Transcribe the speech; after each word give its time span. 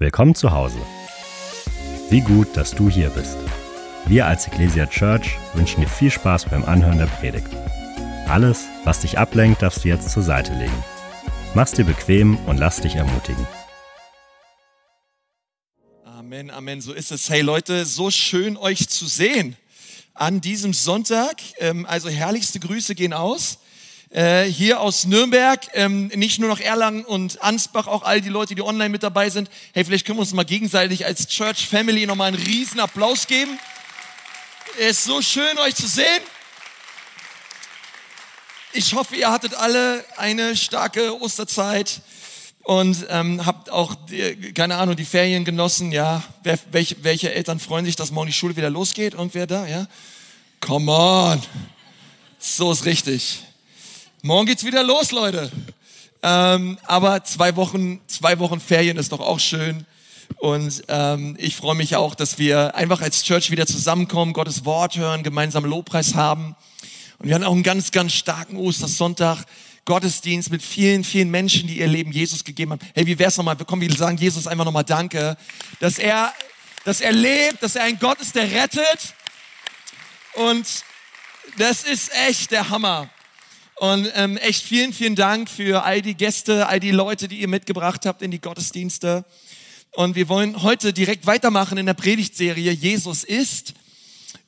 Willkommen 0.00 0.36
zu 0.36 0.52
Hause. 0.52 0.78
Wie 2.08 2.20
gut, 2.20 2.56
dass 2.56 2.70
du 2.70 2.88
hier 2.88 3.10
bist. 3.10 3.36
Wir 4.06 4.26
als 4.26 4.46
Ecclesia 4.46 4.86
Church 4.86 5.36
wünschen 5.54 5.80
dir 5.80 5.88
viel 5.88 6.12
Spaß 6.12 6.44
beim 6.44 6.64
Anhören 6.64 6.98
der 6.98 7.06
Predigt. 7.06 7.48
Alles, 8.28 8.66
was 8.84 9.00
dich 9.00 9.18
ablenkt, 9.18 9.60
darfst 9.60 9.82
du 9.82 9.88
jetzt 9.88 10.08
zur 10.10 10.22
Seite 10.22 10.54
legen. 10.54 10.84
Mach's 11.56 11.72
dir 11.72 11.84
bequem 11.84 12.36
und 12.46 12.58
lass 12.58 12.80
dich 12.80 12.94
ermutigen. 12.94 13.44
Amen, 16.04 16.52
Amen, 16.52 16.80
so 16.80 16.92
ist 16.92 17.10
es. 17.10 17.28
Hey 17.28 17.40
Leute, 17.40 17.84
so 17.84 18.12
schön 18.12 18.56
euch 18.56 18.88
zu 18.88 19.04
sehen 19.08 19.56
an 20.14 20.40
diesem 20.40 20.74
Sonntag. 20.74 21.38
Ähm, 21.58 21.86
also 21.86 22.08
herrlichste 22.08 22.60
Grüße 22.60 22.94
gehen 22.94 23.12
aus 23.12 23.58
äh, 24.10 24.44
hier 24.44 24.80
aus 24.80 25.04
Nürnberg, 25.04 25.60
ähm, 25.74 26.08
nicht 26.08 26.38
nur 26.38 26.48
noch 26.48 26.60
Erlangen 26.60 27.04
und 27.04 27.42
Ansbach, 27.42 27.86
auch 27.86 28.02
all 28.02 28.20
die 28.20 28.30
Leute, 28.30 28.54
die 28.54 28.62
online 28.62 28.88
mit 28.88 29.02
dabei 29.02 29.28
sind. 29.28 29.50
Hey, 29.74 29.84
vielleicht 29.84 30.06
können 30.06 30.18
wir 30.18 30.22
uns 30.22 30.32
mal 30.32 30.44
gegenseitig 30.44 31.04
als 31.04 31.28
Church 31.28 31.68
Family 31.68 32.06
nochmal 32.06 32.28
einen 32.28 32.42
riesen 32.42 32.80
Applaus 32.80 33.26
geben. 33.26 33.58
Es 34.78 34.98
ist 34.98 35.04
so 35.04 35.20
schön, 35.20 35.58
euch 35.58 35.74
zu 35.74 35.86
sehen. 35.86 36.22
Ich 38.72 38.94
hoffe, 38.94 39.16
ihr 39.16 39.30
hattet 39.30 39.54
alle 39.54 40.04
eine 40.16 40.56
starke 40.56 41.20
Osterzeit 41.20 42.00
und 42.62 43.06
ähm, 43.08 43.44
habt 43.44 43.70
auch, 43.70 43.94
die, 43.94 44.52
keine 44.52 44.76
Ahnung, 44.76 44.94
die 44.94 45.04
Ferien 45.04 45.44
genossen. 45.44 45.90
Ja, 45.90 46.22
Wer, 46.42 46.58
welche, 46.70 47.02
welche 47.02 47.32
Eltern 47.32 47.60
freuen 47.60 47.84
sich, 47.84 47.96
dass 47.96 48.10
morgen 48.10 48.26
die 48.26 48.32
Schule 48.32 48.56
wieder 48.56 48.70
losgeht? 48.70 49.14
Irgendwer 49.14 49.46
da? 49.46 49.66
Ja, 49.66 49.86
come 50.60 50.92
on, 50.92 51.42
so 52.38 52.70
ist 52.72 52.84
richtig. 52.84 53.42
Morgen 54.22 54.46
geht's 54.46 54.64
wieder 54.64 54.82
los, 54.82 55.12
Leute. 55.12 55.48
Ähm, 56.24 56.76
aber 56.86 57.22
zwei 57.22 57.54
Wochen, 57.54 58.00
zwei 58.08 58.40
Wochen 58.40 58.58
Ferien 58.58 58.96
ist 58.96 59.12
doch 59.12 59.20
auch 59.20 59.38
schön. 59.38 59.86
Und 60.38 60.82
ähm, 60.88 61.36
ich 61.38 61.54
freue 61.54 61.76
mich 61.76 61.94
auch, 61.94 62.16
dass 62.16 62.36
wir 62.36 62.74
einfach 62.74 63.00
als 63.00 63.22
Church 63.22 63.52
wieder 63.52 63.64
zusammenkommen, 63.64 64.32
Gottes 64.32 64.64
Wort 64.64 64.96
hören, 64.96 65.22
gemeinsam 65.22 65.64
Lobpreis 65.64 66.16
haben. 66.16 66.56
Und 67.18 67.28
wir 67.28 67.36
haben 67.36 67.44
auch 67.44 67.52
einen 67.52 67.62
ganz, 67.62 67.92
ganz 67.92 68.12
starken 68.12 68.56
Ostersonntag. 68.56 69.44
Gottesdienst 69.84 70.50
mit 70.50 70.62
vielen, 70.62 71.04
vielen 71.04 71.30
Menschen, 71.30 71.68
die 71.68 71.78
ihr 71.78 71.86
Leben 71.86 72.10
Jesus 72.10 72.42
gegeben 72.42 72.72
haben. 72.72 72.80
Hey, 72.96 73.06
wie 73.06 73.20
wär's 73.20 73.36
nochmal? 73.36 73.56
Wir 73.56 73.66
kommen, 73.66 73.82
wir 73.82 73.94
sagen 73.94 74.16
Jesus 74.18 74.48
einfach 74.48 74.64
nochmal 74.64 74.84
Danke, 74.84 75.36
dass 75.78 75.96
er, 75.96 76.32
dass 76.84 77.00
er 77.00 77.12
lebt, 77.12 77.62
dass 77.62 77.76
er 77.76 77.84
ein 77.84 78.00
Gott 78.00 78.20
ist, 78.20 78.34
der 78.34 78.50
rettet. 78.50 79.14
Und 80.34 80.66
das 81.56 81.84
ist 81.84 82.12
echt 82.26 82.50
der 82.50 82.68
Hammer. 82.68 83.08
Und 83.78 84.10
ähm, 84.14 84.36
echt 84.38 84.64
vielen, 84.64 84.92
vielen 84.92 85.14
Dank 85.14 85.48
für 85.48 85.84
all 85.84 86.02
die 86.02 86.16
Gäste, 86.16 86.66
all 86.66 86.80
die 86.80 86.90
Leute, 86.90 87.28
die 87.28 87.38
ihr 87.40 87.46
mitgebracht 87.46 88.06
habt 88.06 88.22
in 88.22 88.32
die 88.32 88.40
Gottesdienste. 88.40 89.24
Und 89.92 90.16
wir 90.16 90.28
wollen 90.28 90.64
heute 90.64 90.92
direkt 90.92 91.26
weitermachen 91.26 91.78
in 91.78 91.86
der 91.86 91.94
Predigtserie 91.94 92.72
Jesus 92.72 93.22
ist. 93.22 93.74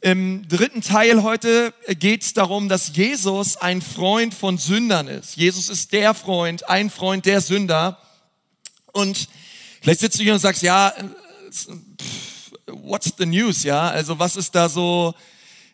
Im 0.01 0.48
dritten 0.48 0.81
Teil 0.81 1.23
heute 1.23 1.73
geht 2.01 2.23
es 2.23 2.34
darum, 2.34 2.69
dass 2.69 2.97
Jesus 2.97 3.56
ein 3.56 3.81
Freund 3.83 4.34
von 4.34 4.58
Sündern 4.58 5.06
ist. 5.06 5.36
Jesus 5.36 5.69
ist 5.69 5.92
der 5.92 6.12
Freund, 6.14 6.69
ein 6.69 6.91
Freund 6.91 7.25
der 7.25 7.41
Sünder. 7.41 7.98
Und 8.92 9.28
vielleicht 9.81 10.01
sitzt 10.01 10.19
du 10.19 10.25
hier 10.25 10.34
und 10.34 10.41
sagst, 10.41 10.62
ja, 10.62 10.92
what's 12.67 13.12
the 13.17 13.27
news, 13.27 13.62
ja? 13.62 13.91
Also 13.91 14.19
was 14.19 14.34
ist 14.34 14.56
da 14.56 14.69
so, 14.69 15.14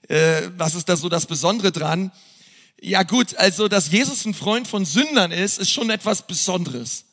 äh, 0.09 0.43
was 0.59 0.75
ist 0.75 0.91
da 0.91 0.97
so 0.97 1.09
das 1.09 1.25
Besondere 1.25 1.73
dran? 1.73 2.12
Ja 2.81 3.05
gut, 3.05 3.37
also 3.37 3.69
dass 3.69 3.91
Jesus 3.91 4.27
ein 4.27 4.35
Freund 4.35 4.69
von 4.69 4.85
Sündern 4.85 5.33
ist, 5.33 5.59
ist 5.59 5.71
schon 5.71 5.89
etwas 5.89 6.27
Besonderes. 6.27 7.05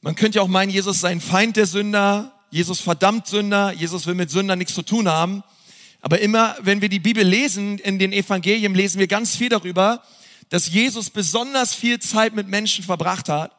Man 0.00 0.16
könnte 0.16 0.36
ja 0.36 0.42
auch 0.42 0.48
meinen, 0.48 0.70
Jesus 0.70 1.00
sei 1.00 1.10
ein 1.10 1.20
Feind 1.20 1.56
der 1.56 1.66
Sünder, 1.66 2.32
Jesus 2.50 2.80
verdammt 2.80 3.28
Sünder, 3.28 3.72
Jesus 3.72 4.06
will 4.06 4.14
mit 4.14 4.30
Sündern 4.30 4.58
nichts 4.58 4.74
zu 4.74 4.82
tun 4.82 5.08
haben. 5.08 5.44
Aber 6.00 6.20
immer, 6.20 6.56
wenn 6.62 6.80
wir 6.80 6.88
die 6.88 6.98
Bibel 6.98 7.24
lesen, 7.24 7.78
in 7.78 7.98
den 7.98 8.12
Evangelien 8.12 8.74
lesen 8.74 8.98
wir 8.98 9.06
ganz 9.06 9.36
viel 9.36 9.48
darüber, 9.48 10.02
dass 10.48 10.68
Jesus 10.68 11.10
besonders 11.10 11.74
viel 11.74 12.00
Zeit 12.00 12.34
mit 12.34 12.48
Menschen 12.48 12.84
verbracht 12.84 13.28
hat, 13.28 13.52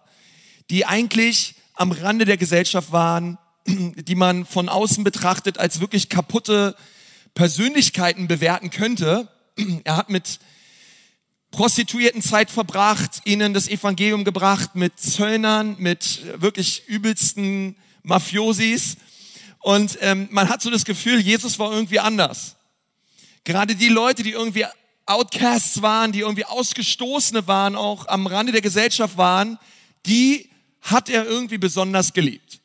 die 0.69 0.85
eigentlich 0.85 1.55
am 1.73 1.91
Rande 1.93 2.25
der 2.25 2.37
Gesellschaft 2.37 2.91
waren, 2.91 3.37
die 3.67 4.15
man 4.15 4.45
von 4.45 4.67
außen 4.67 5.05
betrachtet 5.05 5.57
als 5.57 5.79
wirklich 5.79 6.09
kaputte 6.09 6.75
Persönlichkeiten 7.33 8.27
bewerten 8.27 8.71
könnte. 8.71 9.29
Er 9.85 9.95
hat 9.95 10.09
mit 10.09 10.39
Prostituierten 11.51 12.21
Zeit 12.21 12.51
verbracht, 12.51 13.21
ihnen 13.25 13.53
das 13.53 13.67
Evangelium 13.67 14.23
gebracht 14.23 14.75
mit 14.75 14.99
Zöllnern, 14.99 15.75
mit 15.79 16.21
wirklich 16.41 16.87
übelsten 16.87 17.75
Mafiosis. 18.03 18.97
Und 19.59 19.97
ähm, 20.01 20.27
man 20.31 20.49
hat 20.49 20.61
so 20.61 20.69
das 20.69 20.85
Gefühl, 20.85 21.19
Jesus 21.19 21.59
war 21.59 21.71
irgendwie 21.71 21.99
anders. 21.99 22.55
Gerade 23.43 23.75
die 23.75 23.89
Leute, 23.89 24.23
die 24.23 24.31
irgendwie 24.31 24.65
Outcasts 25.05 25.81
waren, 25.81 26.11
die 26.11 26.19
irgendwie 26.19 26.45
Ausgestoßene 26.45 27.47
waren, 27.47 27.75
auch 27.75 28.07
am 28.07 28.27
Rande 28.27 28.51
der 28.51 28.61
Gesellschaft 28.61 29.17
waren, 29.17 29.57
die 30.05 30.49
hat 30.81 31.09
er 31.09 31.25
irgendwie 31.25 31.57
besonders 31.57 32.13
geliebt. 32.13 32.59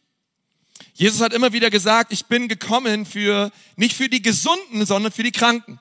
Jesus 0.93 1.21
hat 1.21 1.33
immer 1.33 1.53
wieder 1.53 1.71
gesagt, 1.71 2.13
ich 2.13 2.27
bin 2.27 2.47
gekommen 2.47 3.07
für, 3.07 3.51
nicht 3.77 3.97
für 3.97 4.09
die 4.09 4.23
Gesunden, 4.23 4.87
sondern 4.87 5.11
für 5.11 5.23
die 5.23 5.33
Kranken. 5.33 5.81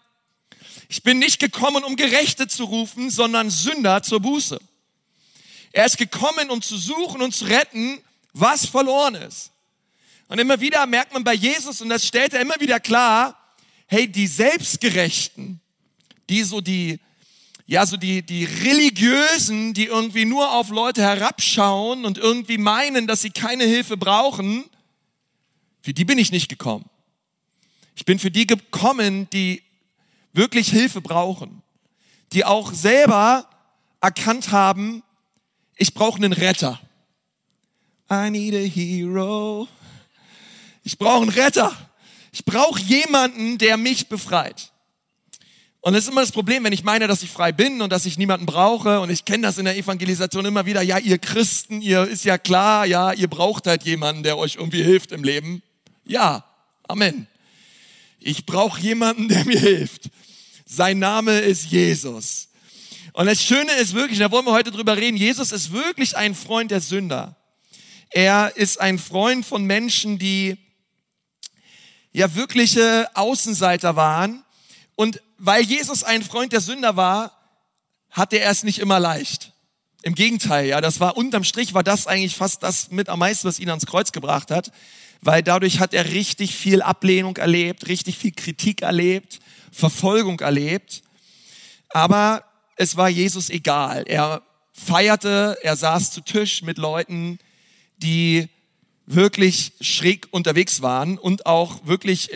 Ich 0.89 1.03
bin 1.03 1.19
nicht 1.19 1.39
gekommen, 1.39 1.83
um 1.83 1.95
Gerechte 1.95 2.47
zu 2.47 2.66
rufen, 2.66 3.09
sondern 3.09 3.49
Sünder 3.49 4.03
zur 4.03 4.19
Buße. 4.19 4.59
Er 5.71 5.85
ist 5.85 5.97
gekommen, 5.97 6.49
um 6.49 6.61
zu 6.61 6.77
suchen 6.77 7.21
und 7.21 7.33
zu 7.33 7.45
retten, 7.45 7.99
was 8.33 8.66
verloren 8.66 9.16
ist. 9.16 9.51
Und 10.27 10.39
immer 10.39 10.59
wieder 10.59 10.85
merkt 10.85 11.13
man 11.13 11.23
bei 11.23 11.33
Jesus, 11.33 11.81
und 11.81 11.89
das 11.89 12.07
stellt 12.07 12.33
er 12.33 12.41
immer 12.41 12.59
wieder 12.59 12.79
klar, 12.79 13.38
hey, 13.88 14.07
die 14.07 14.27
Selbstgerechten, 14.27 15.59
die 16.29 16.43
so 16.43 16.61
die, 16.61 16.99
ja, 17.66 17.85
so 17.85 17.97
die, 17.97 18.23
die 18.23 18.45
Religiösen, 18.45 19.73
die 19.73 19.85
irgendwie 19.85 20.25
nur 20.25 20.51
auf 20.51 20.69
Leute 20.69 21.01
herabschauen 21.01 22.05
und 22.05 22.17
irgendwie 22.17 22.57
meinen, 22.57 23.07
dass 23.07 23.22
sie 23.22 23.31
keine 23.31 23.66
Hilfe 23.66 23.97
brauchen, 23.97 24.66
für 25.81 25.93
die 25.93 26.05
bin 26.05 26.17
ich 26.17 26.31
nicht 26.31 26.49
gekommen. 26.49 26.89
Ich 27.95 28.05
bin 28.05 28.17
für 28.19 28.31
die 28.31 28.47
gekommen, 28.47 29.29
die 29.31 29.61
wirklich 30.33 30.69
Hilfe 30.69 31.01
brauchen, 31.01 31.61
die 32.31 32.45
auch 32.45 32.73
selber 32.73 33.47
erkannt 34.01 34.51
haben, 34.51 35.03
ich 35.77 35.94
brauche 35.94 36.17
einen 36.17 36.33
Retter. 36.33 36.79
I 38.11 38.29
need 38.29 38.53
a 38.53 38.57
hero. 38.57 39.67
Ich 40.83 40.97
brauche 40.97 41.22
einen 41.22 41.29
Retter. 41.29 41.72
Ich 42.31 42.45
brauche 42.45 42.79
jemanden, 42.81 43.57
der 43.57 43.77
mich 43.77 44.07
befreit. 44.07 44.72
Und 45.81 45.93
das 45.93 46.03
ist 46.03 46.11
immer 46.11 46.22
das 46.22 46.31
Problem, 46.31 46.63
wenn 46.63 46.73
ich 46.73 46.83
meine, 46.83 47.07
dass 47.07 47.23
ich 47.23 47.29
frei 47.29 47.51
bin 47.51 47.81
und 47.81 47.91
dass 47.91 48.05
ich 48.05 48.17
niemanden 48.17 48.45
brauche. 48.45 48.99
Und 48.99 49.09
ich 49.09 49.25
kenne 49.25 49.43
das 49.43 49.57
in 49.57 49.66
der 49.66 49.77
Evangelisation 49.77 50.45
immer 50.45 50.66
wieder. 50.66 50.81
Ja, 50.81 50.97
ihr 50.97 51.17
Christen, 51.17 51.81
ihr 51.81 52.03
ist 52.03 52.23
ja 52.23 52.38
klar, 52.38 52.85
ja, 52.85 53.11
ihr 53.13 53.27
braucht 53.27 53.67
halt 53.67 53.83
jemanden, 53.83 54.23
der 54.23 54.38
euch 54.38 54.55
irgendwie 54.55 54.83
hilft 54.83 55.11
im 55.11 55.23
Leben. 55.23 55.61
Ja, 56.05 56.45
Amen. 56.88 57.27
Ich 58.19 58.45
brauche 58.45 58.79
jemanden, 58.79 59.27
der 59.27 59.45
mir 59.45 59.59
hilft. 59.59 60.09
Sein 60.75 60.97
Name 60.97 61.39
ist 61.39 61.66
Jesus. 61.66 62.47
Und 63.11 63.28
das 63.28 63.44
Schöne 63.44 63.73
ist 63.73 63.94
wirklich, 63.94 64.17
da 64.17 64.31
wollen 64.31 64.47
wir 64.47 64.53
heute 64.53 64.72
drüber 64.72 64.97
reden, 64.97 65.16
Jesus 65.16 65.51
ist 65.51 65.72
wirklich 65.72 66.17
ein 66.17 66.34
Freund 66.34 66.72
der 66.72 66.81
Sünder. 66.81 67.35
Er 68.09 68.53
ist 68.56 68.81
ein 68.81 68.97
Freund 68.97 69.45
von 69.45 69.66
Menschen, 69.66 70.17
die 70.17 70.57
ja 72.11 72.34
wirkliche 72.34 73.07
Außenseiter 73.13 73.95
waren. 73.95 74.44
Und 74.95 75.22
weil 75.38 75.61
Jesus 75.61 76.03
ein 76.03 76.23
Freund 76.23 76.53
der 76.53 76.61
Sünder 76.61 76.97
war, 76.97 77.38
hatte 78.09 78.40
er 78.40 78.50
es 78.50 78.63
nicht 78.63 78.79
immer 78.79 79.00
leicht. 79.00 79.51
Im 80.01 80.16
Gegenteil, 80.16 80.66
ja, 80.66 80.81
das 80.81 81.00
war 81.00 81.17
unterm 81.17 81.44
Strich 81.44 81.75
war 81.75 81.84
das 81.84 82.07
eigentlich 82.07 82.35
fast 82.35 82.63
das 82.63 82.90
mit 82.90 83.09
am 83.09 83.19
meisten, 83.19 83.47
was 83.47 83.59
ihn 83.59 83.69
ans 83.69 83.85
Kreuz 83.85 84.11
gebracht 84.11 84.50
hat, 84.50 84.72
weil 85.23 85.44
dadurch 85.44 85.79
hat 85.79 85.93
er 85.93 86.11
richtig 86.11 86.55
viel 86.55 86.81
Ablehnung 86.81 87.37
erlebt, 87.37 87.87
richtig 87.87 88.17
viel 88.17 88.31
Kritik 88.31 88.81
erlebt 88.81 89.40
Verfolgung 89.73 90.40
erlebt. 90.40 91.02
Aber 91.90 92.43
es 92.75 92.96
war 92.96 93.09
Jesus 93.09 93.49
egal. 93.49 94.03
Er 94.08 94.43
feierte, 94.72 95.58
er 95.61 95.75
saß 95.75 96.11
zu 96.11 96.22
Tisch 96.22 96.61
mit 96.61 96.78
Leuten, 96.78 97.40
die 97.97 98.47
wirklich 99.05 99.73
schräg 99.81 100.28
unterwegs 100.31 100.81
waren 100.81 101.17
und 101.17 101.46
auch 101.46 101.85
wirklich 101.85 102.29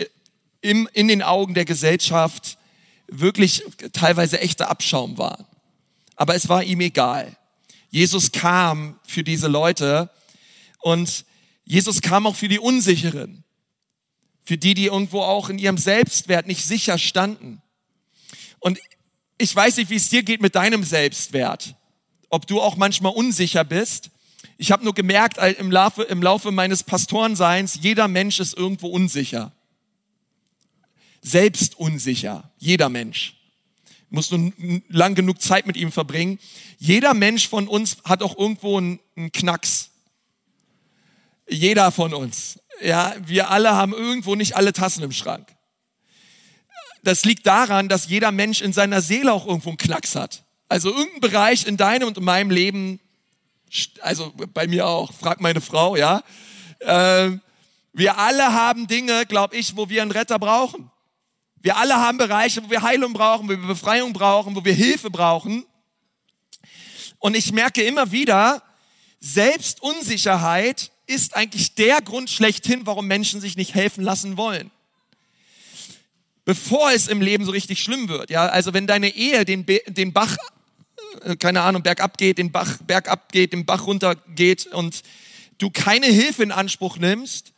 im, 0.60 0.88
in 0.92 1.08
den 1.08 1.22
Augen 1.22 1.54
der 1.54 1.64
Gesellschaft 1.64 2.58
wirklich 3.06 3.62
teilweise 3.92 4.40
echter 4.40 4.68
Abschaum 4.68 5.16
waren. 5.16 5.46
Aber 6.16 6.34
es 6.34 6.48
war 6.48 6.62
ihm 6.62 6.80
egal. 6.80 7.36
Jesus 7.90 8.32
kam 8.32 8.98
für 9.04 9.24
diese 9.24 9.48
Leute 9.48 10.10
und 10.80 11.24
Jesus 11.68 12.00
kam 12.00 12.26
auch 12.26 12.34
für 12.34 12.48
die 12.48 12.58
Unsicheren 12.58 13.44
für 14.48 14.56
die, 14.56 14.72
die 14.72 14.86
irgendwo 14.86 15.20
auch 15.20 15.50
in 15.50 15.58
ihrem 15.58 15.76
Selbstwert 15.76 16.46
nicht 16.46 16.64
sicher 16.64 16.96
standen. 16.96 17.60
Und 18.60 18.78
ich 19.36 19.54
weiß 19.54 19.76
nicht, 19.76 19.90
wie 19.90 19.96
es 19.96 20.08
dir 20.08 20.22
geht 20.22 20.40
mit 20.40 20.54
deinem 20.54 20.84
Selbstwert. 20.84 21.74
Ob 22.30 22.46
du 22.46 22.58
auch 22.62 22.76
manchmal 22.76 23.12
unsicher 23.12 23.62
bist. 23.62 24.08
Ich 24.56 24.72
habe 24.72 24.84
nur 24.84 24.94
gemerkt 24.94 25.36
im 25.58 25.70
Laufe, 25.70 26.04
im 26.04 26.22
Laufe 26.22 26.50
meines 26.50 26.82
Pastorenseins, 26.82 27.78
jeder 27.82 28.08
Mensch 28.08 28.40
ist 28.40 28.56
irgendwo 28.56 28.88
unsicher. 28.88 29.52
Selbst 31.20 31.78
unsicher. 31.78 32.50
Jeder 32.56 32.88
Mensch. 32.88 33.36
Muss 34.08 34.30
nur 34.30 34.50
lang 34.88 35.14
genug 35.14 35.42
Zeit 35.42 35.66
mit 35.66 35.76
ihm 35.76 35.92
verbringen. 35.92 36.38
Jeder 36.78 37.12
Mensch 37.12 37.48
von 37.48 37.68
uns 37.68 37.98
hat 38.04 38.22
auch 38.22 38.38
irgendwo 38.38 38.78
einen 38.78 38.98
Knacks. 39.32 39.90
Jeder 41.48 41.90
von 41.90 42.14
uns. 42.14 42.58
Ja, 42.80 43.14
wir 43.26 43.50
alle 43.50 43.74
haben 43.74 43.92
irgendwo 43.92 44.34
nicht 44.34 44.56
alle 44.56 44.72
Tassen 44.72 45.02
im 45.02 45.12
Schrank. 45.12 45.48
Das 47.02 47.24
liegt 47.24 47.46
daran, 47.46 47.88
dass 47.88 48.08
jeder 48.08 48.32
Mensch 48.32 48.60
in 48.60 48.72
seiner 48.72 49.00
Seele 49.00 49.32
auch 49.32 49.46
irgendwo 49.46 49.70
einen 49.70 49.78
Knacks 49.78 50.14
hat. 50.14 50.44
Also 50.68 50.90
irgendein 50.90 51.20
Bereich 51.20 51.66
in 51.66 51.76
deinem 51.76 52.08
und 52.08 52.18
in 52.18 52.24
meinem 52.24 52.50
Leben, 52.50 53.00
also 54.00 54.32
bei 54.52 54.66
mir 54.66 54.86
auch, 54.86 55.12
frag 55.12 55.40
meine 55.40 55.60
Frau, 55.60 55.96
ja. 55.96 56.22
Äh, 56.80 57.30
wir 57.92 58.18
alle 58.18 58.52
haben 58.52 58.86
Dinge, 58.86 59.26
glaube 59.26 59.56
ich, 59.56 59.76
wo 59.76 59.88
wir 59.88 60.02
einen 60.02 60.10
Retter 60.10 60.38
brauchen. 60.38 60.90
Wir 61.60 61.76
alle 61.76 61.96
haben 61.96 62.18
Bereiche, 62.18 62.62
wo 62.62 62.70
wir 62.70 62.82
Heilung 62.82 63.12
brauchen, 63.12 63.46
wo 63.48 63.50
wir 63.50 63.56
Befreiung 63.66 64.12
brauchen, 64.12 64.54
wo 64.54 64.64
wir 64.64 64.74
Hilfe 64.74 65.10
brauchen. 65.10 65.64
Und 67.18 67.34
ich 67.34 67.52
merke 67.52 67.82
immer 67.82 68.12
wieder, 68.12 68.62
selbst 69.20 69.82
Unsicherheit 69.82 70.92
ist 71.08 71.34
eigentlich 71.34 71.74
der 71.74 72.00
Grund 72.00 72.30
schlechthin, 72.30 72.82
warum 72.84 73.06
Menschen 73.06 73.40
sich 73.40 73.56
nicht 73.56 73.74
helfen 73.74 74.04
lassen 74.04 74.36
wollen. 74.36 74.70
Bevor 76.44 76.92
es 76.92 77.08
im 77.08 77.20
Leben 77.20 77.44
so 77.44 77.50
richtig 77.50 77.82
schlimm 77.82 78.08
wird. 78.08 78.30
Ja, 78.30 78.46
also 78.46 78.72
wenn 78.72 78.86
deine 78.86 79.14
Ehe 79.14 79.44
den, 79.44 79.66
den 79.66 80.12
Bach, 80.12 80.36
äh, 81.24 81.36
keine 81.36 81.62
Ahnung, 81.62 81.82
bergab 81.82 82.16
geht, 82.18 82.38
den 82.38 82.52
Bach 82.52 82.78
bergab 82.86 83.32
geht, 83.32 83.52
den 83.52 83.66
Bach 83.66 83.86
runter 83.86 84.14
geht 84.34 84.66
und 84.66 85.02
du 85.58 85.70
keine 85.70 86.06
Hilfe 86.06 86.42
in 86.42 86.52
Anspruch 86.52 86.98
nimmst, 86.98 87.52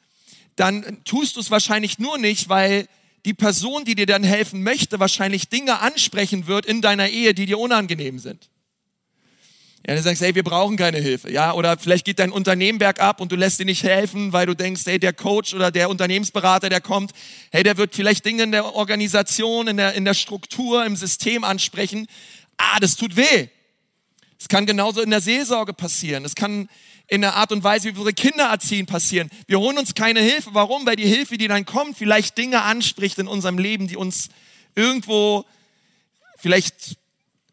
dann 0.57 1.03
tust 1.05 1.37
du 1.37 1.41
es 1.41 1.51
wahrscheinlich 1.51 1.99
nur 1.99 2.19
nicht, 2.19 2.49
weil 2.49 2.89
die 3.25 3.35
Person, 3.35 3.85
die 3.85 3.95
dir 3.95 4.07
dann 4.07 4.25
helfen 4.25 4.63
möchte, 4.63 5.01
wahrscheinlich 5.01 5.49
Dinge 5.49 5.81
ansprechen 5.81 6.47
wird 6.47 6.67
in 6.67 6.81
deiner 6.81 7.09
Ehe, 7.09 7.35
die 7.35 7.47
dir 7.47 7.59
unangenehm 7.59 8.19
sind. 8.19 8.49
Ja, 9.91 9.97
du 9.97 10.03
sagst, 10.03 10.23
hey, 10.23 10.37
wir 10.37 10.45
brauchen 10.45 10.77
keine 10.77 10.99
Hilfe. 10.99 11.33
Ja, 11.33 11.53
oder 11.53 11.77
vielleicht 11.77 12.05
geht 12.05 12.21
dein 12.21 12.31
Unternehmen 12.31 12.79
bergab 12.79 13.21
und 13.21 13.33
du 13.33 13.35
lässt 13.35 13.59
dir 13.59 13.65
nicht 13.65 13.83
helfen, 13.83 14.33
weil 14.33 14.47
du 14.47 14.55
denkst, 14.55 14.83
hey, 14.85 15.01
der 15.01 15.13
Coach 15.13 15.53
oder 15.53 15.73
der 15.73 15.91
Unternehmensberater, 15.91 16.69
der 16.69 16.81
kommt, 16.81 17.11
hey, 17.51 17.65
der 17.65 17.77
wird 17.77 17.97
vielleicht 17.97 18.25
Dinge 18.25 18.45
in 18.45 18.53
der 18.53 18.77
Organisation, 18.77 19.67
in 19.67 19.79
der, 19.79 19.95
in 19.95 20.05
der 20.05 20.15
Struktur, 20.15 20.87
im 20.87 20.95
System 20.95 21.43
ansprechen. 21.43 22.07
Ah, 22.57 22.79
das 22.79 22.95
tut 22.95 23.17
weh. 23.17 23.49
Es 24.39 24.47
kann 24.47 24.65
genauso 24.65 25.01
in 25.01 25.11
der 25.11 25.21
Seelsorge 25.21 25.73
passieren. 25.73 26.25
Es 26.25 26.37
kann 26.37 26.69
in 27.09 27.23
der 27.23 27.35
Art 27.35 27.51
und 27.51 27.65
Weise, 27.65 27.89
wie 27.89 27.95
wir 27.95 27.99
unsere 27.99 28.15
Kinder 28.15 28.45
erziehen, 28.45 28.87
passieren. 28.87 29.29
Wir 29.49 29.59
holen 29.59 29.77
uns 29.77 29.95
keine 29.95 30.21
Hilfe. 30.21 30.51
Warum? 30.53 30.87
Weil 30.87 30.95
die 30.95 31.09
Hilfe, 31.09 31.37
die 31.37 31.49
dann 31.49 31.65
kommt, 31.65 31.99
vielleicht 31.99 32.39
Dinge 32.39 32.63
anspricht 32.63 33.19
in 33.19 33.27
unserem 33.27 33.59
Leben, 33.59 33.89
die 33.89 33.97
uns 33.97 34.29
irgendwo 34.77 35.45
vielleicht 36.39 37.00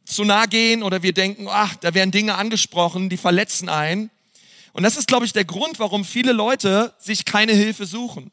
zu 0.08 0.24
nah 0.24 0.46
gehen 0.46 0.84
oder 0.84 1.04
wir 1.04 1.14
denken, 1.14 1.48
ach, 1.50 1.76
da 1.76 1.94
werden 1.94 2.12
Dinge 2.12 2.36
angesprochen, 2.36 3.10
die 3.10 3.18
verletzen 3.18 3.68
einen. 3.70 4.10
Und 4.72 4.84
das 4.84 4.96
ist, 4.96 5.08
glaube 5.08 5.26
ich, 5.26 5.34
der 5.34 5.46
Grund, 5.46 5.80
warum 5.80 6.06
viele 6.06 6.32
Leute 6.32 6.94
sich 7.00 7.26
keine 7.26 7.54
Hilfe 7.54 7.86
suchen. 7.86 8.32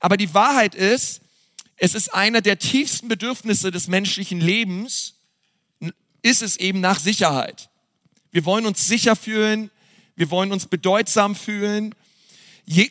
Aber 0.00 0.16
die 0.16 0.32
Wahrheit 0.32 0.74
ist, 0.74 1.20
es 1.76 1.94
ist 1.94 2.14
einer 2.14 2.40
der 2.40 2.58
tiefsten 2.58 3.08
Bedürfnisse 3.08 3.70
des 3.70 3.88
menschlichen 3.88 4.40
Lebens, 4.40 5.14
ist 6.22 6.42
es 6.42 6.56
eben 6.56 6.80
nach 6.80 6.98
Sicherheit. 6.98 7.68
Wir 8.30 8.44
wollen 8.46 8.64
uns 8.64 8.86
sicher 8.86 9.14
fühlen, 9.14 9.70
wir 10.16 10.30
wollen 10.30 10.52
uns 10.52 10.66
bedeutsam 10.66 11.36
fühlen. 11.36 11.94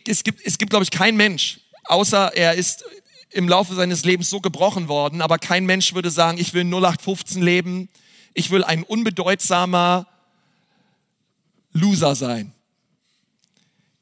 Es 0.06 0.24
gibt, 0.24 0.46
es 0.46 0.58
gibt, 0.58 0.70
glaube 0.70 0.84
ich, 0.84 0.92
keinen 0.92 1.18
Mensch, 1.18 1.62
außer 1.86 2.36
er 2.36 2.54
ist 2.54 2.84
im 3.32 3.50
Laufe 3.50 3.74
seines 3.74 4.06
Lebens 4.06 4.30
so 4.30 4.40
gebrochen 4.40 4.88
worden, 4.88 5.22
aber 5.22 5.40
kein 5.40 5.66
Mensch 5.66 5.96
würde 5.96 6.12
sagen, 6.12 6.38
ich 6.38 6.54
will 6.54 6.64
0815 6.64 7.42
leben, 7.42 7.90
ich 8.34 8.52
will 8.52 8.64
ein 8.64 8.84
unbedeutsamer 8.84 10.08
Loser 11.72 12.16
sein. 12.16 12.54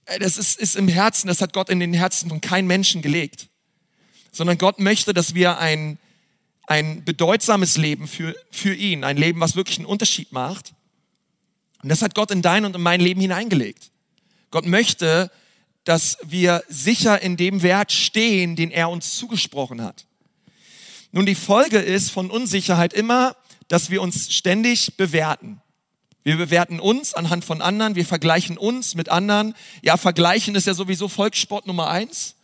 Äh, 0.06 0.19
das 0.19 0.38
ist, 0.38 0.60
ist 0.60 0.75
im 0.75 0.88
Herzen, 0.88 1.28
das 1.28 1.42
hat 1.42 1.54
Gott 1.54 1.69
in 1.69 1.80
den 1.80 1.94
Herzen 1.94 2.30
von 2.30 2.42
keinem 2.42 2.68
Menschen 2.68 3.01
gelegt. 3.01 3.48
Sondern 4.31 4.57
Gott 4.57 4.80
möchte, 4.80 5.13
dass 5.13 5.36
wir 5.36 5.57
ein, 5.57 5.98
ein 6.68 7.04
bedeutsames 7.04 7.78
Leben 7.78 8.07
für, 8.07 8.36
für 8.50 8.74
ihn, 8.74 9.04
ein 9.04 9.18
Leben, 9.18 9.39
was 9.39 9.56
wirklich 9.56 9.78
einen 9.78 9.88
Unterschied 9.88 10.31
macht. 10.31 10.74
Und 11.83 11.89
das 11.89 12.01
hat 12.01 12.16
Gott 12.16 12.31
in 12.31 12.42
dein 12.42 12.66
und 12.66 12.75
in 12.75 12.81
mein 12.81 13.01
Leben 13.01 13.19
hineingelegt. 13.19 13.92
Gott 14.51 14.66
möchte, 14.66 15.31
dass 15.83 16.18
wir 16.24 16.63
sicher 16.69 17.22
in 17.22 17.38
dem 17.38 17.63
Wert 17.63 17.92
stehen, 17.92 18.56
den 18.56 18.72
er 18.72 18.89
uns 18.89 19.16
zugesprochen 19.16 19.81
hat. 19.81 20.06
Nun, 21.12 21.25
die 21.25 21.36
Folge 21.36 21.80
ist 21.80 22.12
von 22.12 22.30
Unsicherheit 22.30 22.94
immer, 22.94 23.36
dass 23.71 23.89
wir 23.89 24.01
uns 24.01 24.33
ständig 24.33 24.97
bewerten. 24.97 25.62
Wir 26.23 26.35
bewerten 26.35 26.81
uns 26.81 27.13
anhand 27.13 27.45
von 27.45 27.62
anderen, 27.62 27.95
wir 27.95 28.06
vergleichen 28.06 28.57
uns 28.57 28.95
mit 28.95 29.07
anderen. 29.07 29.56
Ja, 29.81 29.95
vergleichen 29.95 30.56
ist 30.56 30.68
ja 30.68 30.73
sowieso 30.73 31.07
Volkssport 31.07 31.68
Nummer 31.68 31.88
eins. 31.89 32.35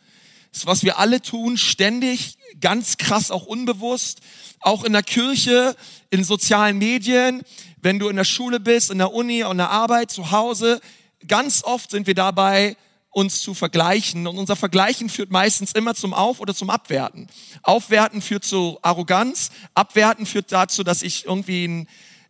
Das 0.53 0.65
was 0.65 0.83
wir 0.83 0.99
alle 0.99 1.21
tun, 1.21 1.57
ständig, 1.57 2.37
ganz 2.61 2.95
krass 2.95 3.29
auch 3.29 3.45
unbewusst, 3.45 4.21
auch 4.61 4.85
in 4.85 4.93
der 4.93 5.03
Kirche, 5.03 5.75
in 6.11 6.23
sozialen 6.23 6.77
Medien, 6.77 7.41
wenn 7.81 7.99
du 7.99 8.07
in 8.07 8.15
der 8.15 8.23
Schule 8.23 8.61
bist, 8.61 8.89
in 8.89 8.99
der 8.99 9.11
Uni, 9.11 9.41
in 9.41 9.57
der 9.57 9.69
Arbeit, 9.69 10.09
zu 10.09 10.31
Hause. 10.31 10.79
Ganz 11.27 11.61
oft 11.61 11.91
sind 11.91 12.07
wir 12.07 12.15
dabei, 12.15 12.77
uns 13.17 13.41
zu 13.41 13.55
vergleichen. 13.55 14.27
Und 14.27 14.37
unser 14.37 14.55
Vergleichen 14.55 15.09
führt 15.09 15.31
meistens 15.31 15.71
immer 15.71 15.95
zum 15.95 16.13
Auf- 16.13 16.39
oder 16.39 16.53
zum 16.53 16.69
Abwerten. 16.69 17.27
Aufwerten 17.63 18.21
führt 18.21 18.45
zu 18.45 18.77
Arroganz, 18.83 19.49
Abwerten 19.73 20.27
führt 20.27 20.51
dazu, 20.51 20.83
dass 20.83 21.01
ich 21.01 21.25
irgendwie 21.25 21.67
ein, 21.67 21.87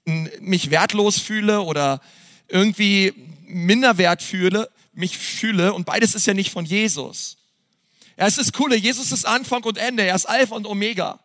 ein, 0.08 0.32
mich 0.40 0.72
wertlos 0.72 1.20
fühle 1.20 1.62
oder 1.62 2.00
irgendwie 2.48 3.14
minderwert 3.46 4.24
fühle, 4.24 4.70
mich 4.94 5.18
fühle. 5.18 5.74
Und 5.74 5.86
beides 5.86 6.16
ist 6.16 6.26
ja 6.26 6.34
nicht 6.34 6.52
von 6.52 6.64
Jesus. 6.64 7.36
Ja, 8.18 8.26
es 8.26 8.38
ist 8.38 8.58
cool, 8.58 8.74
Jesus 8.74 9.12
ist 9.12 9.26
Anfang 9.26 9.66
und 9.66 9.78
Ende, 9.78 10.04
er 10.04 10.16
ist 10.16 10.26
Alpha 10.26 10.56
und 10.56 10.66
Omega. 10.66 11.20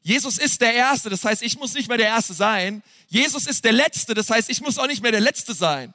Jesus 0.00 0.38
ist 0.38 0.62
der 0.62 0.74
Erste, 0.74 1.10
das 1.10 1.22
heißt, 1.22 1.42
ich 1.42 1.58
muss 1.58 1.74
nicht 1.74 1.88
mehr 1.88 1.98
der 1.98 2.08
Erste 2.08 2.32
sein. 2.32 2.82
Jesus 3.08 3.46
ist 3.46 3.62
der 3.62 3.72
Letzte, 3.72 4.14
das 4.14 4.30
heißt, 4.30 4.48
ich 4.48 4.62
muss 4.62 4.78
auch 4.78 4.86
nicht 4.86 5.02
mehr 5.02 5.12
der 5.12 5.20
Letzte 5.20 5.52
sein. 5.52 5.92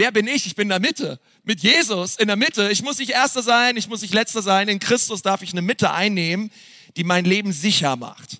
Wer 0.00 0.12
bin 0.12 0.26
ich? 0.26 0.46
Ich 0.46 0.54
bin 0.54 0.62
in 0.62 0.68
der 0.70 0.80
Mitte. 0.80 1.20
Mit 1.44 1.60
Jesus 1.60 2.16
in 2.16 2.26
der 2.26 2.36
Mitte. 2.36 2.70
Ich 2.72 2.80
muss 2.80 2.96
nicht 2.96 3.10
Erster 3.10 3.42
sein, 3.42 3.76
ich 3.76 3.86
muss 3.86 4.00
nicht 4.00 4.14
Letzter 4.14 4.40
sein. 4.40 4.66
In 4.68 4.78
Christus 4.78 5.20
darf 5.20 5.42
ich 5.42 5.52
eine 5.52 5.60
Mitte 5.60 5.90
einnehmen, 5.90 6.50
die 6.96 7.04
mein 7.04 7.26
Leben 7.26 7.52
sicher 7.52 7.96
macht. 7.96 8.38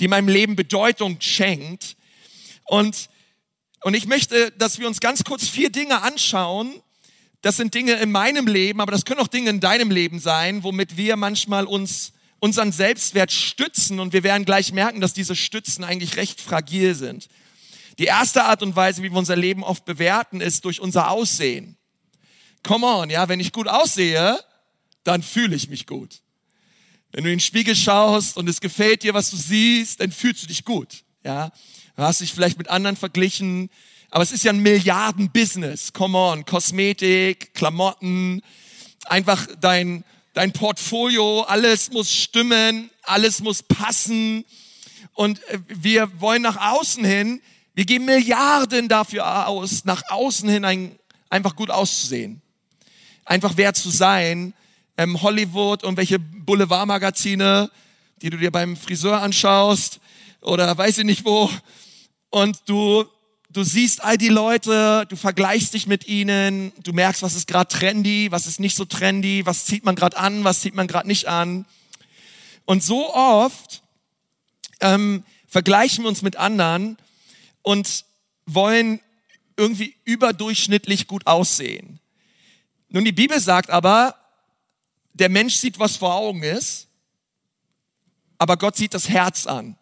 Die 0.00 0.08
meinem 0.08 0.26
Leben 0.26 0.56
Bedeutung 0.56 1.20
schenkt. 1.20 1.96
Und, 2.64 3.08
und 3.84 3.94
ich 3.94 4.08
möchte, 4.08 4.50
dass 4.58 4.80
wir 4.80 4.88
uns 4.88 4.98
ganz 4.98 5.22
kurz 5.22 5.46
vier 5.46 5.70
Dinge 5.70 6.02
anschauen. 6.02 6.82
Das 7.40 7.56
sind 7.56 7.72
Dinge 7.72 7.92
in 7.92 8.10
meinem 8.10 8.48
Leben, 8.48 8.80
aber 8.80 8.90
das 8.90 9.04
können 9.04 9.20
auch 9.20 9.28
Dinge 9.28 9.50
in 9.50 9.60
deinem 9.60 9.92
Leben 9.92 10.18
sein, 10.18 10.64
womit 10.64 10.96
wir 10.96 11.14
manchmal 11.14 11.66
uns 11.66 12.14
unseren 12.40 12.72
Selbstwert 12.72 13.30
stützen 13.30 14.00
und 14.00 14.12
wir 14.12 14.24
werden 14.24 14.44
gleich 14.44 14.72
merken, 14.72 15.00
dass 15.00 15.12
diese 15.12 15.36
Stützen 15.36 15.84
eigentlich 15.84 16.16
recht 16.16 16.40
fragil 16.40 16.96
sind. 16.96 17.28
Die 18.00 18.06
erste 18.06 18.44
Art 18.44 18.62
und 18.62 18.74
Weise, 18.74 19.02
wie 19.02 19.10
wir 19.10 19.18
unser 19.18 19.36
Leben 19.36 19.62
oft 19.62 19.84
bewerten, 19.84 20.40
ist 20.40 20.64
durch 20.64 20.80
unser 20.80 21.10
Aussehen. 21.10 21.76
Come 22.62 22.86
on, 22.86 23.10
ja, 23.10 23.28
wenn 23.28 23.40
ich 23.40 23.52
gut 23.52 23.68
aussehe, 23.68 24.42
dann 25.04 25.22
fühle 25.22 25.54
ich 25.54 25.68
mich 25.68 25.86
gut. 25.86 26.22
Wenn 27.12 27.24
du 27.24 27.30
in 27.30 27.36
den 27.36 27.40
Spiegel 27.40 27.76
schaust 27.76 28.38
und 28.38 28.48
es 28.48 28.62
gefällt 28.62 29.02
dir, 29.02 29.12
was 29.12 29.28
du 29.28 29.36
siehst, 29.36 30.00
dann 30.00 30.12
fühlst 30.12 30.42
du 30.42 30.46
dich 30.46 30.64
gut, 30.64 31.04
ja. 31.24 31.52
Du 31.94 32.02
hast 32.02 32.22
dich 32.22 32.32
vielleicht 32.32 32.56
mit 32.56 32.68
anderen 32.68 32.96
verglichen, 32.96 33.68
aber 34.10 34.22
es 34.22 34.32
ist 34.32 34.44
ja 34.44 34.52
ein 34.52 34.60
Milliarden-Business. 34.60 35.92
Come 35.92 36.16
on, 36.16 36.46
Kosmetik, 36.46 37.52
Klamotten, 37.52 38.40
einfach 39.04 39.46
dein, 39.60 40.04
dein 40.32 40.54
Portfolio, 40.54 41.42
alles 41.42 41.92
muss 41.92 42.10
stimmen, 42.10 42.88
alles 43.02 43.40
muss 43.40 43.62
passen. 43.62 44.46
Und 45.12 45.46
äh, 45.48 45.58
wir 45.68 46.18
wollen 46.18 46.40
nach 46.40 46.56
außen 46.56 47.04
hin 47.04 47.42
wir 47.80 47.86
geben 47.86 48.04
Milliarden 48.04 48.88
dafür 48.88 49.48
aus, 49.48 49.86
nach 49.86 50.02
außen 50.10 50.46
hin 50.50 50.66
ein, 50.66 50.98
einfach 51.30 51.56
gut 51.56 51.70
auszusehen. 51.70 52.42
Einfach 53.24 53.56
wert 53.56 53.74
zu 53.74 53.88
sein. 53.88 54.52
Ähm, 54.98 55.22
Hollywood 55.22 55.82
und 55.82 55.96
welche 55.96 56.18
Boulevardmagazine, 56.18 57.70
die 58.20 58.28
du 58.28 58.36
dir 58.36 58.50
beim 58.50 58.76
Friseur 58.76 59.22
anschaust 59.22 59.98
oder 60.42 60.76
weiß 60.76 60.98
ich 60.98 61.04
nicht 61.06 61.24
wo. 61.24 61.50
Und 62.28 62.58
du, 62.66 63.06
du 63.48 63.64
siehst 63.64 64.04
all 64.04 64.18
die 64.18 64.28
Leute, 64.28 65.06
du 65.08 65.16
vergleichst 65.16 65.72
dich 65.72 65.86
mit 65.86 66.06
ihnen, 66.06 66.72
du 66.82 66.92
merkst, 66.92 67.22
was 67.22 67.34
ist 67.34 67.46
gerade 67.46 67.68
trendy, 67.68 68.30
was 68.30 68.46
ist 68.46 68.60
nicht 68.60 68.76
so 68.76 68.84
trendy, 68.84 69.46
was 69.46 69.64
zieht 69.64 69.86
man 69.86 69.96
gerade 69.96 70.18
an, 70.18 70.44
was 70.44 70.60
zieht 70.60 70.74
man 70.74 70.86
gerade 70.86 71.08
nicht 71.08 71.28
an. 71.28 71.64
Und 72.66 72.84
so 72.84 73.14
oft 73.14 73.82
ähm, 74.80 75.24
vergleichen 75.48 76.04
wir 76.04 76.10
uns 76.10 76.20
mit 76.20 76.36
anderen 76.36 76.98
und 77.62 78.04
wollen 78.46 79.00
irgendwie 79.56 79.94
überdurchschnittlich 80.04 81.06
gut 81.06 81.26
aussehen. 81.26 82.00
Nun, 82.88 83.04
die 83.04 83.12
Bibel 83.12 83.38
sagt 83.38 83.70
aber, 83.70 84.16
der 85.12 85.28
Mensch 85.28 85.56
sieht, 85.56 85.78
was 85.78 85.96
vor 85.96 86.14
Augen 86.14 86.42
ist, 86.42 86.88
aber 88.38 88.56
Gott 88.56 88.76
sieht 88.76 88.94
das 88.94 89.08
Herz 89.08 89.46
an. 89.46 89.76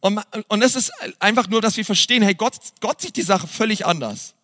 Und, 0.00 0.20
und 0.48 0.62
es 0.62 0.76
ist 0.76 0.92
einfach 1.18 1.48
nur, 1.48 1.60
dass 1.60 1.76
wir 1.76 1.84
verstehen, 1.84 2.22
hey, 2.22 2.34
Gott, 2.34 2.56
Gott 2.80 3.00
sieht 3.00 3.16
die 3.16 3.22
Sache 3.22 3.48
völlig 3.48 3.84
anders. 3.84 4.34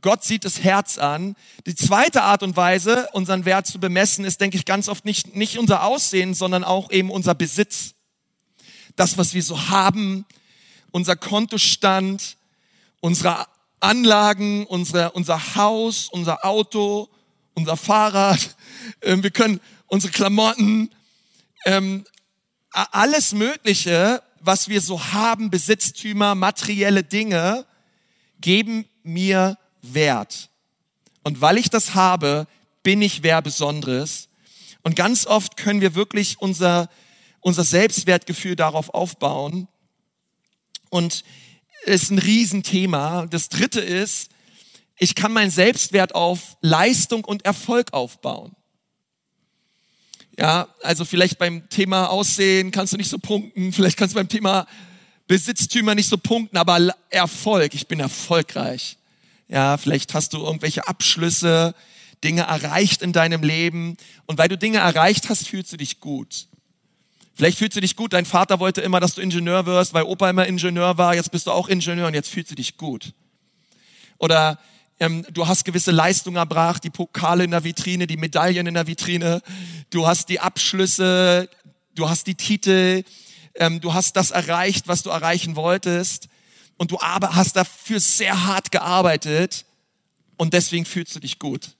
Gott 0.00 0.24
sieht 0.24 0.44
das 0.44 0.64
Herz 0.64 0.98
an. 0.98 1.36
Die 1.66 1.74
zweite 1.74 2.22
Art 2.22 2.42
und 2.42 2.56
Weise, 2.56 3.08
unseren 3.12 3.44
Wert 3.44 3.66
zu 3.66 3.78
bemessen, 3.78 4.24
ist, 4.24 4.40
denke 4.40 4.56
ich, 4.56 4.64
ganz 4.64 4.88
oft 4.88 5.04
nicht, 5.04 5.36
nicht 5.36 5.58
unser 5.58 5.84
Aussehen, 5.84 6.34
sondern 6.34 6.64
auch 6.64 6.90
eben 6.90 7.10
unser 7.10 7.34
Besitz. 7.34 7.94
Das, 8.96 9.18
was 9.18 9.34
wir 9.34 9.42
so 9.42 9.68
haben, 9.68 10.26
unser 10.90 11.16
Kontostand, 11.16 12.36
unsere 13.00 13.46
Anlagen, 13.80 14.66
unsere, 14.66 15.12
unser 15.12 15.56
Haus, 15.56 16.08
unser 16.10 16.44
Auto, 16.44 17.08
unser 17.54 17.76
Fahrrad. 17.76 18.56
Ähm, 19.02 19.22
wir 19.22 19.30
können 19.30 19.60
unsere 19.86 20.10
Klamotten, 20.12 20.90
ähm, 21.64 22.04
alles 22.70 23.32
Mögliche, 23.32 24.22
was 24.40 24.68
wir 24.68 24.80
so 24.80 25.12
haben, 25.12 25.50
Besitztümer, 25.50 26.34
materielle 26.34 27.02
Dinge, 27.02 27.66
geben 28.40 28.86
mir 29.02 29.58
Wert. 29.82 30.48
Und 31.22 31.40
weil 31.40 31.58
ich 31.58 31.70
das 31.70 31.94
habe, 31.94 32.46
bin 32.82 33.02
ich 33.02 33.22
wer 33.22 33.42
Besonderes. 33.42 34.28
Und 34.82 34.96
ganz 34.96 35.26
oft 35.26 35.56
können 35.56 35.80
wir 35.80 35.94
wirklich 35.94 36.40
unser, 36.40 36.88
unser 37.40 37.64
Selbstwertgefühl 37.64 38.56
darauf 38.56 38.94
aufbauen. 38.94 39.68
Und 40.90 41.24
es 41.86 42.02
ist 42.02 42.10
ein 42.10 42.18
Riesenthema. 42.18 43.26
Das 43.26 43.48
dritte 43.48 43.80
ist, 43.80 44.30
ich 44.98 45.14
kann 45.14 45.32
meinen 45.32 45.50
Selbstwert 45.50 46.14
auf 46.14 46.56
Leistung 46.60 47.24
und 47.24 47.44
Erfolg 47.44 47.94
aufbauen. 47.94 48.54
Ja, 50.38 50.68
also 50.82 51.04
vielleicht 51.04 51.38
beim 51.38 51.68
Thema 51.70 52.06
Aussehen 52.06 52.70
kannst 52.70 52.92
du 52.92 52.96
nicht 52.96 53.10
so 53.10 53.18
punkten, 53.18 53.72
vielleicht 53.72 53.96
kannst 53.96 54.14
du 54.14 54.18
beim 54.18 54.28
Thema 54.28 54.66
Besitztümer 55.26 55.94
nicht 55.94 56.08
so 56.08 56.18
punkten, 56.18 56.56
aber 56.56 56.94
Erfolg, 57.08 57.74
ich 57.74 57.86
bin 57.86 58.00
erfolgreich. 58.00 58.96
Ja, 59.48 59.76
vielleicht 59.76 60.14
hast 60.14 60.32
du 60.32 60.38
irgendwelche 60.38 60.86
Abschlüsse, 60.86 61.74
Dinge 62.22 62.42
erreicht 62.42 63.02
in 63.02 63.12
deinem 63.12 63.42
Leben. 63.42 63.96
Und 64.26 64.38
weil 64.38 64.48
du 64.48 64.58
Dinge 64.58 64.78
erreicht 64.78 65.28
hast, 65.28 65.48
fühlst 65.48 65.72
du 65.72 65.76
dich 65.76 66.00
gut. 66.00 66.46
Vielleicht 67.40 67.56
fühlst 67.56 67.74
du 67.74 67.80
dich 67.80 67.96
gut. 67.96 68.12
Dein 68.12 68.26
Vater 68.26 68.60
wollte 68.60 68.82
immer, 68.82 69.00
dass 69.00 69.14
du 69.14 69.22
Ingenieur 69.22 69.64
wirst, 69.64 69.94
weil 69.94 70.02
Opa 70.02 70.28
immer 70.28 70.44
Ingenieur 70.44 70.98
war. 70.98 71.14
Jetzt 71.14 71.30
bist 71.30 71.46
du 71.46 71.52
auch 71.52 71.68
Ingenieur 71.68 72.06
und 72.06 72.12
jetzt 72.12 72.28
fühlst 72.28 72.50
du 72.50 72.54
dich 72.54 72.76
gut. 72.76 73.14
Oder 74.18 74.58
ähm, 74.98 75.24
du 75.32 75.48
hast 75.48 75.64
gewisse 75.64 75.90
Leistungen 75.90 76.36
erbracht, 76.36 76.84
die 76.84 76.90
Pokale 76.90 77.44
in 77.44 77.52
der 77.52 77.64
Vitrine, 77.64 78.06
die 78.06 78.18
Medaillen 78.18 78.66
in 78.66 78.74
der 78.74 78.86
Vitrine. 78.86 79.40
Du 79.88 80.06
hast 80.06 80.28
die 80.28 80.38
Abschlüsse, 80.38 81.48
du 81.94 82.10
hast 82.10 82.26
die 82.26 82.34
Titel, 82.34 83.04
ähm, 83.54 83.80
du 83.80 83.94
hast 83.94 84.16
das 84.16 84.32
erreicht, 84.32 84.86
was 84.86 85.02
du 85.02 85.08
erreichen 85.08 85.56
wolltest 85.56 86.28
und 86.76 86.90
du 86.90 87.00
aber 87.00 87.36
hast 87.36 87.56
dafür 87.56 88.00
sehr 88.00 88.44
hart 88.44 88.70
gearbeitet 88.70 89.64
und 90.36 90.52
deswegen 90.52 90.84
fühlst 90.84 91.16
du 91.16 91.20
dich 91.20 91.38
gut. 91.38 91.70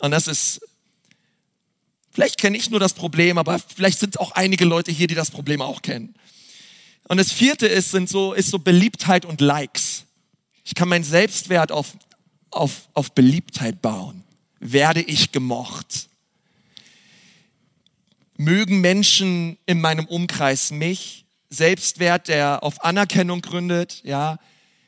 Und 0.00 0.10
das 0.10 0.26
ist, 0.26 0.62
vielleicht 2.18 2.40
kenne 2.40 2.56
ich 2.56 2.68
nur 2.68 2.80
das 2.80 2.94
Problem, 2.94 3.38
aber 3.38 3.60
vielleicht 3.60 4.00
sind 4.00 4.18
auch 4.18 4.32
einige 4.32 4.64
Leute 4.64 4.90
hier, 4.90 5.06
die 5.06 5.14
das 5.14 5.30
Problem 5.30 5.62
auch 5.62 5.82
kennen. 5.82 6.16
Und 7.06 7.18
das 7.18 7.30
vierte 7.30 7.68
ist, 7.68 7.92
sind 7.92 8.08
so, 8.08 8.32
ist 8.32 8.50
so 8.50 8.58
Beliebtheit 8.58 9.24
und 9.24 9.40
Likes. 9.40 10.04
Ich 10.64 10.74
kann 10.74 10.88
meinen 10.88 11.04
Selbstwert 11.04 11.70
auf, 11.70 11.96
auf, 12.50 12.88
auf 12.92 13.12
Beliebtheit 13.12 13.80
bauen. 13.82 14.24
Werde 14.58 15.00
ich 15.00 15.30
gemocht? 15.30 16.08
Mögen 18.36 18.80
Menschen 18.80 19.56
in 19.66 19.80
meinem 19.80 20.06
Umkreis 20.06 20.72
mich? 20.72 21.24
Selbstwert, 21.50 22.26
der 22.26 22.64
auf 22.64 22.84
Anerkennung 22.84 23.42
gründet, 23.42 24.00
ja. 24.02 24.40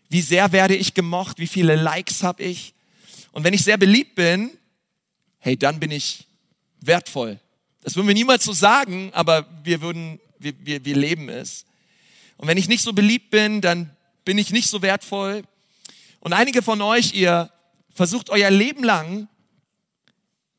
Wie 0.08 0.20
sehr 0.20 0.50
werde 0.50 0.74
ich 0.74 0.94
gemocht? 0.94 1.38
Wie 1.38 1.46
viele 1.46 1.76
Likes 1.76 2.24
habe 2.24 2.42
ich? 2.42 2.74
Und 3.30 3.44
wenn 3.44 3.54
ich 3.54 3.62
sehr 3.62 3.76
beliebt 3.76 4.16
bin, 4.16 4.50
hey, 5.38 5.56
dann 5.56 5.78
bin 5.78 5.92
ich 5.92 6.26
wertvoll. 6.80 7.40
Das 7.82 7.96
würden 7.96 8.08
wir 8.08 8.14
niemals 8.14 8.44
so 8.44 8.52
sagen, 8.52 9.10
aber 9.14 9.46
wir 9.64 9.80
würden, 9.80 10.20
wir, 10.38 10.54
wir, 10.58 10.84
wir 10.84 10.96
leben 10.96 11.28
es. 11.28 11.64
Und 12.36 12.48
wenn 12.48 12.58
ich 12.58 12.68
nicht 12.68 12.82
so 12.82 12.92
beliebt 12.92 13.30
bin, 13.30 13.60
dann 13.60 13.94
bin 14.24 14.38
ich 14.38 14.50
nicht 14.50 14.68
so 14.68 14.82
wertvoll. 14.82 15.42
Und 16.20 16.32
einige 16.32 16.62
von 16.62 16.80
euch, 16.82 17.14
ihr 17.14 17.50
versucht 17.92 18.30
euer 18.30 18.50
Leben 18.50 18.84
lang, 18.84 19.28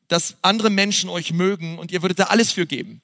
dass 0.08 0.36
andere 0.42 0.70
Menschen 0.70 1.08
euch 1.08 1.32
mögen 1.32 1.78
und 1.78 1.90
ihr 1.90 2.02
würdet 2.02 2.18
da 2.18 2.24
alles 2.24 2.52
für 2.52 2.66
geben. 2.66 3.00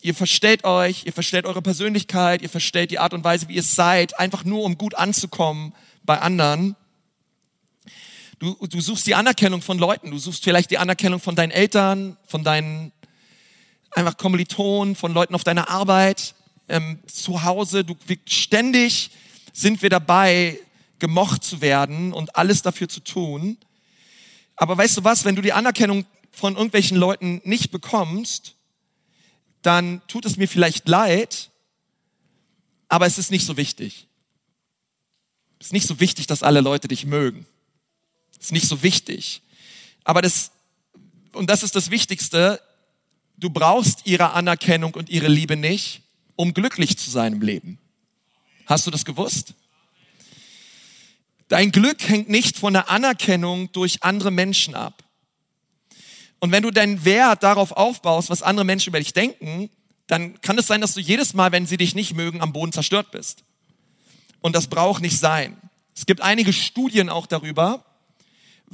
Ihr 0.00 0.14
verstellt 0.14 0.64
euch, 0.64 1.06
ihr 1.06 1.12
verstellt 1.12 1.46
eure 1.46 1.62
Persönlichkeit, 1.62 2.42
ihr 2.42 2.48
verstellt 2.48 2.90
die 2.90 2.98
Art 2.98 3.14
und 3.14 3.24
Weise, 3.24 3.48
wie 3.48 3.54
ihr 3.54 3.62
seid, 3.62 4.18
einfach 4.18 4.44
nur 4.44 4.62
um 4.64 4.78
gut 4.78 4.94
anzukommen 4.94 5.74
bei 6.02 6.20
anderen. 6.20 6.76
Du, 8.38 8.56
du 8.66 8.80
suchst 8.80 9.06
die 9.06 9.14
Anerkennung 9.14 9.62
von 9.62 9.78
Leuten, 9.78 10.10
du 10.10 10.18
suchst 10.18 10.42
vielleicht 10.42 10.70
die 10.70 10.78
Anerkennung 10.78 11.20
von 11.20 11.36
deinen 11.36 11.50
Eltern, 11.50 12.16
von 12.26 12.42
deinen 12.42 12.92
einfach 13.92 14.16
Kommilitonen, 14.16 14.96
von 14.96 15.12
Leuten 15.12 15.34
auf 15.34 15.44
deiner 15.44 15.68
Arbeit, 15.68 16.34
ähm, 16.68 16.98
zu 17.06 17.44
Hause. 17.44 17.84
Du, 17.84 17.96
ständig 18.26 19.10
sind 19.52 19.82
wir 19.82 19.90
dabei, 19.90 20.58
gemocht 20.98 21.44
zu 21.44 21.60
werden 21.60 22.12
und 22.12 22.34
alles 22.36 22.62
dafür 22.62 22.88
zu 22.88 23.00
tun. 23.00 23.58
Aber 24.56 24.76
weißt 24.76 24.96
du 24.96 25.04
was, 25.04 25.24
wenn 25.24 25.36
du 25.36 25.42
die 25.42 25.52
Anerkennung 25.52 26.06
von 26.32 26.54
irgendwelchen 26.54 26.96
Leuten 26.96 27.40
nicht 27.44 27.70
bekommst, 27.70 28.54
dann 29.62 30.02
tut 30.08 30.24
es 30.24 30.36
mir 30.36 30.48
vielleicht 30.48 30.88
leid, 30.88 31.50
aber 32.88 33.06
es 33.06 33.18
ist 33.18 33.30
nicht 33.30 33.46
so 33.46 33.56
wichtig. 33.56 34.08
Es 35.60 35.66
ist 35.66 35.72
nicht 35.72 35.86
so 35.86 36.00
wichtig, 36.00 36.26
dass 36.26 36.42
alle 36.42 36.60
Leute 36.60 36.88
dich 36.88 37.06
mögen. 37.06 37.46
Ist 38.44 38.52
nicht 38.52 38.68
so 38.68 38.82
wichtig. 38.82 39.40
Aber 40.04 40.20
das, 40.20 40.50
und 41.32 41.48
das 41.48 41.62
ist 41.62 41.74
das 41.76 41.90
Wichtigste, 41.90 42.60
du 43.38 43.48
brauchst 43.48 44.04
ihre 44.04 44.32
Anerkennung 44.32 44.92
und 44.92 45.08
ihre 45.08 45.28
Liebe 45.28 45.56
nicht, 45.56 46.02
um 46.36 46.52
glücklich 46.52 46.98
zu 46.98 47.08
sein 47.10 47.32
im 47.32 47.40
Leben. 47.40 47.78
Hast 48.66 48.86
du 48.86 48.90
das 48.90 49.06
gewusst? 49.06 49.54
Dein 51.48 51.72
Glück 51.72 52.06
hängt 52.06 52.28
nicht 52.28 52.58
von 52.58 52.74
der 52.74 52.90
Anerkennung 52.90 53.72
durch 53.72 54.02
andere 54.02 54.30
Menschen 54.30 54.74
ab. 54.74 55.02
Und 56.38 56.52
wenn 56.52 56.64
du 56.64 56.70
deinen 56.70 57.02
Wert 57.06 57.42
darauf 57.42 57.72
aufbaust, 57.72 58.28
was 58.28 58.42
andere 58.42 58.66
Menschen 58.66 58.90
über 58.90 58.98
dich 58.98 59.14
denken, 59.14 59.70
dann 60.06 60.38
kann 60.42 60.58
es 60.58 60.66
sein, 60.66 60.82
dass 60.82 60.92
du 60.92 61.00
jedes 61.00 61.32
Mal, 61.32 61.50
wenn 61.50 61.66
sie 61.66 61.78
dich 61.78 61.94
nicht 61.94 62.12
mögen, 62.12 62.42
am 62.42 62.52
Boden 62.52 62.72
zerstört 62.72 63.10
bist. 63.10 63.42
Und 64.42 64.54
das 64.54 64.66
braucht 64.66 65.00
nicht 65.00 65.18
sein. 65.18 65.56
Es 65.96 66.04
gibt 66.04 66.20
einige 66.20 66.52
Studien 66.52 67.08
auch 67.08 67.26
darüber, 67.26 67.86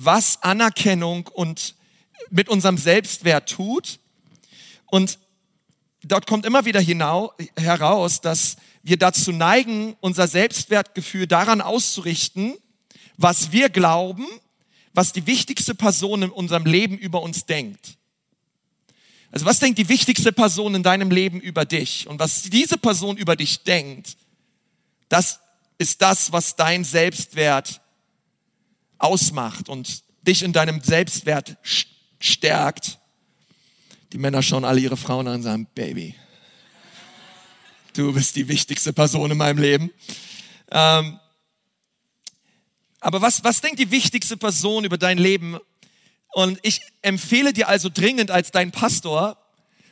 was 0.04 0.42
Anerkennung 0.42 1.26
und 1.28 1.74
mit 2.30 2.48
unserem 2.48 2.78
Selbstwert 2.78 3.50
tut. 3.50 3.98
Und 4.86 5.18
dort 6.02 6.26
kommt 6.26 6.46
immer 6.46 6.64
wieder 6.64 6.80
hinau, 6.80 7.32
heraus, 7.56 8.20
dass 8.20 8.56
wir 8.82 8.96
dazu 8.96 9.32
neigen, 9.32 9.96
unser 10.00 10.26
Selbstwertgefühl 10.26 11.26
daran 11.26 11.60
auszurichten, 11.60 12.54
was 13.16 13.52
wir 13.52 13.68
glauben 13.68 14.26
was 14.92 15.12
die 15.12 15.26
wichtigste 15.26 15.74
Person 15.74 16.22
in 16.22 16.30
unserem 16.30 16.66
Leben 16.66 16.98
über 16.98 17.22
uns 17.22 17.46
denkt. 17.46 17.96
Also 19.30 19.46
was 19.46 19.60
denkt 19.60 19.78
die 19.78 19.88
wichtigste 19.88 20.32
Person 20.32 20.74
in 20.74 20.82
deinem 20.82 21.10
Leben 21.10 21.40
über 21.40 21.64
dich? 21.64 22.08
Und 22.08 22.18
was 22.18 22.42
diese 22.42 22.76
Person 22.76 23.16
über 23.16 23.36
dich 23.36 23.62
denkt, 23.62 24.16
das 25.08 25.38
ist 25.78 26.02
das, 26.02 26.32
was 26.32 26.56
dein 26.56 26.82
Selbstwert 26.84 27.80
ausmacht 29.00 29.68
und 29.68 30.02
dich 30.22 30.42
in 30.42 30.52
deinem 30.52 30.80
Selbstwert 30.80 31.56
stärkt. 32.18 32.98
Die 34.12 34.18
Männer 34.18 34.42
schauen 34.42 34.64
alle 34.64 34.80
ihre 34.80 34.96
Frauen 34.96 35.26
an 35.26 35.36
und 35.36 35.42
sagen, 35.42 35.66
Baby, 35.74 36.14
du 37.94 38.12
bist 38.12 38.36
die 38.36 38.48
wichtigste 38.48 38.92
Person 38.92 39.30
in 39.30 39.38
meinem 39.38 39.58
Leben. 39.58 39.90
Ähm, 40.70 41.18
aber 43.00 43.22
was, 43.22 43.42
was 43.42 43.60
denkt 43.60 43.78
die 43.78 43.90
wichtigste 43.90 44.36
Person 44.36 44.84
über 44.84 44.98
dein 44.98 45.18
Leben? 45.18 45.58
Und 46.32 46.58
ich 46.62 46.80
empfehle 47.02 47.52
dir 47.52 47.68
also 47.68 47.88
dringend 47.88 48.30
als 48.30 48.50
dein 48.50 48.70
Pastor, 48.70 49.36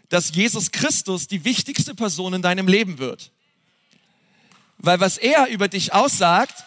dass 0.09 0.35
Jesus 0.35 0.71
Christus 0.71 1.27
die 1.27 1.45
wichtigste 1.45 1.95
Person 1.95 2.35
in 2.35 2.43
deinem 2.43 2.69
Leben 2.69 2.99
wird. 2.99 3.33
Weil 4.79 5.01
was 5.01 5.19
er 5.19 5.49
über 5.49 5.69
dich 5.69 5.93
aussagt, 5.93 6.65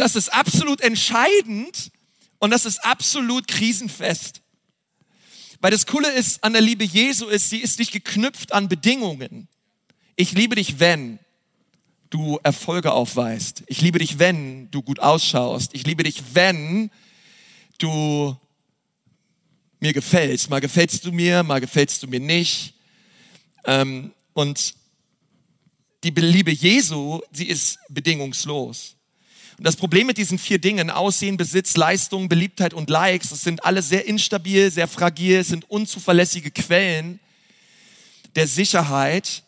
das 0.00 0.16
ist 0.16 0.32
absolut 0.32 0.80
entscheidend 0.80 1.92
und 2.38 2.50
das 2.50 2.64
ist 2.64 2.82
absolut 2.84 3.46
krisenfest. 3.46 4.40
Weil 5.60 5.70
das 5.70 5.86
Coole 5.86 6.10
ist 6.12 6.42
an 6.42 6.54
der 6.54 6.62
Liebe 6.62 6.84
Jesu 6.84 7.26
ist, 7.26 7.50
sie 7.50 7.58
ist 7.58 7.78
nicht 7.78 7.92
geknüpft 7.92 8.52
an 8.52 8.68
Bedingungen. 8.68 9.46
Ich 10.16 10.32
liebe 10.32 10.54
dich, 10.56 10.80
wenn 10.80 11.18
du 12.08 12.40
Erfolge 12.42 12.92
aufweist. 12.92 13.62
Ich 13.66 13.82
liebe 13.82 13.98
dich, 13.98 14.18
wenn 14.18 14.70
du 14.70 14.82
gut 14.82 15.00
ausschaust. 15.00 15.74
Ich 15.74 15.86
liebe 15.86 16.02
dich, 16.02 16.22
wenn 16.32 16.90
du 17.78 18.36
mir 19.80 19.92
gefällst. 19.92 20.48
Mal 20.48 20.60
gefällst 20.60 21.04
du 21.04 21.12
mir, 21.12 21.42
mal 21.42 21.60
gefällst 21.60 22.02
du 22.02 22.06
mir 22.06 22.20
nicht. 22.20 22.74
Ähm, 23.64 24.12
und 24.32 24.74
die 26.02 26.10
Liebe 26.10 26.52
Jesu, 26.52 27.20
sie 27.32 27.46
ist 27.46 27.78
bedingungslos. 27.90 28.96
Und 29.60 29.66
das 29.66 29.76
Problem 29.76 30.06
mit 30.06 30.16
diesen 30.16 30.38
vier 30.38 30.58
Dingen, 30.58 30.88
Aussehen, 30.88 31.36
Besitz, 31.36 31.76
Leistung, 31.76 32.30
Beliebtheit 32.30 32.72
und 32.72 32.88
Likes, 32.88 33.28
das 33.28 33.42
sind 33.42 33.62
alle 33.62 33.82
sehr 33.82 34.06
instabil, 34.06 34.70
sehr 34.70 34.88
fragil, 34.88 35.44
sind 35.44 35.68
unzuverlässige 35.68 36.50
Quellen 36.50 37.20
der 38.36 38.46
Sicherheit. 38.46 39.42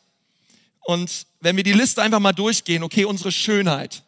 Und 0.80 1.24
wenn 1.40 1.56
wir 1.56 1.64
die 1.64 1.72
Liste 1.72 2.02
einfach 2.02 2.20
mal 2.20 2.34
durchgehen, 2.34 2.82
okay, 2.82 3.06
unsere 3.06 3.32
Schönheit, 3.32 4.02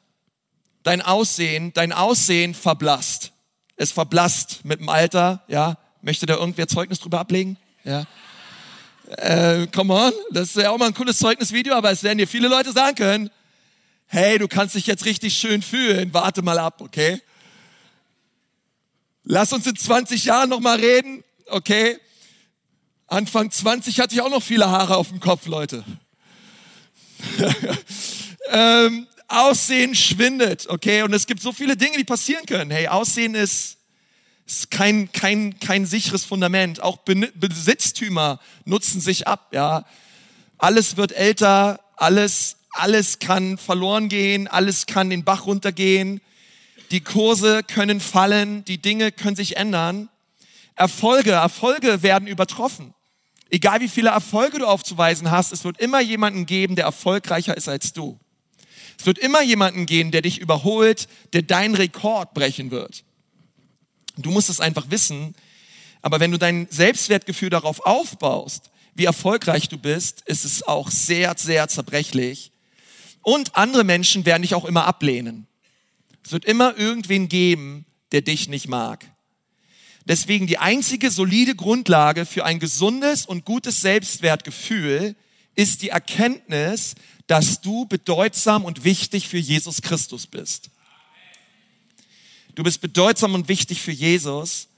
dein 0.83 1.01
Aussehen, 1.01 1.73
dein 1.73 1.91
Aussehen 1.91 2.53
verblasst. 2.53 3.33
Es 3.77 3.91
verblasst 3.91 4.63
mit 4.63 4.81
dem 4.81 4.91
Alter, 4.91 5.43
ja. 5.49 5.79
Möchte 6.03 6.27
da 6.27 6.35
irgendwer 6.35 6.69
Zeugnis 6.69 7.01
drüber 7.01 7.21
ablegen? 7.21 7.57
Ja. 7.83 8.05
Äh, 9.09 9.69
come 9.69 9.95
on, 9.95 10.13
das 10.33 10.49
ist 10.49 10.57
ja 10.57 10.69
auch 10.69 10.77
mal 10.77 10.89
ein 10.89 10.95
cooles 10.95 11.17
Zeugnisvideo, 11.17 11.75
aber 11.75 11.93
es 11.93 12.03
werden 12.03 12.19
dir 12.19 12.29
viele 12.29 12.49
Leute 12.49 12.73
sagen 12.73 12.95
können, 12.95 13.31
hey, 14.15 14.39
du 14.39 14.47
kannst 14.47 14.77
dich 14.77 14.87
jetzt 14.87 15.07
richtig 15.07 15.37
schön 15.37 15.61
fühlen, 15.61 16.15
warte 16.15 16.41
mal 16.41 16.57
ab, 16.57 16.81
okay? 16.81 17.21
Lass 19.25 19.53
uns 19.53 19.67
in 19.67 19.75
20 19.75 20.25
Jahren 20.25 20.49
nochmal 20.49 20.79
reden, 20.79 21.25
okay? 21.47 21.99
Anfang 23.09 23.51
20 23.51 23.99
hatte 23.99 24.15
ich 24.15 24.23
auch 24.23 24.31
noch 24.31 24.43
viele 24.43 24.71
Haare 24.71 24.97
auf 24.97 25.09
dem 25.09 25.19
Kopf, 25.19 25.47
Leute. 25.47 25.83
ähm, 28.51 29.09
Aussehen 29.27 29.97
schwindet, 29.97 30.69
okay? 30.69 31.03
Und 31.03 31.13
es 31.13 31.27
gibt 31.27 31.43
so 31.43 31.53
viele 31.53 31.77
Dinge, 31.77 31.97
die 31.97 32.05
passieren 32.05 32.47
können. 32.47 32.71
Hey, 32.71 32.87
Aussehen 32.87 33.35
ist, 33.35 33.79
ist 34.47 34.71
kein, 34.71 35.11
kein, 35.11 35.59
kein 35.59 35.87
sicheres 35.87 36.25
Fundament. 36.25 36.81
Auch 36.81 36.99
Besitztümer 36.99 38.39
nutzen 38.65 39.01
sich 39.01 39.27
ab, 39.27 39.49
ja? 39.53 39.85
Alles 40.57 40.97
wird 40.97 41.11
älter, 41.11 41.81
alles 41.97 42.59
alles 42.75 43.19
kann 43.19 43.59
verloren 43.59 44.09
gehen, 44.09 44.49
alles 44.49 44.87
kann 44.87 45.11
den 45.11 45.25
Bach 45.25 45.47
runtergehen, 45.47 46.21
die 46.91 47.01
Kurse 47.01 47.63
können 47.63 48.01
fallen, 48.01 48.65
die 48.65 48.79
Dinge 48.79 49.13
können 49.13 49.37
sich 49.37 49.57
ändern. 49.57 50.09
Erfolge, 50.77 51.33
Erfolge 51.33 52.03
werden 52.03 52.29
übertroffen. 52.29 52.95
Egal 53.51 53.81
wie 53.81 53.89
viele 53.89 54.11
Erfolge 54.11 54.59
du 54.59 54.67
aufzuweisen 54.67 55.31
hast, 55.31 55.53
es 55.53 55.65
wird 55.65 55.81
immer 55.81 56.01
jemanden 56.01 56.47
geben, 56.47 56.77
der 56.77 56.85
erfolgreicher 56.85 57.57
ist 57.57 57.69
als 57.69 57.93
du. 57.93 58.19
Es 58.99 59.07
wird 59.07 59.19
immer 59.19 59.43
jemanden 59.43 59.87
geben, 59.87 60.11
der 60.11 60.23
dich 60.23 60.39
überholt, 60.39 61.09
der 61.33 61.43
deinen 61.43 61.75
Rekord 61.75 62.35
brechen 62.35 62.71
wird. 62.71 63.05
Du 64.17 64.31
musst 64.31 64.51
es 64.51 64.61
einfach 64.61 64.91
wissen. 64.91 65.35
Aber 66.03 66.21
wenn 66.21 66.31
du 66.31 66.39
dein 66.39 66.69
Selbstwertgefühl 66.71 67.51
darauf 67.51 67.85
aufbaust, 67.87 68.71
wie 68.95 69.07
erfolgreich 69.07 69.69
du 69.69 69.79
bist, 69.79 70.23
ist 70.27 70.45
es 70.45 70.63
auch 70.63 70.91
sehr, 70.91 71.35
sehr 71.37 71.67
zerbrechlich, 71.69 72.53
und 73.25 73.57
andere 73.57 73.83
Menschen 73.83 74.25
werden 74.25 74.43
dich 74.43 74.55
auch 74.55 74.65
immer 74.65 74.87
ablehnen. 74.87 75.49
Es 76.25 76.33
wird 76.33 76.45
immer 76.45 76.77
irgendwen 76.77 77.29
geben, 77.29 77.87
der 78.13 78.23
dich 78.23 78.49
nicht 78.49 78.69
mag. 78.69 79.11
Deswegen 80.07 80.47
die 80.47 80.59
einzige 80.59 81.11
solide 81.11 81.55
Grundlage 81.55 82.27
für 82.27 82.45
ein 82.45 82.61
gesundes 82.61 83.27
und 83.27 83.45
gutes 83.45 83.81
Selbstwertgefühl 83.81 85.17
ist 85.55 85.83
die 85.83 85.89
Erkenntnis, 85.89 86.95
dass 87.27 87.61
du 87.61 87.87
bedeutsam 87.87 88.65
und 88.65 88.85
wichtig 88.85 89.29
für 89.29 89.39
Jesus 89.39 89.81
Christus 89.81 90.27
bist. 90.27 90.71
Du 92.55 92.63
bist 92.63 92.81
bedeutsam 92.81 93.35
und 93.35 93.49
wichtig 93.49 93.81
für 93.81 93.93
Jesus. 93.93 94.69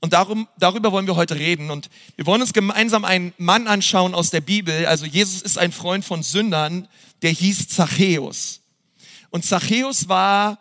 Und 0.00 0.12
darum, 0.12 0.48
darüber 0.58 0.92
wollen 0.92 1.06
wir 1.06 1.16
heute 1.16 1.36
reden. 1.36 1.70
Und 1.70 1.90
wir 2.16 2.26
wollen 2.26 2.40
uns 2.40 2.52
gemeinsam 2.52 3.04
einen 3.04 3.32
Mann 3.38 3.66
anschauen 3.66 4.14
aus 4.14 4.30
der 4.30 4.40
Bibel. 4.40 4.86
Also 4.86 5.06
Jesus 5.06 5.42
ist 5.42 5.58
ein 5.58 5.72
Freund 5.72 6.04
von 6.04 6.22
Sündern, 6.22 6.88
der 7.22 7.30
hieß 7.30 7.68
Zachäus. 7.68 8.60
Und 9.30 9.44
Zachäus 9.44 10.08
war 10.08 10.58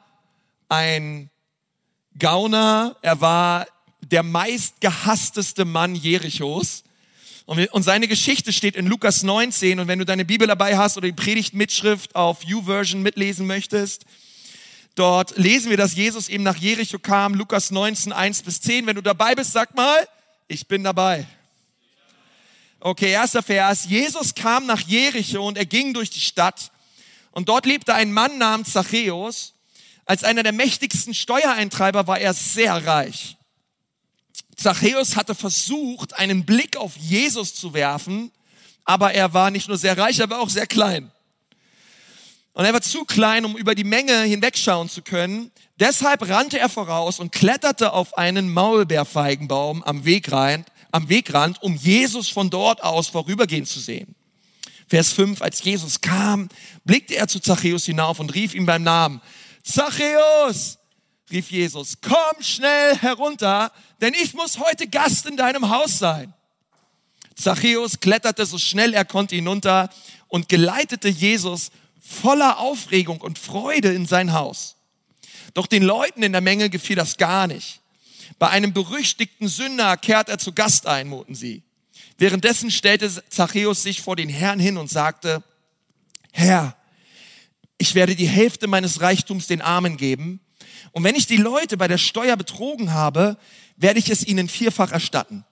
ein 0.70 1.30
Gauner, 2.18 2.98
er 3.02 3.22
war 3.22 3.68
der 4.02 4.24
meistgehassteste 4.24 5.66
Mann 5.66 5.96
Jerichos. 5.96 6.84
Und 7.46 7.84
seine 7.84 8.08
Geschichte 8.10 8.52
steht 8.52 8.76
in 8.76 8.88
Lukas 8.88 9.24
19. 9.24 9.80
Und 9.80 9.88
wenn 9.88 10.00
du 10.00 10.06
deine 10.06 10.26
Bibel 10.26 10.48
dabei 10.48 10.78
hast 10.78 10.98
oder 10.98 11.08
die 11.08 11.14
Predigtmitschrift 11.14 12.16
auf 12.16 12.44
YouVersion 12.44 13.02
mitlesen 13.02 13.48
möchtest, 13.48 14.06
dort 14.98 15.38
lesen 15.38 15.70
wir, 15.70 15.78
dass 15.78 15.96
Jesus 15.96 16.30
eben 16.30 16.44
nach 16.44 16.58
Jericho 16.58 17.00
kam. 17.00 17.34
Lukas 17.34 17.72
19, 17.72 18.12
1 18.12 18.44
bis 18.44 18.62
10. 18.62 18.86
Wenn 18.86 18.96
du 18.96 19.02
dabei 19.02 19.36
bist, 19.36 19.52
sag 19.52 19.76
mal, 19.76 20.08
ich 20.48 20.68
bin 20.68 20.84
dabei. 20.84 21.26
Okay, 22.80 23.12
erster 23.12 23.44
Vers. 23.44 23.86
Jesus 23.86 24.36
kam 24.36 24.66
nach 24.66 24.82
Jericho 24.82 25.46
und 25.48 25.58
er 25.58 25.66
ging 25.66 25.94
durch 25.94 26.10
die 26.10 26.20
Stadt. 26.20 26.72
Und 27.32 27.50
dort 27.50 27.66
lebte 27.66 27.94
ein 27.94 28.12
Mann 28.12 28.38
namens 28.38 28.74
Zachäus. 28.74 29.54
Als 30.06 30.24
einer 30.24 30.44
der 30.44 30.54
mächtigsten 30.54 31.14
Steuereintreiber 31.14 32.08
war 32.08 32.20
er 32.20 32.34
sehr 32.34 32.86
reich. 32.86 33.38
Zachäus 34.56 35.16
hatte 35.16 35.36
versucht, 35.36 36.18
einen 36.18 36.46
Blick 36.46 36.78
auf 36.78 36.98
Jesus 36.98 37.54
zu 37.54 37.74
werfen, 37.74 38.32
aber 38.86 39.14
er 39.14 39.34
war 39.34 39.52
nicht 39.52 39.68
nur 39.68 39.78
sehr 39.78 39.98
reich, 39.98 40.20
er 40.20 40.30
war 40.30 40.40
auch 40.40 40.50
sehr 40.50 40.66
klein. 40.66 41.12
Und 42.58 42.66
er 42.66 42.74
war 42.74 42.82
zu 42.82 43.06
klein, 43.06 43.46
um 43.46 43.56
über 43.56 43.76
die 43.76 43.84
Menge 43.84 44.24
hinwegschauen 44.24 44.90
zu 44.90 45.04
können. 45.04 45.52
Deshalb 45.80 46.28
rannte 46.28 46.58
er 46.58 46.70
voraus 46.70 47.20
und 47.20 47.32
kletterte 47.32 47.94
auf 47.94 48.18
einen 48.18 48.52
Maulbeerfeigenbaum 48.52 49.84
am 49.84 50.06
Wegrand 50.06 50.66
am 50.92 51.10
Wegrand, 51.10 51.62
um 51.62 51.76
Jesus 51.76 52.30
von 52.30 52.50
dort 52.50 52.84
aus 52.84 53.08
vorübergehen 53.08 53.66
zu 53.66 53.80
sehen. 53.80 54.16
Vers 54.88 55.12
5, 55.14 55.42
als 55.42 55.64
Jesus 55.64 56.02
kam, 56.02 56.50
blickte 56.86 57.16
er 57.16 57.28
zu 57.28 57.40
Zachäus 57.40 57.86
hinauf 57.86 58.20
und 58.20 58.34
rief 58.34 58.54
ihm 58.56 58.66
beim 58.66 58.84
Namen, 58.84 59.22
Zachäus, 59.64 60.80
rief 61.30 61.52
Jesus, 61.52 61.98
komm 62.02 62.42
schnell 62.42 62.96
herunter, 62.98 63.72
denn 64.02 64.14
ich 64.14 64.34
muss 64.34 64.60
heute 64.60 64.88
Gast 64.88 65.26
in 65.26 65.36
deinem 65.36 65.70
Haus 65.70 66.00
sein. 66.00 66.34
Zachäus 67.36 68.00
kletterte 68.00 68.46
so 68.46 68.58
schnell 68.58 68.94
er 68.94 69.06
konnte 69.06 69.36
hinunter 69.36 69.90
und 70.30 70.50
geleitete 70.50 71.10
Jesus 71.10 71.70
voller 72.08 72.60
Aufregung 72.60 73.20
und 73.20 73.38
Freude 73.38 73.94
in 73.94 74.06
sein 74.06 74.34
Haus. 74.34 74.78
Doch 75.54 75.68
den 75.68 75.84
Leuten 75.84 76.24
in 76.24 76.32
der 76.32 76.42
Menge 76.42 76.70
gefiel 76.70 76.96
das 76.96 77.18
gar 77.18 77.48
nicht. 77.48 77.82
Bei 78.40 78.50
einem 78.50 78.74
berüchtigten 78.74 79.48
Sünder 79.48 79.98
kehrt 79.98 80.30
er 80.30 80.38
zu 80.38 80.54
Gast 80.54 80.88
ein, 80.88 81.10
muten 81.10 81.36
sie. 81.36 81.64
Währenddessen 82.18 82.72
stellte 82.72 83.12
Zachäus 83.30 83.84
sich 83.84 84.02
vor 84.02 84.16
den 84.16 84.30
Herrn 84.30 84.60
hin 84.60 84.78
und 84.78 84.90
sagte, 84.90 85.44
Herr, 86.32 86.76
ich 87.78 87.94
werde 87.94 88.16
die 88.16 88.28
Hälfte 88.28 88.68
meines 88.68 89.02
Reichtums 89.02 89.48
den 89.48 89.62
Armen 89.62 89.98
geben. 89.98 90.40
Und 90.92 91.04
wenn 91.04 91.16
ich 91.16 91.28
die 91.28 91.38
Leute 91.38 91.78
bei 91.78 91.88
der 91.88 91.98
Steuer 91.98 92.38
betrogen 92.38 92.94
habe, 92.94 93.38
werde 93.76 94.00
ich 94.00 94.10
es 94.10 94.26
ihnen 94.26 94.48
vierfach 94.48 94.92
erstatten. 94.92 95.46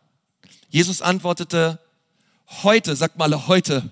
Jesus 0.70 1.02
antwortete, 1.02 1.80
heute, 2.64 2.96
sag 2.96 3.18
mal 3.18 3.48
heute, 3.48 3.92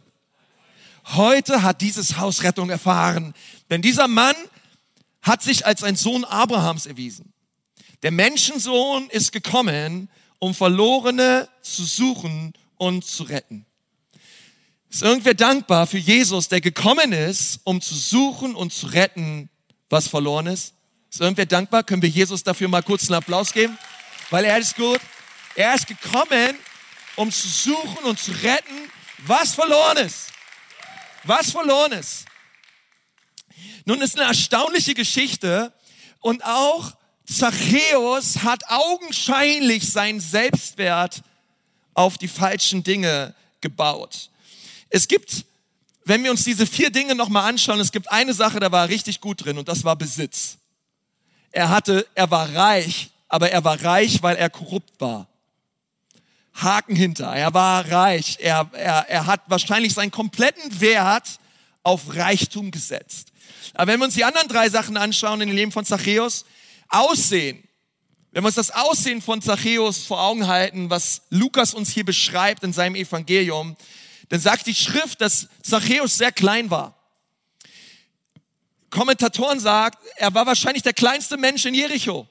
heute 1.06 1.63
hat 1.63 1.82
dieses 1.82 2.18
Haus 2.18 2.44
Rettung 2.44 2.70
erfahren. 2.70 3.34
Denn 3.70 3.82
dieser 3.82 4.08
Mann 4.08 4.36
hat 5.22 5.42
sich 5.42 5.66
als 5.66 5.84
ein 5.84 5.96
Sohn 5.96 6.26
Abrahams 6.26 6.86
erwiesen. 6.86 7.34
Der 8.04 8.12
Menschensohn 8.12 9.10
ist 9.10 9.32
gekommen, 9.32 10.10
um 10.39 10.54
Verlorene 10.54 11.48
zu 11.62 11.86
suchen 11.86 12.54
und 12.78 13.06
zu 13.06 13.24
retten. 13.24 13.66
Ist 14.89 15.02
irgendwer 15.02 15.34
dankbar 15.34 15.88
für 15.88 15.98
Jesus, 15.98 16.50
der 16.50 16.62
gekommen 16.62 17.13
ist, 17.13 17.62
um 17.63 17.82
zu 17.82 17.96
suchen 17.96 18.54
und 18.54 18.74
zu 18.74 18.88
retten, 18.88 19.50
was 19.89 20.08
verloren 20.08 20.48
ist? 20.48 20.74
Ist 21.10 21.22
irgendwer 21.22 21.46
dankbar? 21.46 21.84
Können 21.84 22.02
wir 22.02 22.10
Jesus 22.10 22.44
dafür 22.44 22.68
mal 22.68 22.84
kurz 22.84 23.06
einen 23.06 23.16
Applaus 23.16 23.54
geben? 23.54 23.78
Weil 24.30 24.46
er 24.46 24.58
ist 24.58 24.76
gut. 24.76 25.00
Er 25.56 25.76
ist 25.76 25.88
gekommen, 25.88 26.56
um 27.16 27.32
zu 27.32 27.48
suchen 27.48 28.04
und 28.04 28.20
zu 28.20 28.32
retten, 28.32 28.89
was 29.20 29.54
verloren 29.54 29.98
ist. 29.98 30.28
Was 31.24 31.52
verloren 31.52 31.94
ist. 31.94 32.26
Nun 33.86 34.02
ist 34.02 34.18
eine 34.18 34.28
erstaunliche 34.28 34.94
Geschichte 34.94 35.74
und 36.20 36.44
auch 36.44 36.94
Zachäus 37.26 38.44
hat 38.44 38.64
augenscheinlich 38.68 39.90
seinen 39.90 40.20
Selbstwert 40.20 41.22
auf 41.94 42.18
die 42.18 42.28
falschen 42.28 42.84
Dinge 42.84 43.34
gebaut. 43.62 44.30
Es 44.90 45.08
gibt, 45.08 45.46
wenn 46.06 46.24
wir 46.24 46.32
uns 46.32 46.44
diese 46.44 46.66
vier 46.66 46.92
Dinge 46.92 47.16
nochmal 47.16 47.50
anschauen, 47.50 47.80
es 47.80 47.92
gibt 47.92 48.12
eine 48.12 48.34
Sache, 48.34 48.60
da 48.60 48.72
war 48.72 48.86
er 48.86 48.90
richtig 48.90 49.22
gut 49.22 49.46
drin 49.46 49.58
und 49.58 49.68
das 49.68 49.84
war 49.84 49.96
Besitz. 49.96 50.58
Er 51.52 51.70
hatte, 51.70 52.06
er 52.16 52.30
war 52.32 52.54
reich, 52.54 53.10
aber 53.28 53.50
er 53.52 53.64
war 53.64 53.82
reich, 53.84 54.22
weil 54.22 54.36
er 54.36 54.50
korrupt 54.50 55.00
war. 55.00 55.28
Haken 56.54 56.96
hinter. 56.96 57.34
Er 57.36 57.54
war 57.54 57.89
reich. 57.89 58.38
Er, 58.39 58.70
er, 58.74 59.10
er 59.10 59.26
hat 59.26 59.42
wahrscheinlich 59.48 59.94
seinen 59.94 60.12
kompletten 60.12 60.80
Wert 60.82 61.39
auf 61.84 62.16
Reichtum 62.16 62.72
gesetzt. 62.72 63.30
Aber 63.74 63.92
wenn 63.92 64.00
wir 64.00 64.06
uns 64.06 64.16
die 64.16 64.24
anderen 64.24 64.48
drei 64.48 64.70
Sachen 64.70 64.98
anschauen 64.98 65.42
in 65.42 65.50
dem 65.50 65.56
Leben 65.56 65.72
von 65.72 65.86
Zachäus, 65.86 66.46
Aussehen. 66.89 67.63
Wenn 68.32 68.44
wir 68.44 68.48
uns 68.48 68.56
das 68.56 68.72
Aussehen 68.72 69.22
von 69.22 69.42
Zachäus 69.42 70.04
vor 70.04 70.22
Augen 70.22 70.48
halten, 70.48 70.89
was 70.89 71.24
Lukas 71.30 71.74
uns 71.74 71.92
hier 71.92 72.06
beschreibt 72.06 72.63
in 72.63 72.72
seinem 72.72 72.96
Evangelium, 72.96 73.76
dann 74.30 74.39
sagt 74.39 74.68
die 74.68 74.76
Schrift, 74.76 75.22
dass 75.22 75.48
Zachäus 75.63 76.18
sehr 76.18 76.32
klein 76.32 76.70
war. 76.70 76.96
Kommentatoren 78.92 79.60
sagen, 79.60 79.98
er 80.18 80.34
war 80.36 80.46
wahrscheinlich 80.46 80.84
der 80.84 80.94
kleinste 80.94 81.36
Mensch 81.38 81.66
in 81.66 81.74
Jericho. 81.74 82.28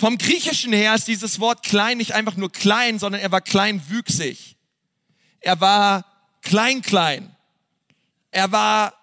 Vom 0.00 0.16
Griechischen 0.16 0.72
her 0.72 0.94
ist 0.94 1.08
dieses 1.08 1.40
Wort 1.40 1.62
klein 1.62 1.98
nicht 1.98 2.14
einfach 2.14 2.34
nur 2.34 2.50
klein, 2.50 2.98
sondern 2.98 3.20
er 3.20 3.32
war 3.32 3.42
kleinwüchsig. 3.42 4.56
Er 5.40 5.60
war 5.60 6.06
klein, 6.40 6.80
klein. 6.80 7.36
Er 8.30 8.50
war 8.50 8.94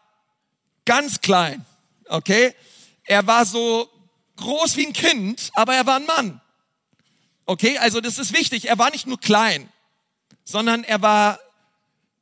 ganz 0.85 1.21
klein, 1.21 1.63
okay? 2.07 2.55
Er 3.03 3.27
war 3.27 3.45
so 3.45 3.87
groß 4.37 4.75
wie 4.77 4.87
ein 4.87 4.93
Kind, 4.93 5.51
aber 5.53 5.75
er 5.75 5.85
war 5.85 5.97
ein 5.97 6.07
Mann. 6.07 6.41
Okay, 7.45 7.77
also 7.77 8.01
das 8.01 8.17
ist 8.17 8.33
wichtig. 8.33 8.67
Er 8.67 8.79
war 8.79 8.89
nicht 8.89 9.05
nur 9.05 9.19
klein, 9.19 9.71
sondern 10.45 10.83
er 10.83 11.03
war 11.03 11.39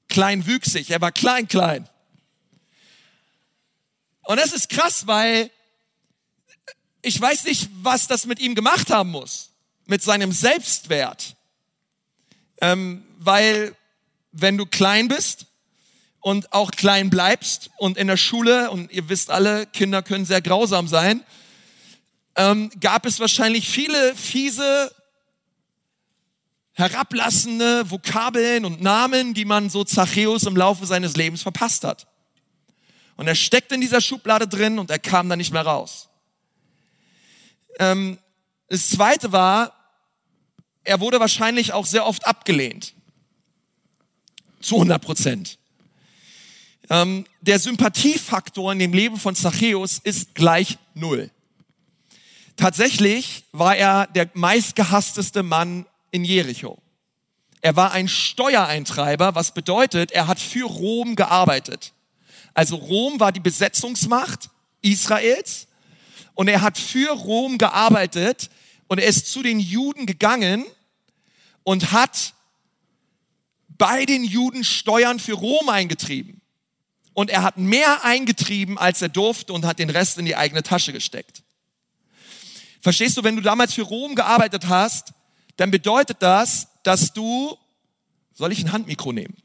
kleinwüchsig. 0.10 0.90
Er 0.90 1.00
war 1.00 1.14
klein, 1.14 1.48
klein. 1.48 1.88
Und 4.24 4.38
das 4.38 4.52
ist 4.52 4.68
krass, 4.68 5.08
weil 5.08 5.50
ich 7.06 7.22
weiß 7.22 7.46
nicht, 7.46 7.70
was 7.82 8.08
das 8.08 8.26
mit 8.26 8.40
ihm 8.40 8.56
gemacht 8.56 8.90
haben 8.90 9.12
muss, 9.12 9.52
mit 9.86 10.02
seinem 10.02 10.32
Selbstwert. 10.32 11.36
Ähm, 12.62 13.06
weil 13.20 13.76
wenn 14.32 14.58
du 14.58 14.66
klein 14.66 15.08
bist 15.08 15.46
und 16.20 16.52
auch 16.52 16.72
klein 16.72 17.12
bleibst 17.12 17.70
und 17.78 17.98
in 17.98 18.08
der 18.08 18.18
Schule, 18.18 18.72
und 18.72 18.92
ihr 18.92 19.08
wisst 19.08 19.30
alle, 19.30 19.68
Kinder 19.68 20.02
können 20.02 20.26
sehr 20.26 20.42
grausam 20.42 20.88
sein, 20.88 21.24
ähm, 22.36 22.72
gab 22.80 23.06
es 23.06 23.20
wahrscheinlich 23.20 23.70
viele 23.70 24.16
fiese, 24.16 24.94
herablassende 26.74 27.90
Vokabeln 27.90 28.66
und 28.66 28.82
Namen, 28.82 29.34
die 29.36 29.46
man 29.46 29.70
so 29.70 29.84
Zachäus 29.84 30.44
im 30.44 30.58
Laufe 30.58 30.86
seines 30.88 31.16
Lebens 31.16 31.44
verpasst 31.44 31.84
hat. 31.84 32.08
Und 33.16 33.28
er 33.28 33.36
steckte 33.36 33.76
in 33.76 33.82
dieser 33.82 34.02
Schublade 34.02 34.48
drin 34.48 34.80
und 34.80 34.90
er 34.90 35.00
kam 35.00 35.30
da 35.30 35.36
nicht 35.36 35.54
mehr 35.54 35.62
raus. 35.66 36.10
Ähm, 37.80 38.18
das 38.68 38.90
zweite 38.90 39.32
war, 39.32 39.74
er 40.84 41.00
wurde 41.00 41.20
wahrscheinlich 41.20 41.74
auch 41.74 41.86
sehr 41.86 42.06
oft 42.06 42.26
abgelehnt. 42.26 42.94
Zu 44.62 44.76
100 44.76 45.02
Prozent. 45.02 45.58
Ähm, 46.90 47.26
der 47.42 47.60
Sympathiefaktor 47.60 48.72
in 48.72 48.80
dem 48.80 48.94
Leben 48.94 49.18
von 49.18 49.36
Zachäus 49.36 50.00
ist 50.00 50.36
gleich 50.36 50.78
null. 50.94 51.32
Tatsächlich 52.56 53.44
war 53.52 53.76
er 53.76 54.08
der 54.08 54.30
meistgehassteste 54.34 55.44
Mann 55.44 55.86
in 56.12 56.24
Jericho. 56.24 56.78
Er 57.62 57.76
war 57.76 57.92
ein 57.92 58.08
Steuereintreiber, 58.08 59.34
was 59.34 59.54
bedeutet, 59.54 60.12
er 60.12 60.28
hat 60.28 60.40
für 60.40 60.66
Rom 60.66 61.16
gearbeitet. 61.16 61.94
Also 62.54 62.76
Rom 62.76 63.20
war 63.20 63.32
die 63.32 63.40
Besetzungsmacht 63.40 64.50
Israels 64.82 65.68
und 66.36 66.48
er 66.48 66.62
hat 66.62 66.78
für 66.78 67.12
Rom 67.12 67.58
gearbeitet 67.58 68.50
und 68.88 69.00
er 69.00 69.08
ist 69.08 69.32
zu 69.32 69.42
den 69.42 69.60
Juden 69.60 70.06
gegangen 70.06 70.66
und 71.64 71.92
hat 71.92 72.34
bei 73.68 74.06
den 74.06 74.24
Juden 74.24 74.64
Steuern 74.64 75.20
für 75.20 75.34
Rom 75.34 75.70
eingetrieben. 75.70 76.42
Und 77.14 77.30
er 77.30 77.44
hat 77.44 77.58
mehr 77.58 78.04
eingetrieben, 78.04 78.78
als 78.78 79.02
er 79.02 79.10
durfte 79.10 79.54
und 79.54 79.66
hat 79.66 79.80
den 79.80 79.90
Rest 79.90 80.18
in 80.18 80.26
die 80.26 80.36
eigene 80.36 80.64
Tasche 80.64 80.94
gesteckt. 80.94 81.44
Verstehst 82.82 83.18
du, 83.18 83.24
wenn 83.24 83.36
du 83.36 83.42
damals 83.42 83.74
für 83.74 83.82
Rom 83.82 84.16
gearbeitet 84.16 84.68
hast, 84.68 85.14
dann 85.56 85.72
bedeutet 85.72 86.18
das, 86.20 86.68
dass 86.84 87.14
du, 87.14 87.58
soll 88.34 88.52
ich 88.52 88.64
ein 88.64 88.72
Handmikro 88.72 89.14
nehmen? 89.14 89.36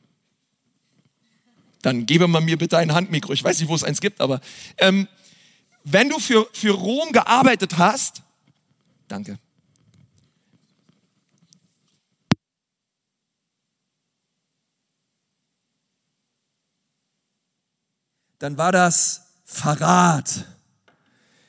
Dann 1.83 2.05
gebe 2.05 2.29
mal 2.29 2.40
mir 2.40 2.59
bitte 2.59 2.76
ein 2.76 2.92
Handmikro. 2.92 3.33
Ich 3.33 3.42
weiß 3.42 3.59
nicht, 3.61 3.68
wo 3.68 3.74
es 3.74 3.85
eins 3.85 4.00
gibt, 4.00 4.20
aber 4.20 4.40
ähm, 4.76 5.09
wenn 5.85 6.09
du 6.09 6.19
für, 6.19 6.49
für 6.53 6.73
Rom 6.73 7.12
gearbeitet 7.12 7.79
hast, 7.79 8.23
danke. 9.09 9.38
Dann 18.38 18.57
war 18.57 18.73
das 18.73 19.27
Verrat. 19.45 20.47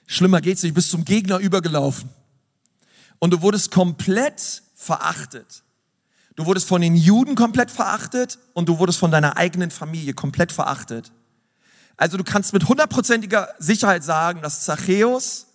Schlimmer 0.07 0.41
geht's 0.41 0.61
nicht, 0.61 0.71
du 0.71 0.75
bist 0.75 0.91
zum 0.91 1.05
Gegner 1.05 1.37
übergelaufen. 1.37 2.09
Und 3.19 3.31
du 3.31 3.41
wurdest 3.41 3.71
komplett 3.71 4.63
verachtet. 4.75 5.63
Du 6.35 6.45
wurdest 6.45 6.67
von 6.67 6.81
den 6.81 6.95
Juden 6.95 7.35
komplett 7.35 7.71
verachtet 7.71 8.39
und 8.53 8.67
du 8.67 8.79
wurdest 8.79 8.99
von 8.99 9.11
deiner 9.11 9.37
eigenen 9.37 9.71
Familie 9.71 10.13
komplett 10.13 10.51
verachtet. 10.51 11.11
Also 11.97 12.17
du 12.17 12.23
kannst 12.23 12.53
mit 12.53 12.67
hundertprozentiger 12.67 13.49
Sicherheit 13.59 14.03
sagen, 14.03 14.41
dass 14.41 14.65
Zachäus 14.65 15.47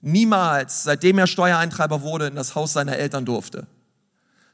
niemals, 0.00 0.84
seitdem 0.84 1.18
er 1.18 1.26
Steuereintreiber 1.26 2.02
wurde, 2.02 2.26
in 2.28 2.34
das 2.34 2.54
Haus 2.54 2.72
seiner 2.72 2.96
Eltern 2.96 3.24
durfte. 3.24 3.66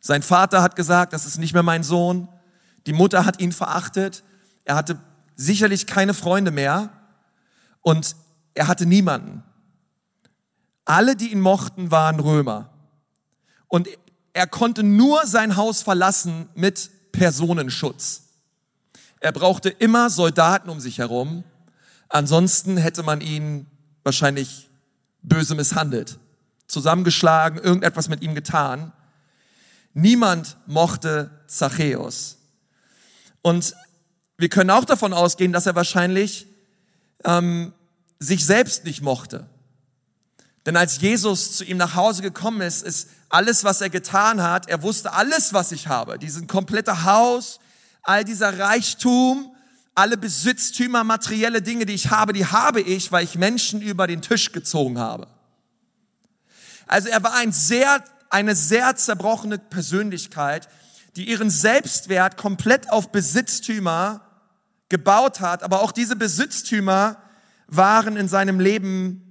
Sein 0.01 0.23
Vater 0.23 0.63
hat 0.63 0.77
gesagt, 0.77 1.13
das 1.13 1.27
ist 1.27 1.39
nicht 1.39 1.53
mehr 1.53 1.63
mein 1.63 1.83
Sohn. 1.83 2.29
Die 2.87 2.93
Mutter 2.93 3.25
hat 3.25 3.41
ihn 3.41 3.53
verachtet. 3.53 4.23
Er 4.65 4.77
hatte 4.77 4.99
sicherlich 5.37 5.87
keine 5.87 6.15
Freunde 6.15 6.51
mehr 6.51 6.91
und 7.83 8.17
er 8.55 8.69
hatte 8.69 8.87
niemanden. 8.87 9.43
Alle, 10.85 11.17
die 11.17 11.33
ihn 11.33 11.41
mochten, 11.41 11.91
waren 11.91 12.21
Römer. 12.21 12.71
Und 13.69 13.89
er 14.33 14.47
konnte 14.47 14.83
nur 14.83 15.27
sein 15.27 15.57
Haus 15.57 15.83
verlassen 15.83 16.49
mit 16.55 16.91
Personenschutz. 17.13 18.26
Er 19.21 19.33
brauchte 19.33 19.69
immer 19.69 20.11
Soldaten 20.11 20.69
um 20.69 20.81
sich 20.81 20.99
herum. 20.99 21.45
Ansonsten 22.09 22.77
hätte 22.77 23.03
man 23.03 23.21
ihn 23.21 23.67
wahrscheinlich 24.05 24.69
böse 25.23 25.55
misshandelt, 25.55 26.19
zusammengeschlagen, 26.69 27.59
irgendetwas 27.59 28.09
mit 28.09 28.23
ihm 28.23 28.35
getan. 28.35 28.93
Niemand 29.95 30.57
mochte 30.67 31.31
Zachäus. 31.47 32.39
Und 33.43 33.75
wir 34.39 34.49
können 34.49 34.71
auch 34.71 34.85
davon 34.85 35.13
ausgehen, 35.13 35.53
dass 35.53 35.67
er 35.67 35.75
wahrscheinlich 35.75 36.47
ähm, 37.25 37.73
sich 38.19 38.45
selbst 38.45 38.85
nicht 38.85 39.03
mochte. 39.03 39.49
Denn 40.67 40.77
als 40.77 41.01
Jesus 41.01 41.57
zu 41.57 41.65
ihm 41.65 41.77
nach 41.77 41.95
Hause 41.95 42.23
gekommen 42.23 42.61
ist, 42.61 42.83
ist 42.83 43.09
alles, 43.29 43.65
was 43.65 43.81
er 43.81 43.89
getan 43.91 44.43
hat, 44.43 44.69
er 44.69 44.83
wusste 44.83 45.13
alles, 45.13 45.53
was 45.53 45.73
ich 45.73 45.87
habe. 45.87 46.19
Diesen 46.19 46.47
komplette 46.47 47.05
Haus, 47.05 47.61
all 48.07 48.25
dieser 48.25 48.59
Reichtum, 48.59 49.55
alle 49.95 50.17
Besitztümer, 50.17 51.05
materielle 51.05 51.61
Dinge, 51.61 51.87
die 51.87 51.95
ich 51.95 52.11
habe, 52.11 52.33
die 52.33 52.47
habe 52.47 52.81
ich, 52.81 53.13
weil 53.13 53.25
ich 53.25 53.35
Menschen 53.35 53.83
über 53.83 54.07
den 54.07 54.23
Tisch 54.23 54.53
gezogen 54.53 54.99
habe. 54.99 55.27
Also 56.87 57.09
er 57.09 57.23
war 57.23 57.35
ein 57.35 57.53
sehr, 57.53 58.05
eine 58.31 58.55
sehr 58.55 58.95
zerbrochene 58.97 59.59
Persönlichkeit, 59.59 60.69
die 61.17 61.29
ihren 61.29 61.51
Selbstwert 61.51 62.37
komplett 62.37 62.91
auf 62.91 63.11
Besitztümer 63.11 64.21
gebaut 64.89 65.41
hat. 65.41 65.63
Aber 65.63 65.83
auch 65.83 65.93
diese 65.93 66.15
Besitztümer 66.15 67.17
waren 67.67 68.17
in 68.17 68.29
seinem 68.29 68.61
Leben 68.61 69.23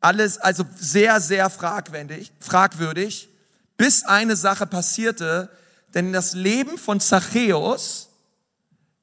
alles 0.00 0.38
also 0.38 0.64
sehr, 0.76 1.20
sehr 1.20 1.48
fragwürdig, 1.50 2.32
fragwürdig, 2.40 3.28
bis 3.76 4.04
eine 4.04 4.36
Sache 4.36 4.66
passierte, 4.66 5.50
denn 5.94 6.12
das 6.12 6.34
Leben 6.34 6.78
von 6.78 7.00
Zachäus 7.00 8.09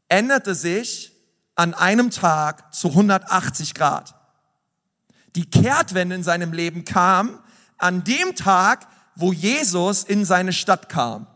änderte 0.10 0.56
sich 0.56 1.12
an 1.56 1.74
einem 1.74 2.12
Tag 2.12 2.74
zu 2.74 2.90
180 2.90 3.74
Grad. 3.74 4.16
Die 5.36 5.50
Kehrtwende 5.50 6.16
in 6.16 6.24
seinem 6.24 6.54
Leben 6.54 6.86
kam 6.86 7.40
an 7.78 8.04
dem 8.04 8.36
Tag, 8.36 8.88
wo 9.16 9.34
Jesus 9.34 10.04
in 10.04 10.26
seine 10.26 10.54
Stadt 10.54 10.90
kam. 10.90 11.28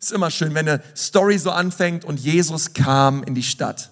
Ist 0.00 0.12
immer 0.12 0.30
schön, 0.30 0.54
wenn 0.54 0.68
eine 0.68 0.82
Story 0.96 1.38
so 1.38 1.50
anfängt 1.50 2.04
und 2.04 2.20
Jesus 2.20 2.74
kam 2.74 3.22
in 3.22 3.34
die 3.34 3.42
Stadt. 3.42 3.90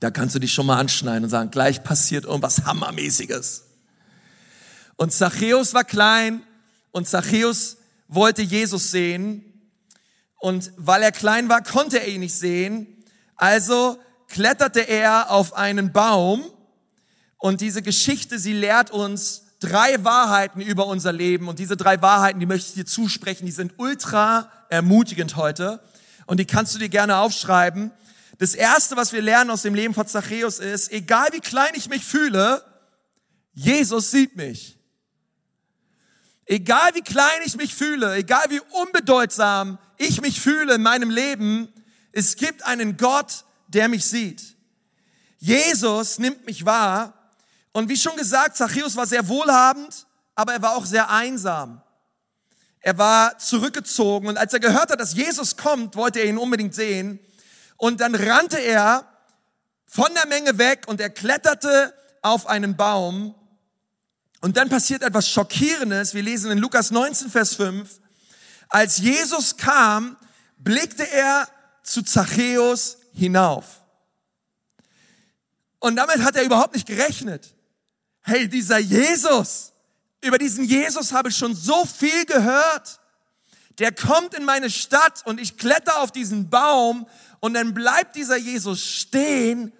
Da 0.00 0.10
kannst 0.10 0.34
du 0.34 0.38
dich 0.38 0.52
schon 0.52 0.66
mal 0.66 0.78
anschneiden 0.78 1.24
und 1.24 1.30
sagen, 1.30 1.50
gleich 1.50 1.82
passiert 1.82 2.24
irgendwas 2.24 2.64
Hammermäßiges. 2.64 3.64
Und 4.96 5.12
Zachäus 5.12 5.74
war 5.74 5.84
klein 5.84 6.42
und 6.92 7.08
Zachäus 7.08 7.78
wollte 8.08 8.42
Jesus 8.42 8.90
sehen 8.90 9.45
und 10.38 10.72
weil 10.76 11.02
er 11.02 11.12
klein 11.12 11.48
war, 11.48 11.62
konnte 11.62 12.00
er 12.00 12.08
ihn 12.08 12.20
nicht 12.20 12.34
sehen. 12.34 13.04
Also 13.36 13.98
kletterte 14.28 14.80
er 14.80 15.30
auf 15.30 15.54
einen 15.54 15.92
Baum. 15.92 16.44
Und 17.38 17.60
diese 17.60 17.82
Geschichte, 17.82 18.38
sie 18.38 18.52
lehrt 18.52 18.90
uns 18.90 19.56
drei 19.60 20.02
Wahrheiten 20.04 20.60
über 20.60 20.86
unser 20.86 21.12
Leben 21.12 21.48
und 21.48 21.58
diese 21.58 21.76
drei 21.76 22.00
Wahrheiten, 22.02 22.40
die 22.40 22.46
möchte 22.46 22.68
ich 22.68 22.74
dir 22.74 22.86
zusprechen, 22.86 23.46
die 23.46 23.52
sind 23.52 23.74
ultra 23.78 24.50
ermutigend 24.68 25.36
heute 25.36 25.82
und 26.26 26.38
die 26.38 26.44
kannst 26.44 26.74
du 26.74 26.78
dir 26.78 26.88
gerne 26.88 27.18
aufschreiben. 27.18 27.90
Das 28.38 28.54
erste, 28.54 28.96
was 28.96 29.12
wir 29.12 29.22
lernen 29.22 29.50
aus 29.50 29.62
dem 29.62 29.74
Leben 29.74 29.94
von 29.94 30.06
Zachäus 30.06 30.58
ist, 30.58 30.92
egal 30.92 31.28
wie 31.32 31.40
klein 31.40 31.72
ich 31.74 31.88
mich 31.88 32.04
fühle, 32.04 32.62
Jesus 33.54 34.10
sieht 34.10 34.36
mich. 34.36 34.78
Egal 36.44 36.94
wie 36.94 37.02
klein 37.02 37.40
ich 37.44 37.56
mich 37.56 37.74
fühle, 37.74 38.14
egal 38.14 38.44
wie 38.50 38.60
unbedeutsam 38.82 39.78
ich 39.98 40.20
mich 40.20 40.40
fühle 40.40 40.74
in 40.74 40.82
meinem 40.82 41.10
Leben, 41.10 41.72
es 42.12 42.36
gibt 42.36 42.64
einen 42.64 42.96
Gott, 42.96 43.44
der 43.68 43.88
mich 43.88 44.06
sieht. 44.06 44.56
Jesus 45.38 46.18
nimmt 46.18 46.46
mich 46.46 46.64
wahr 46.64 47.12
und 47.72 47.88
wie 47.88 47.96
schon 47.96 48.16
gesagt, 48.16 48.56
Zachäus 48.56 48.96
war 48.96 49.06
sehr 49.06 49.28
wohlhabend, 49.28 50.06
aber 50.34 50.54
er 50.54 50.62
war 50.62 50.76
auch 50.76 50.86
sehr 50.86 51.10
einsam. 51.10 51.82
Er 52.80 52.96
war 52.98 53.36
zurückgezogen 53.38 54.28
und 54.28 54.38
als 54.38 54.52
er 54.52 54.60
gehört 54.60 54.90
hat, 54.90 55.00
dass 55.00 55.14
Jesus 55.14 55.56
kommt, 55.56 55.96
wollte 55.96 56.20
er 56.20 56.26
ihn 56.26 56.38
unbedingt 56.38 56.74
sehen. 56.74 57.18
Und 57.76 58.00
dann 58.00 58.14
rannte 58.14 58.58
er 58.58 59.04
von 59.86 60.12
der 60.14 60.26
Menge 60.26 60.56
weg 60.58 60.84
und 60.86 61.00
er 61.00 61.10
kletterte 61.10 61.92
auf 62.22 62.46
einen 62.46 62.76
Baum. 62.76 63.34
Und 64.40 64.56
dann 64.56 64.68
passiert 64.68 65.02
etwas 65.02 65.28
Schockierendes. 65.28 66.14
Wir 66.14 66.22
lesen 66.22 66.50
in 66.50 66.58
Lukas 66.58 66.90
19, 66.90 67.30
Vers 67.30 67.54
5. 67.54 68.00
Als 68.76 68.98
Jesus 68.98 69.56
kam, 69.56 70.18
blickte 70.58 71.10
er 71.10 71.48
zu 71.82 72.02
Zachäus 72.02 72.98
hinauf. 73.14 73.82
Und 75.78 75.96
damit 75.96 76.18
hat 76.18 76.36
er 76.36 76.42
überhaupt 76.42 76.74
nicht 76.74 76.86
gerechnet. 76.86 77.54
Hey, 78.20 78.46
dieser 78.46 78.76
Jesus, 78.76 79.72
über 80.20 80.36
diesen 80.36 80.66
Jesus 80.66 81.10
habe 81.12 81.30
ich 81.30 81.38
schon 81.38 81.54
so 81.56 81.86
viel 81.86 82.26
gehört. 82.26 83.00
Der 83.78 83.94
kommt 83.94 84.34
in 84.34 84.44
meine 84.44 84.68
Stadt 84.68 85.22
und 85.24 85.40
ich 85.40 85.56
kletter 85.56 86.02
auf 86.02 86.12
diesen 86.12 86.50
Baum 86.50 87.08
und 87.40 87.54
dann 87.54 87.72
bleibt 87.72 88.14
dieser 88.14 88.36
Jesus 88.36 88.84
stehen 88.84 89.72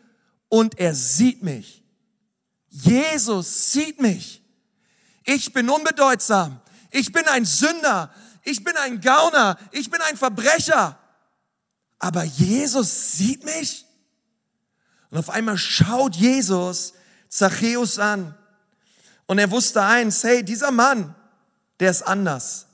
und 0.48 0.80
er 0.80 0.94
sieht 0.94 1.42
mich. 1.42 1.84
Jesus 2.70 3.72
sieht 3.72 4.00
mich. 4.00 4.42
Ich 5.22 5.52
bin 5.52 5.68
unbedeutsam. 5.68 6.62
Ich 6.90 7.12
bin 7.12 7.28
ein 7.28 7.44
Sünder. 7.44 8.10
Ich 8.46 8.62
bin 8.62 8.76
ein 8.76 9.00
Gauner. 9.00 9.58
Ich 9.72 9.90
bin 9.90 10.00
ein 10.02 10.16
Verbrecher. 10.16 10.96
Aber 11.98 12.22
Jesus 12.22 13.18
sieht 13.18 13.44
mich. 13.44 13.84
Und 15.10 15.18
auf 15.18 15.30
einmal 15.30 15.58
schaut 15.58 16.14
Jesus 16.14 16.94
Zachäus 17.28 17.98
an. 17.98 18.36
Und 19.26 19.38
er 19.38 19.50
wusste 19.50 19.82
eins, 19.82 20.22
hey, 20.22 20.44
dieser 20.44 20.70
Mann, 20.70 21.16
der 21.80 21.90
ist 21.90 22.02
anders. 22.02 22.66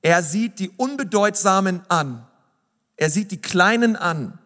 Er 0.00 0.22
sieht 0.22 0.58
die 0.58 0.70
Unbedeutsamen 0.70 1.82
an. 1.90 2.26
Er 2.96 3.10
sieht 3.10 3.30
die 3.32 3.40
Kleinen 3.40 3.96
an. 3.96 4.38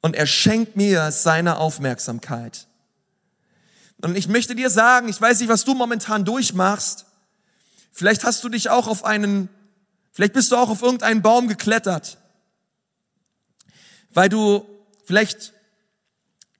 Und 0.00 0.14
er 0.14 0.26
schenkt 0.26 0.76
mir 0.76 1.10
seine 1.10 1.56
Aufmerksamkeit. 1.56 2.68
Und 4.00 4.16
ich 4.16 4.28
möchte 4.28 4.54
dir 4.54 4.70
sagen, 4.70 5.08
ich 5.08 5.20
weiß 5.20 5.40
nicht, 5.40 5.48
was 5.48 5.64
du 5.64 5.74
momentan 5.74 6.24
durchmachst. 6.24 7.06
Vielleicht 7.94 8.24
hast 8.24 8.42
du 8.42 8.48
dich 8.48 8.70
auch 8.70 8.88
auf 8.88 9.04
einen, 9.04 9.48
vielleicht 10.12 10.32
bist 10.32 10.50
du 10.50 10.56
auch 10.56 10.68
auf 10.68 10.82
irgendeinen 10.82 11.22
Baum 11.22 11.46
geklettert. 11.46 12.18
Weil 14.10 14.28
du 14.28 14.68
vielleicht 15.04 15.52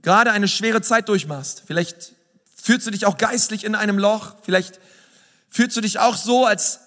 gerade 0.00 0.30
eine 0.30 0.46
schwere 0.46 0.80
Zeit 0.80 1.08
durchmachst. 1.08 1.64
Vielleicht 1.66 2.14
fühlst 2.54 2.86
du 2.86 2.92
dich 2.92 3.04
auch 3.04 3.18
geistlich 3.18 3.64
in 3.64 3.74
einem 3.74 3.98
Loch. 3.98 4.36
Vielleicht 4.42 4.78
fühlst 5.48 5.76
du 5.76 5.80
dich 5.80 5.98
auch 5.98 6.16
so, 6.16 6.46
als, 6.46 6.80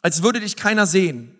als 0.00 0.22
würde 0.22 0.40
dich 0.40 0.54
keiner 0.54 0.86
sehen. 0.86 1.36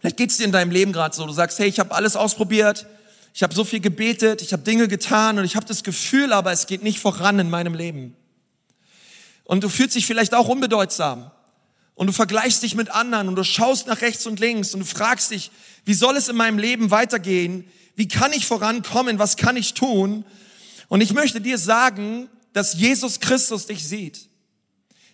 Vielleicht 0.00 0.16
geht's 0.16 0.36
dir 0.36 0.44
in 0.44 0.52
deinem 0.52 0.72
Leben 0.72 0.92
gerade 0.92 1.14
so. 1.14 1.26
Du 1.26 1.32
sagst, 1.32 1.60
hey, 1.60 1.68
ich 1.68 1.78
habe 1.78 1.94
alles 1.94 2.16
ausprobiert. 2.16 2.86
Ich 3.34 3.42
habe 3.42 3.54
so 3.54 3.64
viel 3.64 3.80
gebetet, 3.80 4.42
ich 4.42 4.52
habe 4.52 4.62
Dinge 4.62 4.86
getan 4.86 5.38
und 5.38 5.44
ich 5.44 5.56
habe 5.56 5.66
das 5.66 5.82
Gefühl, 5.82 6.32
aber 6.32 6.52
es 6.52 6.66
geht 6.66 6.84
nicht 6.84 7.00
voran 7.00 7.38
in 7.38 7.50
meinem 7.50 7.74
Leben. 7.74 8.16
Und 9.44 9.62
du 9.62 9.68
fühlst 9.68 9.94
dich 9.94 10.06
vielleicht 10.06 10.34
auch 10.34 10.48
unbedeutsam. 10.48 11.30
Und 11.94 12.08
du 12.08 12.12
vergleichst 12.12 12.62
dich 12.62 12.74
mit 12.74 12.90
anderen 12.90 13.28
und 13.28 13.36
du 13.36 13.44
schaust 13.44 13.86
nach 13.86 14.00
rechts 14.00 14.26
und 14.26 14.40
links 14.40 14.74
und 14.74 14.80
du 14.80 14.86
fragst 14.86 15.30
dich, 15.30 15.52
wie 15.84 15.94
soll 15.94 16.16
es 16.16 16.28
in 16.28 16.36
meinem 16.36 16.58
Leben 16.58 16.90
weitergehen? 16.90 17.70
Wie 17.94 18.08
kann 18.08 18.32
ich 18.32 18.46
vorankommen? 18.46 19.20
Was 19.20 19.36
kann 19.36 19.56
ich 19.56 19.74
tun? 19.74 20.24
Und 20.88 21.00
ich 21.00 21.12
möchte 21.12 21.40
dir 21.40 21.56
sagen, 21.56 22.28
dass 22.52 22.74
Jesus 22.74 23.20
Christus 23.20 23.66
dich 23.66 23.86
sieht. 23.86 24.28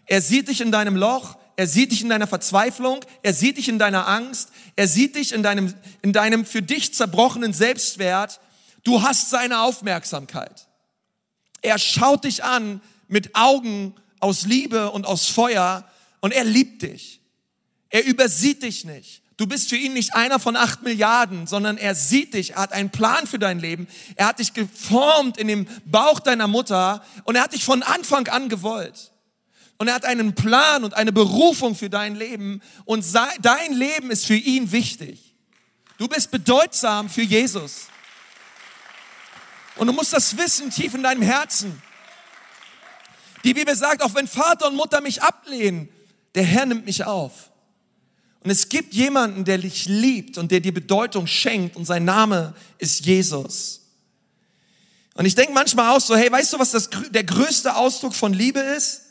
Er 0.07 0.23
sieht 0.23 0.49
dich 0.49 0.61
in 0.61 0.73
deinem 0.73 0.97
Loch, 0.97 1.37
er 1.57 1.67
sieht 1.67 1.93
dich 1.93 2.01
in 2.01 2.09
deiner 2.09 2.27
Verzweiflung, 2.27 3.05
er 3.23 3.35
sieht 3.35 3.59
dich 3.59 3.69
in 3.69 3.79
deiner 3.79 4.09
Angst, 4.09 4.49
er 4.77 4.89
sieht 4.89 5.17
dich 5.17 5.33
in 5.33 5.43
deinem, 5.43 5.75
in 6.01 6.15
deinem 6.15 6.47
für 6.47 6.63
dich 6.63 6.95
zerbrochenen 6.95 7.53
Selbstwert. 7.53 8.41
Du 8.83 9.03
hast 9.03 9.29
seine 9.29 9.61
Aufmerksamkeit. 9.61 10.67
Er 11.61 11.79
schaut 11.79 12.25
dich 12.25 12.43
an 12.43 12.81
mit 13.09 13.35
Augen 13.35 13.95
aus 14.21 14.47
Liebe 14.47 14.91
und 14.91 15.07
aus 15.07 15.27
Feuer 15.27 15.89
und 16.21 16.33
er 16.33 16.45
liebt 16.45 16.83
dich. 16.83 17.21
Er 17.89 18.05
übersieht 18.05 18.63
dich 18.63 18.85
nicht. 18.85 19.23
Du 19.37 19.47
bist 19.47 19.71
für 19.71 19.77
ihn 19.77 19.95
nicht 19.95 20.15
einer 20.15 20.39
von 20.39 20.55
acht 20.55 20.83
Milliarden, 20.83 21.47
sondern 21.47 21.79
er 21.79 21.95
sieht 21.95 22.35
dich, 22.35 22.51
er 22.51 22.63
hat 22.63 22.73
einen 22.73 22.91
Plan 22.91 23.27
für 23.27 23.39
dein 23.39 23.59
Leben. 23.59 23.89
Er 24.17 24.27
hat 24.27 24.39
dich 24.39 24.53
geformt 24.53 25.39
in 25.39 25.49
dem 25.49 25.67
Bauch 25.87 26.21
deiner 26.21 26.47
Mutter 26.47 27.03
und 27.25 27.37
er 27.37 27.45
hat 27.45 27.55
dich 27.55 27.65
von 27.65 27.83
Anfang 27.83 28.29
an 28.29 28.51
gewollt. 28.51 29.13
Und 29.79 29.89
er 29.89 29.95
hat 29.95 30.05
einen 30.05 30.35
Plan 30.35 30.85
und 30.85 30.93
eine 30.93 31.11
Berufung 31.11 31.75
für 31.75 31.89
dein 31.89 32.17
Leben 32.17 32.61
und 32.85 33.03
dein 33.41 33.73
Leben 33.73 34.11
ist 34.11 34.27
für 34.27 34.37
ihn 34.37 34.71
wichtig. 34.73 35.35
Du 35.97 36.07
bist 36.07 36.31
bedeutsam 36.31 37.09
für 37.09 37.23
Jesus. 37.23 37.87
Und 39.77 39.87
du 39.87 39.95
musst 39.95 40.13
das 40.13 40.37
wissen 40.37 40.69
tief 40.69 40.93
in 40.93 41.03
deinem 41.03 41.23
Herzen. 41.23 41.81
Die 43.45 43.55
Bibel 43.55 43.75
sagt, 43.75 44.03
auch 44.03 44.15
wenn 44.15 44.27
Vater 44.27 44.69
und 44.69 44.77
Mutter 44.77 45.01
mich 45.01 45.23
ablehnen, 45.23 45.89
der 46.35 46.45
Herr 46.45 46.67
nimmt 46.67 46.85
mich 46.87 47.05
auf. 47.05 47.51
Und 48.43 48.51
es 48.51 48.69
gibt 48.69 48.95
jemanden, 48.95 49.45
der 49.45 49.59
dich 49.59 49.87
liebt 49.87 50.39
und 50.39 50.51
der 50.51 50.61
dir 50.61 50.73
Bedeutung 50.73 51.27
schenkt 51.27 51.77
und 51.77 51.85
sein 51.85 52.05
Name 52.05 52.55
ist 52.79 53.05
Jesus. 53.05 53.81
Und 55.15 55.27
ich 55.27 55.35
denke 55.35 55.53
manchmal 55.53 55.95
auch 55.95 56.01
so, 56.01 56.17
hey, 56.17 56.33
weißt 56.33 56.55
du, 56.55 56.59
was 56.59 56.71
das, 56.71 56.89
der 57.11 57.25
größte 57.25 57.77
Ausdruck 57.77 58.15
von 58.15 58.33
Liebe 58.33 58.61
ist? 58.61 59.03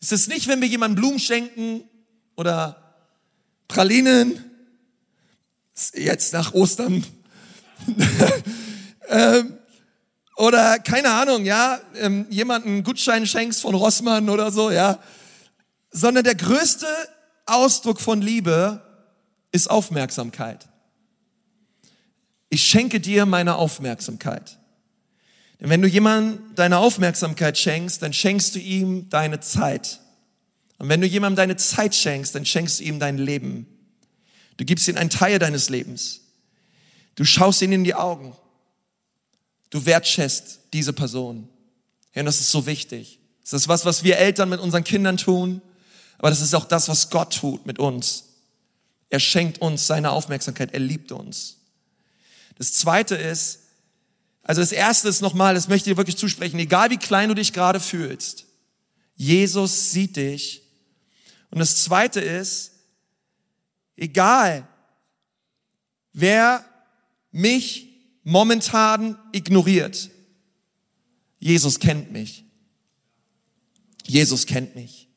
Es 0.00 0.12
ist 0.12 0.28
nicht, 0.28 0.46
wenn 0.46 0.60
wir 0.60 0.68
jemandem 0.68 1.02
Blumen 1.02 1.18
schenken 1.18 1.82
oder 2.36 2.94
Pralinen, 3.66 4.44
jetzt 5.94 6.32
nach 6.32 6.54
Ostern, 6.54 7.04
ähm, 9.08 9.58
oder 10.40 10.78
keine 10.78 11.10
Ahnung, 11.10 11.44
ja, 11.44 11.78
ähm, 11.96 12.26
jemanden 12.30 12.82
Gutschein 12.82 13.26
schenkst 13.26 13.60
von 13.60 13.74
Rossmann 13.74 14.30
oder 14.30 14.50
so, 14.50 14.70
ja, 14.70 14.98
sondern 15.90 16.24
der 16.24 16.34
größte 16.34 16.86
Ausdruck 17.44 18.00
von 18.00 18.22
Liebe 18.22 18.80
ist 19.52 19.68
Aufmerksamkeit. 19.68 20.66
Ich 22.48 22.62
schenke 22.62 23.00
dir 23.00 23.26
meine 23.26 23.56
Aufmerksamkeit. 23.56 24.58
Denn 25.60 25.68
wenn 25.68 25.82
du 25.82 25.88
jemandem 25.88 26.54
deine 26.54 26.78
Aufmerksamkeit 26.78 27.58
schenkst, 27.58 28.02
dann 28.02 28.14
schenkst 28.14 28.54
du 28.54 28.58
ihm 28.60 29.10
deine 29.10 29.40
Zeit. 29.40 30.00
Und 30.78 30.88
wenn 30.88 31.02
du 31.02 31.06
jemandem 31.06 31.36
deine 31.36 31.56
Zeit 31.56 31.94
schenkst, 31.94 32.34
dann 32.34 32.46
schenkst 32.46 32.80
du 32.80 32.84
ihm 32.84 32.98
dein 32.98 33.18
Leben. 33.18 33.66
Du 34.56 34.64
gibst 34.64 34.88
ihm 34.88 34.96
einen 34.96 35.10
Teil 35.10 35.38
deines 35.38 35.68
Lebens. 35.68 36.22
Du 37.14 37.24
schaust 37.24 37.60
ihn 37.60 37.72
in 37.72 37.84
die 37.84 37.94
Augen. 37.94 38.34
Du 39.70 39.86
wertschätzt 39.86 40.60
diese 40.72 40.92
Person. 40.92 41.48
Ja, 42.14 42.20
und 42.20 42.26
das 42.26 42.40
ist 42.40 42.50
so 42.50 42.66
wichtig. 42.66 43.20
Das 43.42 43.52
ist 43.52 43.68
was, 43.68 43.84
was 43.84 44.04
wir 44.04 44.18
Eltern 44.18 44.48
mit 44.48 44.60
unseren 44.60 44.84
Kindern 44.84 45.16
tun. 45.16 45.62
Aber 46.18 46.28
das 46.28 46.40
ist 46.40 46.54
auch 46.54 46.64
das, 46.64 46.88
was 46.88 47.10
Gott 47.10 47.34
tut 47.34 47.66
mit 47.66 47.78
uns. 47.78 48.24
Er 49.08 49.20
schenkt 49.20 49.58
uns 49.58 49.86
seine 49.86 50.10
Aufmerksamkeit. 50.10 50.72
Er 50.72 50.80
liebt 50.80 51.12
uns. 51.12 51.56
Das 52.58 52.72
zweite 52.72 53.14
ist, 53.14 53.60
also 54.42 54.60
das 54.60 54.72
erste 54.72 55.08
ist 55.08 55.20
nochmal, 55.20 55.54
das 55.54 55.68
möchte 55.68 55.88
ich 55.88 55.94
dir 55.94 55.96
wirklich 55.96 56.16
zusprechen, 56.16 56.58
egal 56.58 56.90
wie 56.90 56.96
klein 56.96 57.28
du 57.28 57.34
dich 57.34 57.52
gerade 57.52 57.80
fühlst, 57.80 58.46
Jesus 59.14 59.92
sieht 59.92 60.16
dich. 60.16 60.62
Und 61.50 61.58
das 61.58 61.82
zweite 61.84 62.20
ist, 62.20 62.72
egal 63.96 64.66
wer 66.12 66.64
mich 67.30 67.89
momentan 68.22 69.18
ignoriert, 69.32 70.10
Jesus 71.38 71.78
kennt 71.78 72.12
mich. 72.12 72.44
Jesus 74.04 74.46
kennt 74.46 74.74
mich. 74.74 75.08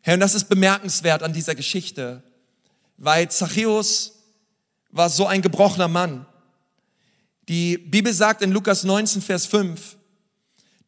Herr, 0.00 0.14
und 0.14 0.20
das 0.20 0.34
ist 0.34 0.48
bemerkenswert 0.48 1.22
an 1.22 1.32
dieser 1.32 1.54
Geschichte, 1.54 2.22
weil 2.96 3.30
Zachäus 3.30 4.12
war 4.90 5.10
so 5.10 5.26
ein 5.26 5.42
gebrochener 5.42 5.88
Mann. 5.88 6.26
Die 7.48 7.78
Bibel 7.78 8.12
sagt 8.12 8.42
in 8.42 8.52
Lukas 8.52 8.84
19, 8.84 9.22
Vers 9.22 9.46
5, 9.46 9.96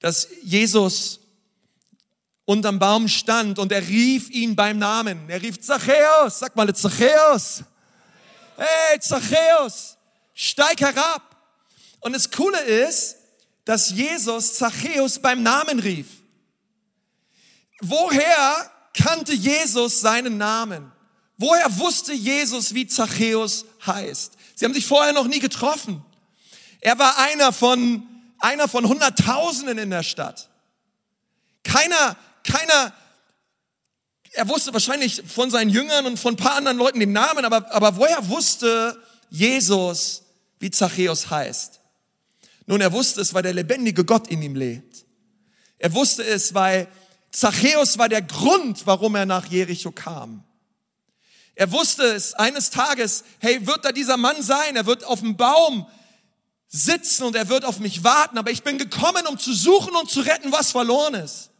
dass 0.00 0.28
Jesus 0.42 1.20
unterm 2.44 2.78
Baum 2.78 3.06
stand 3.06 3.58
und 3.58 3.70
er 3.70 3.86
rief 3.86 4.28
ihn 4.30 4.56
beim 4.56 4.78
Namen. 4.78 5.28
Er 5.28 5.40
rief 5.40 5.60
Zachäus, 5.60 6.40
sag 6.40 6.56
mal 6.56 6.74
Zachäus. 6.74 7.62
Hey 8.56 8.98
Zachäus, 8.98 9.96
steig 10.40 10.80
herab. 10.80 11.36
Und 12.00 12.14
das 12.14 12.30
Coole 12.30 12.60
ist, 12.60 13.16
dass 13.66 13.90
Jesus 13.90 14.54
Zachäus 14.54 15.18
beim 15.18 15.42
Namen 15.42 15.78
rief. 15.78 16.06
Woher 17.82 18.70
kannte 18.94 19.34
Jesus 19.34 20.00
seinen 20.00 20.38
Namen? 20.38 20.90
Woher 21.36 21.78
wusste 21.78 22.12
Jesus, 22.12 22.74
wie 22.74 22.86
Zachäus 22.86 23.66
heißt? 23.84 24.32
Sie 24.54 24.64
haben 24.64 24.74
sich 24.74 24.86
vorher 24.86 25.12
noch 25.12 25.26
nie 25.26 25.40
getroffen. 25.40 26.02
Er 26.80 26.98
war 26.98 27.18
einer 27.18 27.52
von, 27.52 28.06
einer 28.38 28.66
von 28.66 28.88
Hunderttausenden 28.88 29.76
in 29.76 29.90
der 29.90 30.02
Stadt. 30.02 30.48
Keiner, 31.64 32.16
keiner, 32.44 32.94
er 34.32 34.48
wusste 34.48 34.72
wahrscheinlich 34.72 35.22
von 35.26 35.50
seinen 35.50 35.70
Jüngern 35.70 36.06
und 36.06 36.18
von 36.18 36.34
ein 36.34 36.38
paar 36.38 36.56
anderen 36.56 36.78
Leuten 36.78 37.00
den 37.00 37.12
Namen, 37.12 37.44
aber, 37.44 37.72
aber 37.72 37.96
woher 37.96 38.26
wusste 38.28 38.98
Jesus, 39.28 40.22
wie 40.60 40.70
Zachäus 40.70 41.30
heißt? 41.30 41.80
Nun, 42.66 42.80
er 42.80 42.92
wusste 42.92 43.20
es, 43.20 43.34
weil 43.34 43.42
der 43.42 43.54
lebendige 43.54 44.04
Gott 44.04 44.28
in 44.28 44.42
ihm 44.42 44.54
lebt. 44.54 45.04
Er 45.78 45.92
wusste 45.92 46.22
es, 46.22 46.54
weil 46.54 46.86
Zachäus 47.32 47.98
war 47.98 48.08
der 48.08 48.22
Grund, 48.22 48.86
warum 48.86 49.16
er 49.16 49.26
nach 49.26 49.46
Jericho 49.46 49.90
kam. 49.90 50.44
Er 51.54 51.72
wusste 51.72 52.04
es 52.04 52.34
eines 52.34 52.70
Tages, 52.70 53.24
hey, 53.38 53.66
wird 53.66 53.84
da 53.84 53.92
dieser 53.92 54.16
Mann 54.16 54.40
sein? 54.42 54.76
Er 54.76 54.86
wird 54.86 55.04
auf 55.04 55.20
dem 55.20 55.36
Baum 55.36 55.86
sitzen 56.68 57.24
und 57.24 57.34
er 57.34 57.48
wird 57.48 57.64
auf 57.64 57.80
mich 57.80 58.04
warten, 58.04 58.38
aber 58.38 58.50
ich 58.50 58.62
bin 58.62 58.78
gekommen, 58.78 59.26
um 59.26 59.38
zu 59.38 59.52
suchen 59.52 59.94
und 59.96 60.10
zu 60.10 60.20
retten, 60.20 60.52
was 60.52 60.70
verloren 60.70 61.14
ist. 61.14 61.50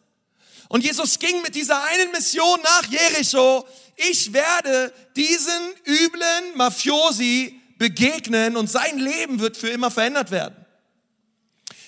Und 0.68 0.84
Jesus 0.84 1.18
ging 1.18 1.42
mit 1.42 1.54
dieser 1.56 1.82
einen 1.82 2.12
Mission 2.12 2.60
nach 2.62 2.88
Jericho. 2.88 3.66
Ich 3.96 4.32
werde 4.32 4.92
diesen 5.16 5.74
üblen 5.84 6.56
Mafiosi 6.56 7.60
begegnen 7.80 8.58
und 8.58 8.70
sein 8.70 8.98
Leben 8.98 9.40
wird 9.40 9.56
für 9.56 9.70
immer 9.70 9.90
verändert 9.90 10.30
werden. 10.30 10.54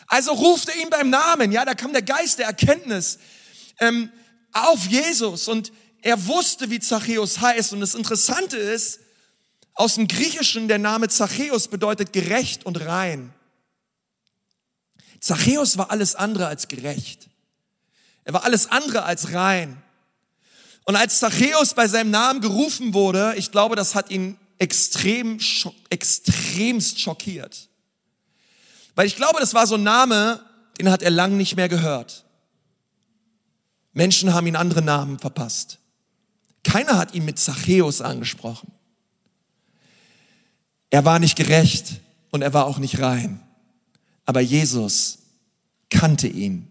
Also 0.07 0.33
ruft 0.33 0.70
er 0.70 0.83
ihn 0.83 0.88
beim 0.88 1.11
Namen. 1.11 1.52
Ja, 1.52 1.66
da 1.66 1.74
kam 1.74 1.92
der 1.92 2.00
Geist 2.00 2.38
der 2.38 2.46
Erkenntnis 2.46 3.18
ähm, 3.78 4.11
auf 4.52 4.87
Jesus 4.87 5.48
und 5.48 5.70
er 6.00 6.26
wusste, 6.26 6.70
wie 6.70 6.81
Zachäus 6.81 7.42
heißt. 7.42 7.74
Und 7.74 7.81
das 7.81 7.94
Interessante 7.94 8.57
ist, 8.57 9.00
aus 9.74 9.96
dem 9.96 10.09
Griechischen 10.09 10.66
der 10.66 10.78
Name 10.78 11.09
Zachäus 11.09 11.68
bedeutet 11.68 12.14
gerecht 12.14 12.64
und 12.64 12.87
rein. 12.87 13.35
Zachäus 15.20 15.76
war 15.76 15.90
alles 15.90 16.14
andere 16.14 16.46
als 16.46 16.68
gerecht. 16.68 17.28
Er 18.24 18.33
war 18.33 18.44
alles 18.44 18.70
andere 18.70 19.02
als 19.05 19.35
rein. 19.35 19.83
Und 20.85 20.96
als 20.96 21.18
Zachäus 21.18 21.74
bei 21.74 21.87
seinem 21.87 22.11
Namen 22.11 22.40
gerufen 22.40 22.94
wurde, 22.94 23.35
ich 23.37 23.52
glaube, 23.52 23.76
das 23.76 23.94
hat 23.94 24.11
ihn 24.11 24.38
extrem, 24.62 25.40
extremst 25.90 27.01
schockiert. 27.01 27.68
Weil 28.94 29.09
ich 29.09 29.16
glaube, 29.16 29.40
das 29.40 29.55
war 29.55 29.66
so 29.66 29.75
ein 29.75 29.83
Name, 29.83 30.40
den 30.79 30.88
hat 30.88 31.03
er 31.03 31.11
lang 31.11 31.37
nicht 31.37 31.57
mehr 31.57 31.68
gehört. 31.68 32.25
Menschen 33.92 34.33
haben 34.33 34.46
ihn 34.46 34.55
andere 34.55 34.81
Namen 34.81 35.18
verpasst. 35.18 35.79
Keiner 36.62 36.96
hat 36.96 37.12
ihn 37.12 37.25
mit 37.25 37.40
Zachäus 37.40 38.01
angesprochen. 38.01 38.70
Er 40.90 41.05
war 41.05 41.18
nicht 41.18 41.37
gerecht 41.37 42.01
und 42.31 42.42
er 42.42 42.55
war 42.55 42.66
auch 42.66 42.79
nicht 42.79 43.01
rein. 43.01 43.42
Aber 44.27 44.40
Jesus 44.40 45.18
kannte 45.90 46.29
ihn. 46.29 46.70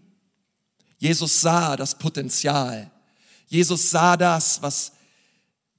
Jesus 0.96 1.42
sah 1.42 1.76
das 1.76 1.98
Potenzial. 1.98 2.90
Jesus 3.48 3.90
sah 3.90 4.16
das, 4.16 4.62
was 4.62 4.92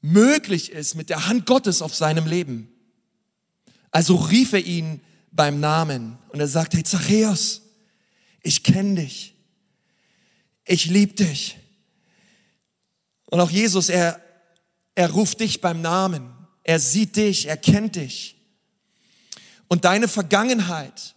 möglich 0.04 0.72
ist 0.72 0.96
mit 0.96 1.10
der 1.10 1.28
Hand 1.28 1.48
Gottes 1.48 1.82
auf 1.82 1.96
seinem 1.96 2.28
Leben. 2.28 2.70
Also 3.90 4.16
rief 4.18 4.54
er 4.54 4.64
ihn 4.64 5.02
beim 5.32 5.60
Namen 5.60 6.18
und 6.30 6.40
er 6.40 6.48
sagte, 6.48 6.78
hey 6.78 6.84
Zachäus, 6.84 7.62
ich 8.42 8.64
kenne 8.64 9.02
dich. 9.02 9.34
Ich 10.66 10.86
liebe 10.86 11.14
dich. 11.14 11.58
Und 13.28 13.40
auch 13.40 13.50
Jesus, 13.50 13.90
er, 13.90 14.22
er 14.94 15.10
ruft 15.10 15.40
dich 15.40 15.62
beim 15.62 15.82
Namen. 15.82 16.32
Er 16.64 16.80
sieht 16.80 17.16
dich, 17.16 17.48
er 17.48 17.58
kennt 17.58 17.96
dich. 17.96 18.36
Und 19.70 19.86
deine 19.86 20.08
Vergangenheit 20.08 21.16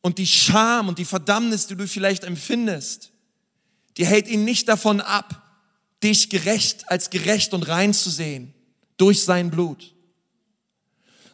und 0.00 0.18
die 0.18 0.26
Scham 0.26 0.88
und 0.88 0.98
die 0.98 1.04
Verdammnis, 1.04 1.68
die 1.68 1.76
du 1.76 1.86
vielleicht 1.86 2.24
empfindest, 2.24 3.12
die 3.96 4.06
hält 4.06 4.28
ihn 4.28 4.44
nicht 4.44 4.68
davon 4.68 5.00
ab, 5.00 5.47
dich 6.02 6.30
gerecht 6.30 6.90
als 6.90 7.10
gerecht 7.10 7.54
und 7.54 7.68
rein 7.68 7.92
zu 7.92 8.10
sehen 8.10 8.54
durch 8.96 9.24
sein 9.24 9.50
Blut. 9.50 9.94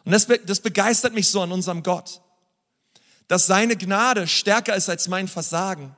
Und 0.03 0.11
das, 0.11 0.27
das 0.45 0.59
begeistert 0.59 1.13
mich 1.13 1.27
so 1.29 1.41
an 1.41 1.51
unserem 1.51 1.83
Gott, 1.83 2.21
dass 3.27 3.47
seine 3.47 3.75
Gnade 3.75 4.27
stärker 4.27 4.75
ist 4.75 4.89
als 4.89 5.07
mein 5.07 5.27
Versagen, 5.27 5.95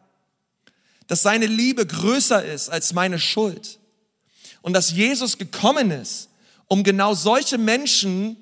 dass 1.08 1.21
seine 1.21 1.45
Liebe 1.45 1.86
größer 1.86 2.43
ist 2.43 2.69
als 2.69 2.93
meine 2.93 3.19
Schuld 3.19 3.80
und 4.62 4.73
dass 4.73 4.91
Jesus 4.91 5.38
gekommen 5.38 5.91
ist, 5.91 6.30
um 6.67 6.84
genau 6.84 7.13
solche 7.13 7.58
Menschen 7.58 8.38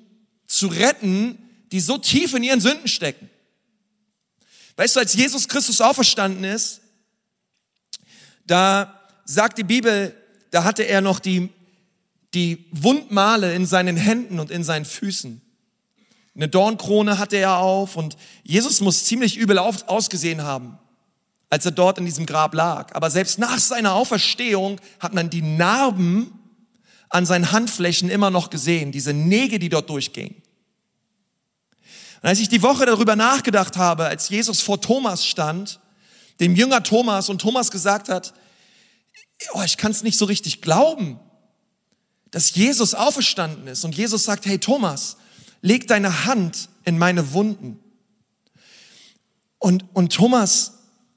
zu 0.46 0.68
retten, 0.68 1.38
die 1.72 1.80
so 1.80 1.98
tief 1.98 2.34
in 2.34 2.42
ihren 2.42 2.60
Sünden 2.60 2.88
stecken. 2.88 3.28
Weißt 4.76 4.94
du, 4.96 5.00
als 5.00 5.14
Jesus 5.14 5.48
Christus 5.48 5.80
auferstanden 5.80 6.44
ist, 6.44 6.80
da 8.46 8.95
sagt 9.26 9.58
die 9.58 9.64
Bibel, 9.64 10.14
da 10.50 10.64
hatte 10.64 10.84
er 10.84 11.02
noch 11.02 11.20
die, 11.20 11.50
die 12.32 12.64
Wundmale 12.70 13.54
in 13.54 13.66
seinen 13.66 13.96
Händen 13.96 14.40
und 14.40 14.50
in 14.50 14.64
seinen 14.64 14.86
Füßen. 14.86 15.42
Eine 16.34 16.48
Dornkrone 16.48 17.18
hatte 17.18 17.36
er 17.36 17.58
auf 17.58 17.96
und 17.96 18.16
Jesus 18.42 18.80
muss 18.80 19.04
ziemlich 19.04 19.36
übel 19.36 19.58
ausgesehen 19.58 20.42
haben, 20.42 20.78
als 21.50 21.64
er 21.64 21.72
dort 21.72 21.98
in 21.98 22.04
diesem 22.04 22.26
Grab 22.26 22.54
lag. 22.54 22.94
Aber 22.94 23.10
selbst 23.10 23.38
nach 23.38 23.58
seiner 23.58 23.94
Auferstehung 23.94 24.80
hat 25.00 25.14
man 25.14 25.30
die 25.30 25.42
Narben 25.42 26.32
an 27.08 27.26
seinen 27.26 27.52
Handflächen 27.52 28.10
immer 28.10 28.30
noch 28.30 28.50
gesehen, 28.50 28.92
diese 28.92 29.12
Nägel, 29.12 29.58
die 29.58 29.68
dort 29.68 29.88
durchgingen. 29.88 30.42
Und 32.22 32.28
als 32.28 32.40
ich 32.40 32.48
die 32.48 32.62
Woche 32.62 32.84
darüber 32.84 33.16
nachgedacht 33.16 33.76
habe, 33.76 34.04
als 34.04 34.28
Jesus 34.28 34.60
vor 34.60 34.80
Thomas 34.80 35.24
stand, 35.24 35.80
dem 36.40 36.54
Jünger 36.54 36.82
Thomas, 36.82 37.28
und 37.28 37.40
Thomas 37.40 37.70
gesagt 37.70 38.08
hat, 38.08 38.34
oh, 39.52 39.62
ich 39.64 39.76
kann 39.76 39.92
es 39.92 40.02
nicht 40.02 40.18
so 40.18 40.24
richtig 40.24 40.62
glauben, 40.62 41.18
dass 42.30 42.54
Jesus 42.54 42.94
auferstanden 42.94 43.66
ist. 43.66 43.84
Und 43.84 43.96
Jesus 43.96 44.24
sagt, 44.24 44.46
hey 44.46 44.58
Thomas, 44.58 45.16
leg 45.62 45.86
deine 45.86 46.24
Hand 46.24 46.68
in 46.84 46.98
meine 46.98 47.32
Wunden. 47.32 47.78
Und, 49.58 49.84
und 49.94 50.12
Thomas 50.12 50.74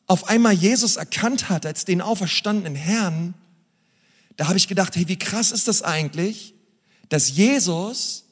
auf 0.08 0.28
einmal 0.28 0.54
Jesus 0.54 0.96
erkannt 0.96 1.50
hat 1.50 1.66
als 1.66 1.86
den 1.86 2.02
auferstandenen 2.02 2.76
Herrn, 2.76 3.36
da 4.38 4.48
habe 4.48 4.58
ich 4.58 4.68
gedacht, 4.68 4.96
hey, 4.96 5.08
wie 5.08 5.20
krass 5.20 5.52
ist 5.52 5.68
das 5.68 5.82
eigentlich, 5.82 6.56
dass 7.10 7.30
Jesus 7.30 8.24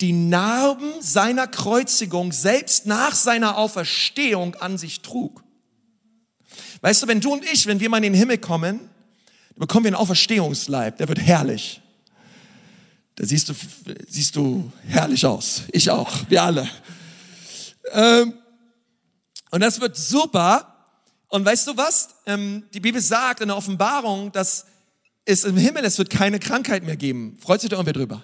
die 0.00 0.12
Narben 0.12 0.90
seiner 1.00 1.46
Kreuzigung 1.46 2.32
selbst 2.32 2.86
nach 2.86 3.14
seiner 3.14 3.58
Auferstehung 3.58 4.54
an 4.56 4.78
sich 4.78 5.02
trug. 5.02 5.44
Weißt 6.84 7.02
du, 7.02 7.08
wenn 7.08 7.18
du 7.18 7.32
und 7.32 7.42
ich, 7.50 7.66
wenn 7.66 7.80
wir 7.80 7.88
mal 7.88 7.96
in 7.96 8.02
den 8.02 8.14
Himmel 8.14 8.36
kommen, 8.36 8.90
bekommen 9.56 9.84
wir 9.84 9.88
einen 9.88 9.96
Auferstehungsleib, 9.96 10.98
der 10.98 11.08
wird 11.08 11.18
herrlich. 11.18 11.80
Da 13.14 13.24
siehst 13.24 13.48
du, 13.48 13.54
siehst 14.06 14.36
du 14.36 14.70
herrlich 14.86 15.24
aus. 15.24 15.62
Ich 15.72 15.88
auch, 15.88 16.12
wir 16.28 16.42
alle. 16.42 16.68
Ähm, 17.90 18.34
und 19.50 19.62
das 19.62 19.80
wird 19.80 19.96
super. 19.96 20.76
Und 21.28 21.46
weißt 21.46 21.68
du 21.68 21.74
was? 21.78 22.16
Ähm, 22.26 22.64
die 22.74 22.80
Bibel 22.80 23.00
sagt 23.00 23.40
in 23.40 23.48
der 23.48 23.56
Offenbarung, 23.56 24.30
dass 24.32 24.66
es 25.24 25.44
im 25.44 25.56
Himmel, 25.56 25.86
es 25.86 25.96
wird 25.96 26.10
keine 26.10 26.38
Krankheit 26.38 26.84
mehr 26.84 26.98
geben. 26.98 27.38
Freut 27.40 27.62
sich 27.62 27.70
da 27.70 27.76
irgendwie 27.76 27.94
drüber? 27.94 28.20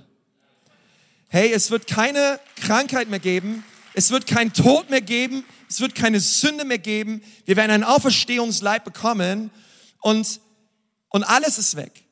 Hey, 1.29 1.51
es 1.51 1.71
wird 1.71 1.87
keine 1.87 2.39
Krankheit 2.57 3.09
mehr 3.09 3.21
geben. 3.21 3.65
Es 3.95 4.11
wird 4.11 4.27
kein 4.27 4.53
Tod 4.53 4.91
mehr 4.91 5.01
geben. 5.01 5.45
Es 5.69 5.81
wird 5.81 5.95
keine 5.95 6.21
Sünde 6.21 6.65
mehr 6.65 6.79
geben. 6.79 7.23
Wir 7.45 7.57
werden 7.57 7.71
einen 7.71 7.85
Auferstehungsleib 7.85 8.85
bekommen 8.85 9.51
und, 10.01 10.41
und 11.09 11.25
alles 11.25 11.59
ist 11.59 11.77
weg. 11.77 12.05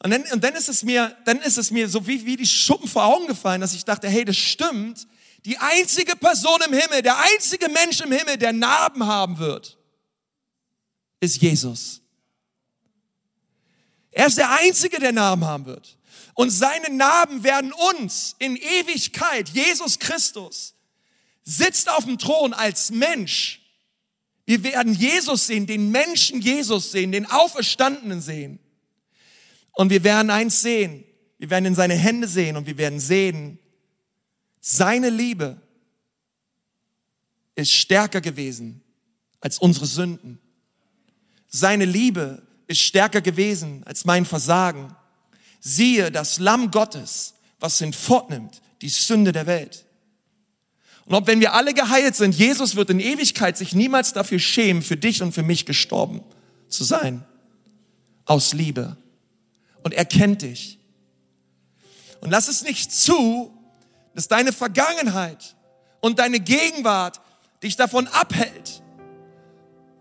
Und 0.00 0.10
dann, 0.10 0.22
und 0.32 0.44
dann 0.44 0.54
ist 0.54 0.68
es 0.68 0.84
mir, 0.84 1.16
dann 1.24 1.40
ist 1.40 1.58
es 1.58 1.70
mir 1.70 1.88
so 1.88 2.06
wie, 2.06 2.24
wie 2.24 2.36
die 2.36 2.46
Schuppen 2.46 2.88
vor 2.88 3.04
Augen 3.04 3.26
gefallen, 3.26 3.60
dass 3.60 3.74
ich 3.74 3.84
dachte, 3.84 4.08
hey, 4.08 4.24
das 4.24 4.36
stimmt. 4.36 5.06
Die 5.44 5.58
einzige 5.58 6.14
Person 6.14 6.60
im 6.66 6.72
Himmel, 6.72 7.02
der 7.02 7.16
einzige 7.18 7.68
Mensch 7.68 8.00
im 8.00 8.12
Himmel, 8.12 8.36
der 8.36 8.52
Narben 8.52 9.06
haben 9.06 9.38
wird, 9.38 9.76
ist 11.20 11.40
Jesus. 11.42 12.00
Er 14.12 14.26
ist 14.26 14.38
der 14.38 14.50
Einzige, 14.50 14.98
der 14.98 15.12
Narben 15.12 15.44
haben 15.44 15.66
wird. 15.66 15.96
Und 16.34 16.50
seine 16.50 16.90
Narben 16.90 17.42
werden 17.42 17.72
uns 17.72 18.36
in 18.38 18.56
Ewigkeit, 18.56 19.48
Jesus 19.48 19.98
Christus, 19.98 20.74
sitzt 21.48 21.90
auf 21.90 22.04
dem 22.04 22.18
Thron 22.18 22.52
als 22.52 22.90
Mensch, 22.90 23.62
Wir 24.44 24.62
werden 24.62 24.94
Jesus 24.94 25.46
sehen, 25.46 25.66
den 25.66 25.90
Menschen 25.90 26.40
Jesus 26.40 26.90
sehen, 26.90 27.12
den 27.12 27.26
Auferstandenen 27.26 28.22
sehen. 28.22 28.58
Und 29.72 29.90
wir 29.90 30.02
werden 30.04 30.30
eins 30.30 30.62
sehen. 30.62 31.04
Wir 31.36 31.50
werden 31.50 31.66
in 31.66 31.74
seine 31.74 31.94
Hände 31.94 32.26
sehen 32.26 32.56
und 32.56 32.66
wir 32.66 32.78
werden 32.78 32.98
sehen, 32.98 33.58
seine 34.58 35.10
Liebe 35.10 35.60
ist 37.56 37.72
stärker 37.72 38.22
gewesen 38.22 38.82
als 39.40 39.58
unsere 39.58 39.84
Sünden. 39.84 40.40
Seine 41.48 41.84
Liebe 41.84 42.42
ist 42.68 42.80
stärker 42.80 43.20
gewesen 43.20 43.84
als 43.84 44.06
mein 44.06 44.24
Versagen. 44.24 44.96
Siehe 45.60 46.10
das 46.10 46.38
Lamm 46.38 46.70
Gottes, 46.70 47.34
was 47.60 47.78
hinfortnimmt 47.78 48.62
die 48.80 48.88
Sünde 48.88 49.32
der 49.32 49.46
Welt. 49.46 49.84
Und 51.08 51.14
ob 51.14 51.26
wenn 51.26 51.40
wir 51.40 51.54
alle 51.54 51.72
geheilt 51.72 52.16
sind, 52.16 52.34
Jesus 52.34 52.76
wird 52.76 52.90
in 52.90 53.00
Ewigkeit 53.00 53.56
sich 53.56 53.72
niemals 53.72 54.12
dafür 54.12 54.38
schämen, 54.38 54.82
für 54.82 54.98
dich 54.98 55.22
und 55.22 55.32
für 55.32 55.42
mich 55.42 55.64
gestorben 55.64 56.20
zu 56.68 56.84
sein. 56.84 57.24
Aus 58.26 58.52
Liebe. 58.52 58.98
Und 59.82 59.94
er 59.94 60.04
kennt 60.04 60.42
dich. 60.42 60.78
Und 62.20 62.30
lass 62.30 62.48
es 62.48 62.62
nicht 62.62 62.92
zu, 62.92 63.50
dass 64.14 64.28
deine 64.28 64.52
Vergangenheit 64.52 65.56
und 66.00 66.18
deine 66.18 66.40
Gegenwart 66.40 67.22
dich 67.62 67.76
davon 67.76 68.06
abhält, 68.08 68.82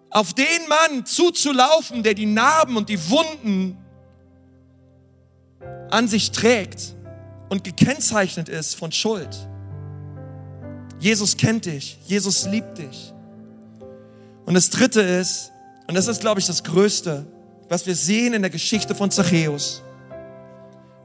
auf 0.10 0.34
den 0.34 0.68
Mann 0.68 1.06
zuzulaufen, 1.06 2.04
der 2.04 2.16
die 2.16 2.26
Narben 2.26 2.76
und 2.76 2.90
die 2.90 3.10
Wunden 3.10 3.78
an 5.90 6.10
sich 6.10 6.32
trägt 6.32 6.96
und 7.48 7.64
gekennzeichnet 7.64 8.50
ist 8.50 8.76
von 8.76 8.92
Schuld. 8.92 9.47
Jesus 11.00 11.38
kennt 11.38 11.66
dich, 11.66 12.00
Jesus 12.06 12.46
liebt 12.48 12.78
dich. 12.78 13.14
Und 14.46 14.54
das 14.54 14.70
Dritte 14.70 15.02
ist, 15.02 15.52
und 15.88 15.96
das 15.96 16.08
ist, 16.08 16.22
glaube 16.22 16.40
ich, 16.40 16.48
das 16.48 16.64
Größte, 16.64 17.26
was 17.70 17.86
wir 17.86 17.96
sehen 17.96 18.34
in 18.34 18.42
der 18.42 18.52
Geschichte 18.52 18.96
von 18.96 19.12
Zachäus. 19.12 19.82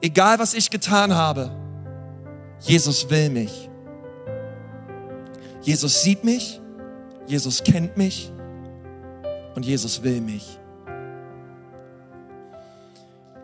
Egal, 0.01 0.39
was 0.39 0.55
ich 0.55 0.71
getan 0.71 1.15
habe, 1.15 1.51
Jesus 2.61 3.09
will 3.11 3.31
mich. 3.31 3.69
Jesus 5.63 6.03
sieht 6.03 6.25
mich, 6.25 6.61
Jesus 7.27 7.63
kennt 7.63 7.97
mich 7.97 8.33
und 9.55 9.65
Jesus 9.65 10.03
will 10.03 10.21
mich. 10.21 10.59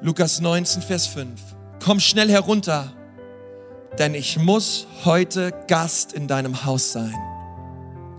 Lukas 0.01 0.41
19, 0.41 0.83
Vers 0.83 1.07
5. 1.09 1.41
Komm 1.85 2.01
schnell 2.01 2.31
herunter, 2.31 2.93
denn 3.97 4.14
ich 4.14 4.39
muss 4.39 4.86
heute 5.05 5.53
Gast 5.66 6.12
in 6.12 6.28
deinem 6.28 6.64
Haus 6.64 6.93
sein. 6.93 7.14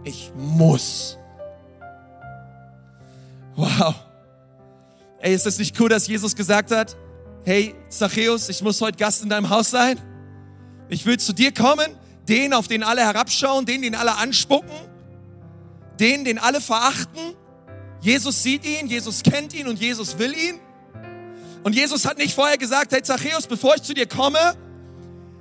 Ich 0.03 0.32
muss. 0.36 1.17
Wow. 3.55 3.95
Ey, 5.20 5.36
ist 5.36 5.45
das 5.45 5.59
nicht 5.59 5.80
cool, 5.80 5.89
dass 5.89 6.07
Jesus 6.07 6.36
gesagt 6.36 6.72
hat, 6.72 6.95
hey 7.43 7.76
Zachäus, 7.89 8.49
ich 8.49 8.61
muss 8.61 8.80
heute 8.82 8.97
Gast 8.97 9.22
in 9.22 9.30
deinem 9.30 9.49
Haus 9.49 9.70
sein? 9.70 9.99
Ich 10.88 11.05
will 11.05 11.20
zu 11.20 11.34
dir 11.34 11.53
kommen, 11.53 11.88
den, 12.28 12.53
auf 12.53 12.67
den 12.67 12.84
alle 12.84 13.01
herabschauen, 13.01 13.65
den, 13.65 13.82
den 13.82 13.95
alle 13.95 14.15
anspucken, 14.15 14.72
den, 15.99 16.24
den 16.24 16.39
alle 16.39 16.61
verachten. 16.61 17.36
Jesus 18.01 18.41
sieht 18.43 18.65
ihn, 18.65 18.88
Jesus 18.88 19.24
kennt 19.24 19.53
ihn 19.53 19.67
und 19.67 19.80
Jesus 19.80 20.17
will 20.17 20.34
ihn. 20.34 20.59
Und 21.63 21.76
Jesus 21.76 22.05
hat 22.05 22.17
nicht 22.17 22.34
vorher 22.34 22.57
gesagt, 22.57 22.93
hey 22.93 23.01
Zachäus, 23.01 23.45
bevor 23.45 23.76
ich 23.76 23.84
zu 23.84 23.93
dir 23.93 24.07
komme, 24.07 24.39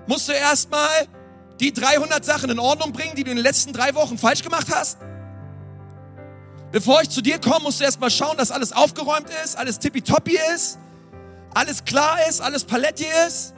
musst 0.09 0.29
du 0.29 0.33
erstmal 0.33 1.07
die 1.61 1.73
300 1.73 2.25
Sachen 2.25 2.51
in 2.51 2.59
Ordnung 2.59 2.93
bringen, 2.93 3.15
die 3.15 3.25
du 3.25 3.31
in 3.31 3.37
den 3.37 3.43
letzten 3.43 3.73
drei 3.73 3.95
Wochen 3.95 4.19
falsch 4.19 4.43
gemacht 4.43 4.67
hast. 4.75 4.99
Bevor 6.73 7.03
ich 7.03 7.11
zu 7.11 7.23
dir 7.23 7.39
komme, 7.39 7.61
musst 7.65 7.81
du 7.81 7.85
erstmal 7.85 8.11
schauen, 8.11 8.37
dass 8.37 8.51
alles 8.51 8.73
aufgeräumt 8.73 9.29
ist, 9.45 9.57
alles 9.57 9.79
tippitoppi 9.79 10.39
ist, 10.55 10.79
alles 11.55 11.85
klar 11.85 12.19
ist, 12.29 12.41
alles 12.41 12.65
paletti 12.65 13.07
ist. 13.27 13.55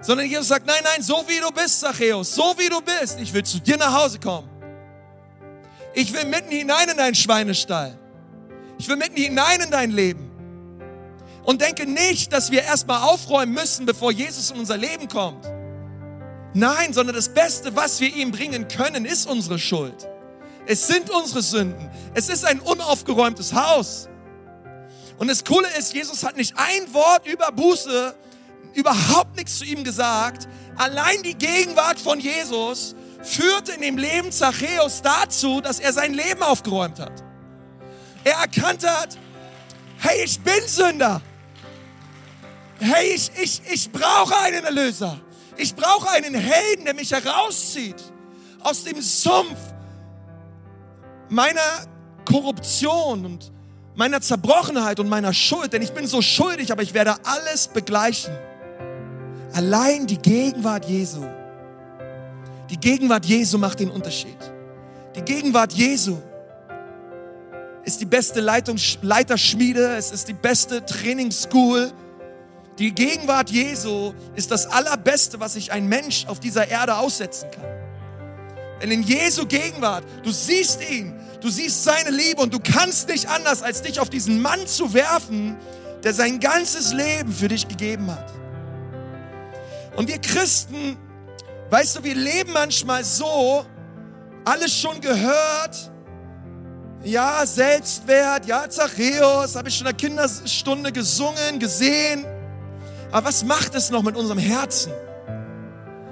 Sondern 0.00 0.26
Jesus 0.26 0.48
sagt, 0.48 0.66
nein, 0.66 0.82
nein, 0.82 1.02
so 1.02 1.24
wie 1.28 1.40
du 1.40 1.50
bist, 1.52 1.80
Zachäus, 1.80 2.34
so 2.34 2.54
wie 2.58 2.68
du 2.68 2.80
bist, 2.80 3.20
ich 3.20 3.32
will 3.32 3.44
zu 3.44 3.60
dir 3.60 3.76
nach 3.76 3.92
Hause 3.92 4.18
kommen. 4.18 4.48
Ich 5.94 6.12
will 6.12 6.24
mitten 6.24 6.50
hinein 6.50 6.88
in 6.88 6.96
deinen 6.96 7.14
Schweinestall. 7.14 7.98
Ich 8.78 8.88
will 8.88 8.96
mitten 8.96 9.16
hinein 9.16 9.60
in 9.60 9.70
dein 9.70 9.90
Leben. 9.90 10.30
Und 11.44 11.60
denke 11.60 11.86
nicht, 11.86 12.32
dass 12.32 12.50
wir 12.50 12.62
erstmal 12.62 13.02
aufräumen 13.02 13.52
müssen, 13.52 13.84
bevor 13.84 14.10
Jesus 14.10 14.50
in 14.50 14.58
unser 14.58 14.76
Leben 14.76 15.08
kommt. 15.08 15.46
Nein, 16.54 16.92
sondern 16.92 17.16
das 17.16 17.32
Beste, 17.32 17.74
was 17.74 18.00
wir 18.00 18.14
ihm 18.14 18.30
bringen 18.30 18.68
können, 18.68 19.04
ist 19.04 19.26
unsere 19.26 19.58
Schuld. 19.58 20.08
Es 20.66 20.86
sind 20.86 21.10
unsere 21.10 21.42
Sünden. 21.42 21.90
Es 22.14 22.28
ist 22.28 22.44
ein 22.44 22.60
unaufgeräumtes 22.60 23.52
Haus. 23.54 24.08
Und 25.18 25.28
das 25.28 25.44
Coole 25.44 25.68
ist, 25.78 25.94
Jesus 25.94 26.24
hat 26.24 26.36
nicht 26.36 26.54
ein 26.56 26.92
Wort 26.92 27.26
über 27.26 27.50
Buße, 27.52 28.14
überhaupt 28.74 29.36
nichts 29.36 29.58
zu 29.58 29.64
ihm 29.64 29.84
gesagt. 29.84 30.48
Allein 30.76 31.22
die 31.22 31.34
Gegenwart 31.34 31.98
von 31.98 32.20
Jesus 32.20 32.94
führte 33.22 33.72
in 33.72 33.82
dem 33.82 33.98
Leben 33.98 34.32
Zachäus 34.32 35.02
dazu, 35.02 35.60
dass 35.60 35.78
er 35.78 35.92
sein 35.92 36.14
Leben 36.14 36.42
aufgeräumt 36.42 36.98
hat. 36.98 37.22
Er 38.24 38.34
erkannt 38.34 38.86
hat, 38.86 39.16
hey, 39.98 40.24
ich 40.24 40.40
bin 40.40 40.66
Sünder. 40.66 41.20
Hey, 42.78 43.12
ich, 43.14 43.30
ich, 43.40 43.62
ich 43.70 43.92
brauche 43.92 44.36
einen 44.38 44.64
Erlöser. 44.64 45.20
Ich 45.56 45.74
brauche 45.74 46.10
einen 46.10 46.34
Helden, 46.34 46.84
der 46.84 46.94
mich 46.94 47.10
herauszieht 47.10 48.02
aus 48.60 48.84
dem 48.84 49.00
Sumpf 49.00 49.58
meiner 51.28 51.86
Korruption 52.24 53.24
und 53.24 53.52
meiner 53.94 54.20
Zerbrochenheit 54.20 55.00
und 55.00 55.08
meiner 55.08 55.32
Schuld. 55.32 55.72
Denn 55.72 55.82
ich 55.82 55.92
bin 55.92 56.06
so 56.06 56.22
schuldig, 56.22 56.72
aber 56.72 56.82
ich 56.82 56.94
werde 56.94 57.14
alles 57.24 57.68
begleichen. 57.68 58.36
Allein 59.52 60.06
die 60.06 60.18
Gegenwart 60.18 60.86
Jesu. 60.86 61.24
Die 62.70 62.78
Gegenwart 62.78 63.26
Jesu 63.26 63.58
macht 63.58 63.80
den 63.80 63.90
Unterschied. 63.90 64.38
Die 65.14 65.22
Gegenwart 65.22 65.74
Jesu 65.74 66.16
ist 67.84 68.00
die 68.00 68.06
beste 68.06 68.40
Leitung, 68.40 68.76
Leiterschmiede, 69.02 69.96
es 69.96 70.10
ist 70.10 70.28
die 70.28 70.32
beste 70.34 70.84
Trainingsschool, 70.86 71.92
die 72.82 72.92
Gegenwart 72.92 73.48
Jesu 73.48 74.12
ist 74.34 74.50
das 74.50 74.66
Allerbeste, 74.66 75.38
was 75.38 75.52
sich 75.52 75.70
ein 75.70 75.86
Mensch 75.86 76.26
auf 76.26 76.40
dieser 76.40 76.66
Erde 76.68 76.96
aussetzen 76.96 77.48
kann. 77.52 77.64
Denn 78.82 78.90
in 78.90 79.02
Jesu 79.04 79.46
Gegenwart, 79.46 80.04
du 80.24 80.32
siehst 80.32 80.80
ihn, 80.90 81.14
du 81.40 81.48
siehst 81.48 81.84
seine 81.84 82.10
Liebe 82.10 82.42
und 82.42 82.52
du 82.52 82.58
kannst 82.58 83.08
nicht 83.08 83.28
anders, 83.28 83.62
als 83.62 83.82
dich 83.82 84.00
auf 84.00 84.10
diesen 84.10 84.42
Mann 84.42 84.66
zu 84.66 84.92
werfen, 84.94 85.56
der 86.02 86.12
sein 86.12 86.40
ganzes 86.40 86.92
Leben 86.92 87.32
für 87.32 87.46
dich 87.46 87.68
gegeben 87.68 88.10
hat. 88.10 88.32
Und 89.94 90.08
wir 90.08 90.18
Christen, 90.18 90.98
weißt 91.70 91.98
du, 91.98 92.02
wir 92.02 92.16
leben 92.16 92.52
manchmal 92.52 93.04
so, 93.04 93.64
alles 94.44 94.76
schon 94.76 95.00
gehört, 95.00 95.92
ja, 97.04 97.46
Selbstwert, 97.46 98.46
ja, 98.46 98.68
Zachäus, 98.68 99.54
habe 99.54 99.68
ich 99.68 99.76
schon 99.76 99.86
in 99.86 99.96
der 99.96 100.08
Kinderstunde 100.08 100.90
gesungen, 100.90 101.60
gesehen. 101.60 102.26
Aber 103.12 103.28
was 103.28 103.44
macht 103.44 103.74
es 103.74 103.90
noch 103.90 104.02
mit 104.02 104.16
unserem 104.16 104.38
Herzen, 104.38 104.90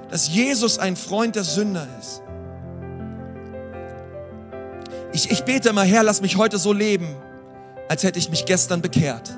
dass 0.09 0.29
Jesus 0.29 0.77
ein 0.77 0.95
Freund 0.95 1.35
der 1.35 1.43
Sünder 1.43 1.87
ist? 1.99 2.21
Ich, 5.11 5.31
ich 5.31 5.43
bete 5.43 5.69
immer, 5.69 5.83
Herr, 5.83 6.03
lass 6.03 6.21
mich 6.21 6.37
heute 6.37 6.59
so 6.59 6.71
leben, 6.71 7.07
als 7.89 8.03
hätte 8.03 8.19
ich 8.19 8.29
mich 8.29 8.45
gestern 8.45 8.81
bekehrt. 8.81 9.35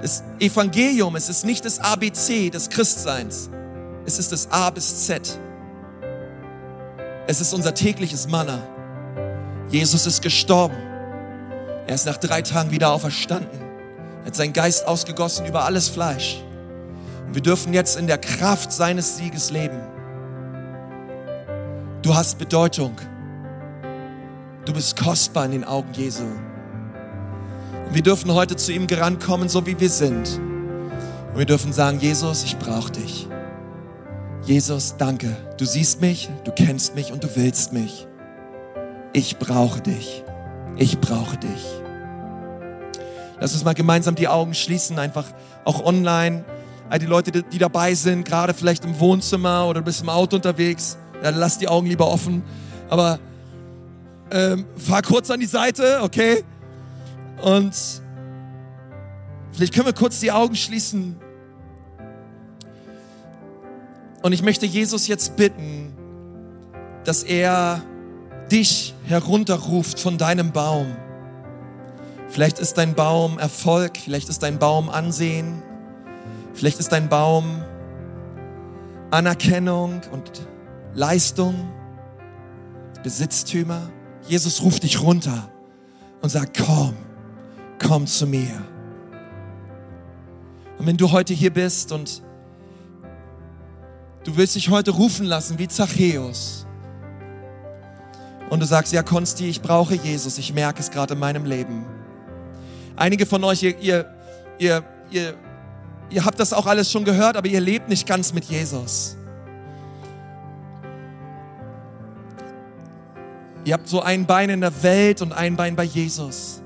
Das 0.00 0.22
Evangelium, 0.38 1.16
es 1.16 1.28
ist 1.28 1.44
nicht 1.44 1.64
das 1.64 1.80
ABC 1.80 2.50
des 2.50 2.70
Christseins, 2.70 3.50
es 4.06 4.18
ist 4.18 4.32
das 4.32 4.50
A 4.50 4.70
bis 4.70 5.06
Z. 5.06 5.38
Es 7.26 7.40
ist 7.40 7.52
unser 7.52 7.74
tägliches 7.74 8.28
Manna. 8.28 8.60
Jesus 9.70 10.06
ist 10.06 10.22
gestorben. 10.22 10.76
Er 11.86 11.94
ist 11.94 12.06
nach 12.06 12.16
drei 12.16 12.42
Tagen 12.42 12.70
wieder 12.70 12.90
auferstanden. 12.92 13.61
Er 14.22 14.26
hat 14.26 14.36
seinen 14.36 14.52
Geist 14.52 14.86
ausgegossen 14.86 15.46
über 15.46 15.64
alles 15.64 15.88
Fleisch. 15.88 16.42
Und 17.26 17.34
wir 17.34 17.42
dürfen 17.42 17.74
jetzt 17.74 17.96
in 17.98 18.06
der 18.06 18.18
Kraft 18.18 18.72
seines 18.72 19.16
Sieges 19.16 19.50
leben. 19.50 19.80
Du 22.02 22.14
hast 22.14 22.38
Bedeutung. 22.38 22.96
Du 24.64 24.72
bist 24.72 24.96
kostbar 24.96 25.44
in 25.46 25.52
den 25.52 25.64
Augen 25.64 25.92
Jesu. 25.92 26.22
Und 26.22 27.94
wir 27.94 28.02
dürfen 28.02 28.32
heute 28.32 28.56
zu 28.56 28.72
ihm 28.72 28.86
gerankommen, 28.86 29.48
so 29.48 29.66
wie 29.66 29.78
wir 29.78 29.90
sind. 29.90 30.40
Und 31.32 31.38
wir 31.38 31.46
dürfen 31.46 31.72
sagen, 31.72 31.98
Jesus, 31.98 32.44
ich 32.44 32.58
brauche 32.58 32.92
dich. 32.92 33.28
Jesus, 34.44 34.96
danke. 34.98 35.36
Du 35.58 35.64
siehst 35.64 36.00
mich, 36.00 36.28
du 36.44 36.52
kennst 36.52 36.94
mich 36.94 37.12
und 37.12 37.24
du 37.24 37.28
willst 37.34 37.72
mich. 37.72 38.06
Ich 39.12 39.38
brauche 39.38 39.80
dich. 39.80 40.24
Ich 40.76 41.00
brauche 41.00 41.36
dich. 41.36 41.81
Lass 43.42 43.54
uns 43.54 43.64
mal 43.64 43.74
gemeinsam 43.74 44.14
die 44.14 44.28
Augen 44.28 44.54
schließen, 44.54 45.00
einfach 45.00 45.24
auch 45.64 45.84
online. 45.84 46.44
All 46.88 47.00
die 47.00 47.06
Leute, 47.06 47.42
die 47.42 47.58
dabei 47.58 47.92
sind, 47.92 48.24
gerade 48.24 48.54
vielleicht 48.54 48.84
im 48.84 49.00
Wohnzimmer 49.00 49.66
oder 49.66 49.80
du 49.80 49.86
bist 49.86 50.00
im 50.00 50.10
Auto 50.10 50.36
unterwegs, 50.36 50.96
ja, 51.24 51.30
lass 51.30 51.58
die 51.58 51.66
Augen 51.66 51.88
lieber 51.88 52.06
offen. 52.06 52.44
Aber 52.88 53.18
ähm, 54.30 54.64
fahr 54.76 55.02
kurz 55.02 55.28
an 55.28 55.40
die 55.40 55.46
Seite, 55.46 56.02
okay? 56.02 56.44
Und 57.42 57.74
vielleicht 59.50 59.74
können 59.74 59.86
wir 59.86 59.92
kurz 59.92 60.20
die 60.20 60.30
Augen 60.30 60.54
schließen. 60.54 61.16
Und 64.22 64.32
ich 64.32 64.44
möchte 64.44 64.66
Jesus 64.66 65.08
jetzt 65.08 65.34
bitten, 65.34 65.92
dass 67.02 67.24
er 67.24 67.82
dich 68.52 68.94
herunterruft 69.06 69.98
von 69.98 70.16
deinem 70.16 70.52
Baum. 70.52 70.94
Vielleicht 72.32 72.58
ist 72.60 72.78
dein 72.78 72.94
Baum 72.94 73.38
Erfolg, 73.38 73.98
vielleicht 73.98 74.30
ist 74.30 74.42
dein 74.42 74.58
Baum 74.58 74.88
Ansehen, 74.88 75.62
vielleicht 76.54 76.78
ist 76.78 76.90
dein 76.90 77.10
Baum 77.10 77.62
Anerkennung 79.10 80.00
und 80.10 80.48
Leistung, 80.94 81.54
Besitztümer. 83.02 83.90
Jesus 84.26 84.62
ruft 84.62 84.82
dich 84.84 85.02
runter 85.02 85.50
und 86.22 86.30
sagt, 86.30 86.56
komm, 86.66 86.94
komm 87.78 88.06
zu 88.06 88.26
mir. 88.26 88.62
Und 90.78 90.86
wenn 90.86 90.96
du 90.96 91.12
heute 91.12 91.34
hier 91.34 91.52
bist 91.52 91.92
und 91.92 92.22
du 94.24 94.34
willst 94.38 94.54
dich 94.54 94.70
heute 94.70 94.92
rufen 94.92 95.26
lassen 95.26 95.58
wie 95.58 95.68
Zachäus 95.68 96.66
und 98.48 98.58
du 98.60 98.64
sagst, 98.64 98.94
ja 98.94 99.02
Konsti, 99.02 99.50
ich 99.50 99.60
brauche 99.60 99.96
Jesus, 99.96 100.38
ich 100.38 100.54
merke 100.54 100.80
es 100.80 100.90
gerade 100.90 101.12
in 101.12 101.20
meinem 101.20 101.44
Leben. 101.44 101.84
Einige 102.96 103.26
von 103.26 103.42
euch, 103.44 103.62
ihr, 103.62 103.78
ihr, 103.80 104.06
ihr, 104.58 104.84
ihr, 105.10 105.34
ihr 106.10 106.24
habt 106.24 106.38
das 106.38 106.52
auch 106.52 106.66
alles 106.66 106.90
schon 106.90 107.04
gehört, 107.04 107.36
aber 107.36 107.48
ihr 107.48 107.60
lebt 107.60 107.88
nicht 107.88 108.06
ganz 108.06 108.32
mit 108.32 108.44
Jesus. 108.44 109.16
Ihr 113.64 113.74
habt 113.74 113.88
so 113.88 114.00
ein 114.02 114.26
Bein 114.26 114.50
in 114.50 114.60
der 114.60 114.82
Welt 114.82 115.22
und 115.22 115.32
ein 115.32 115.56
Bein 115.56 115.76
bei 115.76 115.84
Jesus. 115.84 116.60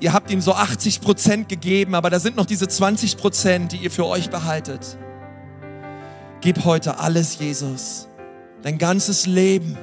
Ihr 0.00 0.12
habt 0.12 0.32
ihm 0.32 0.40
so 0.40 0.52
80 0.52 1.00
Prozent 1.00 1.48
gegeben, 1.48 1.94
aber 1.94 2.10
da 2.10 2.18
sind 2.18 2.36
noch 2.36 2.46
diese 2.46 2.66
20 2.66 3.16
Prozent, 3.16 3.70
die 3.70 3.76
ihr 3.76 3.90
für 3.90 4.06
euch 4.06 4.30
behaltet. 4.30 4.98
Gib 6.40 6.64
heute 6.64 6.98
alles 6.98 7.38
Jesus. 7.38 8.08
Dein 8.62 8.78
ganzes 8.78 9.26
Leben. 9.26 9.78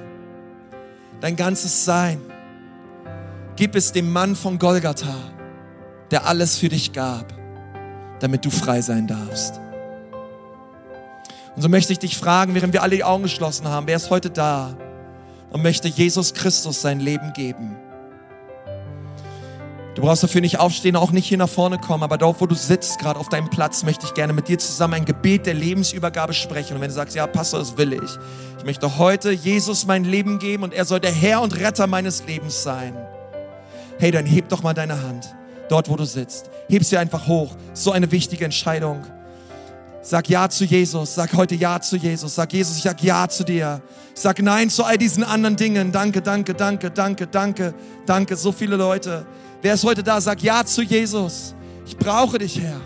Dein 1.21 1.37
ganzes 1.37 1.85
Sein. 1.85 2.19
Gib 3.55 3.75
es 3.75 3.93
dem 3.93 4.11
Mann 4.11 4.35
von 4.35 4.59
Golgatha, 4.59 5.15
der 6.11 6.25
alles 6.25 6.57
für 6.57 6.69
dich 6.69 6.93
gab, 6.93 7.33
damit 8.19 8.45
du 8.45 8.49
frei 8.49 8.81
sein 8.81 9.07
darfst. 9.07 9.59
Und 11.55 11.61
so 11.61 11.69
möchte 11.69 11.93
ich 11.93 11.99
dich 11.99 12.17
fragen, 12.17 12.55
während 12.55 12.73
wir 12.73 12.83
alle 12.83 12.95
die 12.95 13.03
Augen 13.03 13.23
geschlossen 13.23 13.67
haben, 13.67 13.87
wer 13.87 13.95
ist 13.97 14.09
heute 14.09 14.29
da? 14.29 14.75
und 15.51 15.63
möchte 15.63 15.87
Jesus 15.87 16.33
Christus 16.33 16.81
sein 16.81 16.99
Leben 16.99 17.33
geben. 17.33 17.75
Du 19.95 20.03
brauchst 20.03 20.23
dafür 20.23 20.39
nicht 20.39 20.59
aufstehen, 20.59 20.95
auch 20.95 21.11
nicht 21.11 21.25
hier 21.25 21.37
nach 21.37 21.49
vorne 21.49 21.77
kommen, 21.77 22.03
aber 22.03 22.17
dort, 22.17 22.39
wo 22.39 22.45
du 22.45 22.55
sitzt, 22.55 22.99
gerade 22.99 23.19
auf 23.19 23.27
deinem 23.27 23.49
Platz, 23.49 23.83
möchte 23.83 24.05
ich 24.05 24.13
gerne 24.13 24.31
mit 24.31 24.47
dir 24.47 24.57
zusammen 24.57 24.93
ein 24.93 25.05
Gebet 25.05 25.45
der 25.45 25.55
Lebensübergabe 25.55 26.33
sprechen. 26.33 26.75
Und 26.75 26.81
wenn 26.81 26.89
du 26.89 26.93
sagst, 26.93 27.15
ja, 27.15 27.27
Pastor, 27.27 27.59
das 27.59 27.75
will 27.75 27.93
ich. 27.93 28.17
Ich 28.59 28.63
möchte 28.63 28.97
heute 28.97 29.31
Jesus 29.31 29.85
mein 29.85 30.05
Leben 30.05 30.39
geben 30.39 30.63
und 30.63 30.73
er 30.73 30.85
soll 30.85 31.01
der 31.01 31.11
Herr 31.11 31.41
und 31.41 31.59
Retter 31.59 31.87
meines 31.87 32.25
Lebens 32.25 32.63
sein. 32.63 32.95
Hey, 33.97 34.11
dann 34.11 34.25
heb 34.25 34.47
doch 34.47 34.63
mal 34.63 34.73
deine 34.73 35.01
Hand, 35.01 35.35
dort, 35.69 35.89
wo 35.89 35.95
du 35.95 36.05
sitzt. 36.05 36.49
Heb 36.67 36.83
sie 36.83 36.97
einfach 36.97 37.27
hoch. 37.27 37.55
So 37.73 37.91
eine 37.91 38.11
wichtige 38.11 38.45
Entscheidung. 38.45 39.03
Sag 40.01 40.29
Ja 40.29 40.49
zu 40.49 40.65
Jesus. 40.65 41.15
Sag 41.15 41.33
heute 41.33 41.55
Ja 41.55 41.79
zu 41.79 41.97
Jesus. 41.97 42.35
Sag 42.35 42.51
Jesus, 42.53 42.77
ich 42.77 42.83
sag 42.83 43.01
Ja 43.03 43.27
zu 43.27 43.43
dir. 43.43 43.81
Sag 44.13 44.41
Nein 44.41 44.69
zu 44.69 44.83
all 44.83 44.97
diesen 44.97 45.23
anderen 45.23 45.55
Dingen. 45.55 45.91
Danke, 45.91 46.21
danke, 46.21 46.53
danke, 46.53 46.89
danke, 46.89 47.27
danke, 47.27 47.73
danke. 48.05 48.35
So 48.35 48.51
viele 48.51 48.75
Leute. 48.75 49.25
Wer 49.61 49.73
ist 49.73 49.83
heute 49.83 50.03
da? 50.03 50.19
Sag 50.19 50.41
Ja 50.41 50.65
zu 50.65 50.81
Jesus. 50.81 51.53
Ich 51.85 51.97
brauche 51.97 52.37
dich, 52.37 52.59
Herr. 52.61 52.79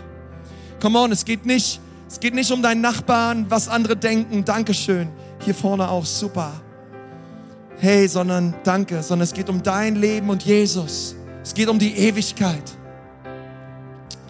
Come 0.80 0.98
on, 0.98 1.12
es 1.12 1.24
geht 1.24 1.46
nicht, 1.46 1.80
es 2.08 2.20
geht 2.20 2.34
nicht 2.34 2.50
um 2.50 2.62
deinen 2.62 2.80
Nachbarn, 2.80 3.46
was 3.48 3.68
andere 3.68 3.96
denken. 3.96 4.44
Dankeschön. 4.44 5.08
Hier 5.44 5.54
vorne 5.54 5.88
auch 5.88 6.04
super. 6.04 6.52
Hey, 7.78 8.08
sondern 8.08 8.54
danke, 8.64 9.02
sondern 9.02 9.24
es 9.24 9.32
geht 9.32 9.48
um 9.48 9.62
dein 9.62 9.96
Leben 9.96 10.30
und 10.30 10.42
Jesus. 10.42 11.16
Es 11.44 11.52
geht 11.52 11.68
um 11.68 11.78
die 11.78 11.94
Ewigkeit. 11.94 12.62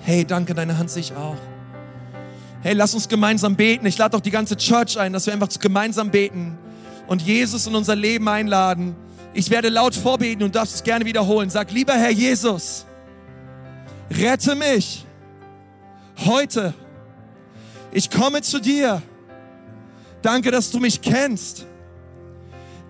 Hey, 0.02 0.24
danke, 0.24 0.52
deine 0.52 0.76
Hand 0.76 0.90
sich 0.90 1.14
auch. 1.14 1.38
Hey, 2.60 2.74
lass 2.74 2.92
uns 2.92 3.08
gemeinsam 3.08 3.54
beten. 3.54 3.86
Ich 3.86 3.96
lade 3.96 4.16
auch 4.16 4.20
die 4.20 4.32
ganze 4.32 4.56
Church 4.56 4.98
ein, 4.98 5.12
dass 5.12 5.24
wir 5.26 5.32
einfach 5.32 5.48
gemeinsam 5.60 6.10
beten 6.10 6.58
und 7.06 7.22
Jesus 7.22 7.66
in 7.68 7.74
unser 7.74 7.94
Leben 7.94 8.28
einladen. 8.28 8.96
Ich 9.32 9.48
werde 9.48 9.68
laut 9.68 9.94
vorbeten 9.94 10.42
und 10.42 10.56
darfst 10.56 10.74
es 10.74 10.82
gerne 10.82 11.04
wiederholen. 11.04 11.50
Sag, 11.50 11.70
lieber 11.70 11.94
Herr 11.94 12.10
Jesus, 12.10 12.84
rette 14.10 14.56
mich 14.56 15.06
heute. 16.24 16.74
Ich 17.92 18.10
komme 18.10 18.42
zu 18.42 18.60
dir. 18.60 19.00
Danke, 20.20 20.50
dass 20.50 20.70
du 20.70 20.80
mich 20.80 21.00
kennst. 21.00 21.64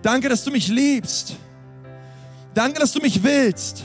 Danke, 0.01 0.29
dass 0.29 0.43
du 0.43 0.51
mich 0.51 0.67
liebst. 0.67 1.35
Danke, 2.55 2.79
dass 2.79 2.91
du 2.91 2.99
mich 2.99 3.21
willst. 3.21 3.83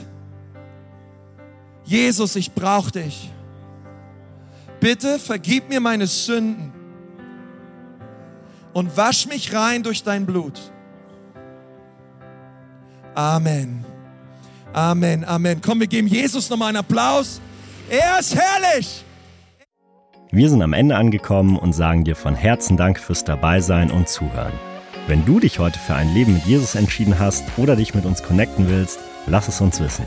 Jesus, 1.91 2.37
ich 2.37 2.53
brauche 2.53 2.93
dich 2.93 3.31
bitte 4.81 5.19
vergib 5.19 5.69
mir 5.69 5.81
meine 5.81 6.07
Sünden 6.07 6.73
und 8.73 8.97
wasch 8.97 9.27
mich 9.27 9.55
rein 9.55 9.83
durch 9.83 10.03
dein 10.03 10.27
Blut. 10.27 10.59
Amen. 13.15 13.85
Amen, 14.73 15.25
Amen. 15.25 15.61
Komm, 15.61 15.81
wir 15.81 15.87
geben 15.87 16.07
Jesus 16.07 16.49
nochmal 16.49 16.69
einen 16.69 16.79
Applaus. 16.79 17.41
Er 17.89 18.19
ist 18.19 18.35
herrlich. 18.35 19.05
Wir 20.31 20.49
sind 20.49 20.63
am 20.63 20.73
Ende 20.73 20.97
angekommen 20.97 21.59
und 21.59 21.73
sagen 21.73 22.05
dir 22.05 22.15
von 22.15 22.37
Herzen 22.37 22.77
Dank 22.77 23.01
fürs 23.01 23.25
Dabeisein 23.25 23.91
und 23.91 24.09
Zuhören. 24.09 24.53
Wenn 25.09 25.25
du 25.25 25.41
dich 25.41 25.59
heute 25.59 25.79
für 25.81 25.95
ein 25.95 26.15
Leben 26.15 26.35
mit 26.35 26.47
Jesus 26.47 26.77
entschieden 26.77 27.19
hast 27.19 27.45
oder 27.57 27.75
dich 27.75 27.95
mit 27.95 28.05
uns 28.05 28.23
connecten 28.23 28.69
willst, 28.69 29.01
lass 29.27 29.49
es 29.49 29.61
uns 29.61 29.81
wissen. 29.81 30.07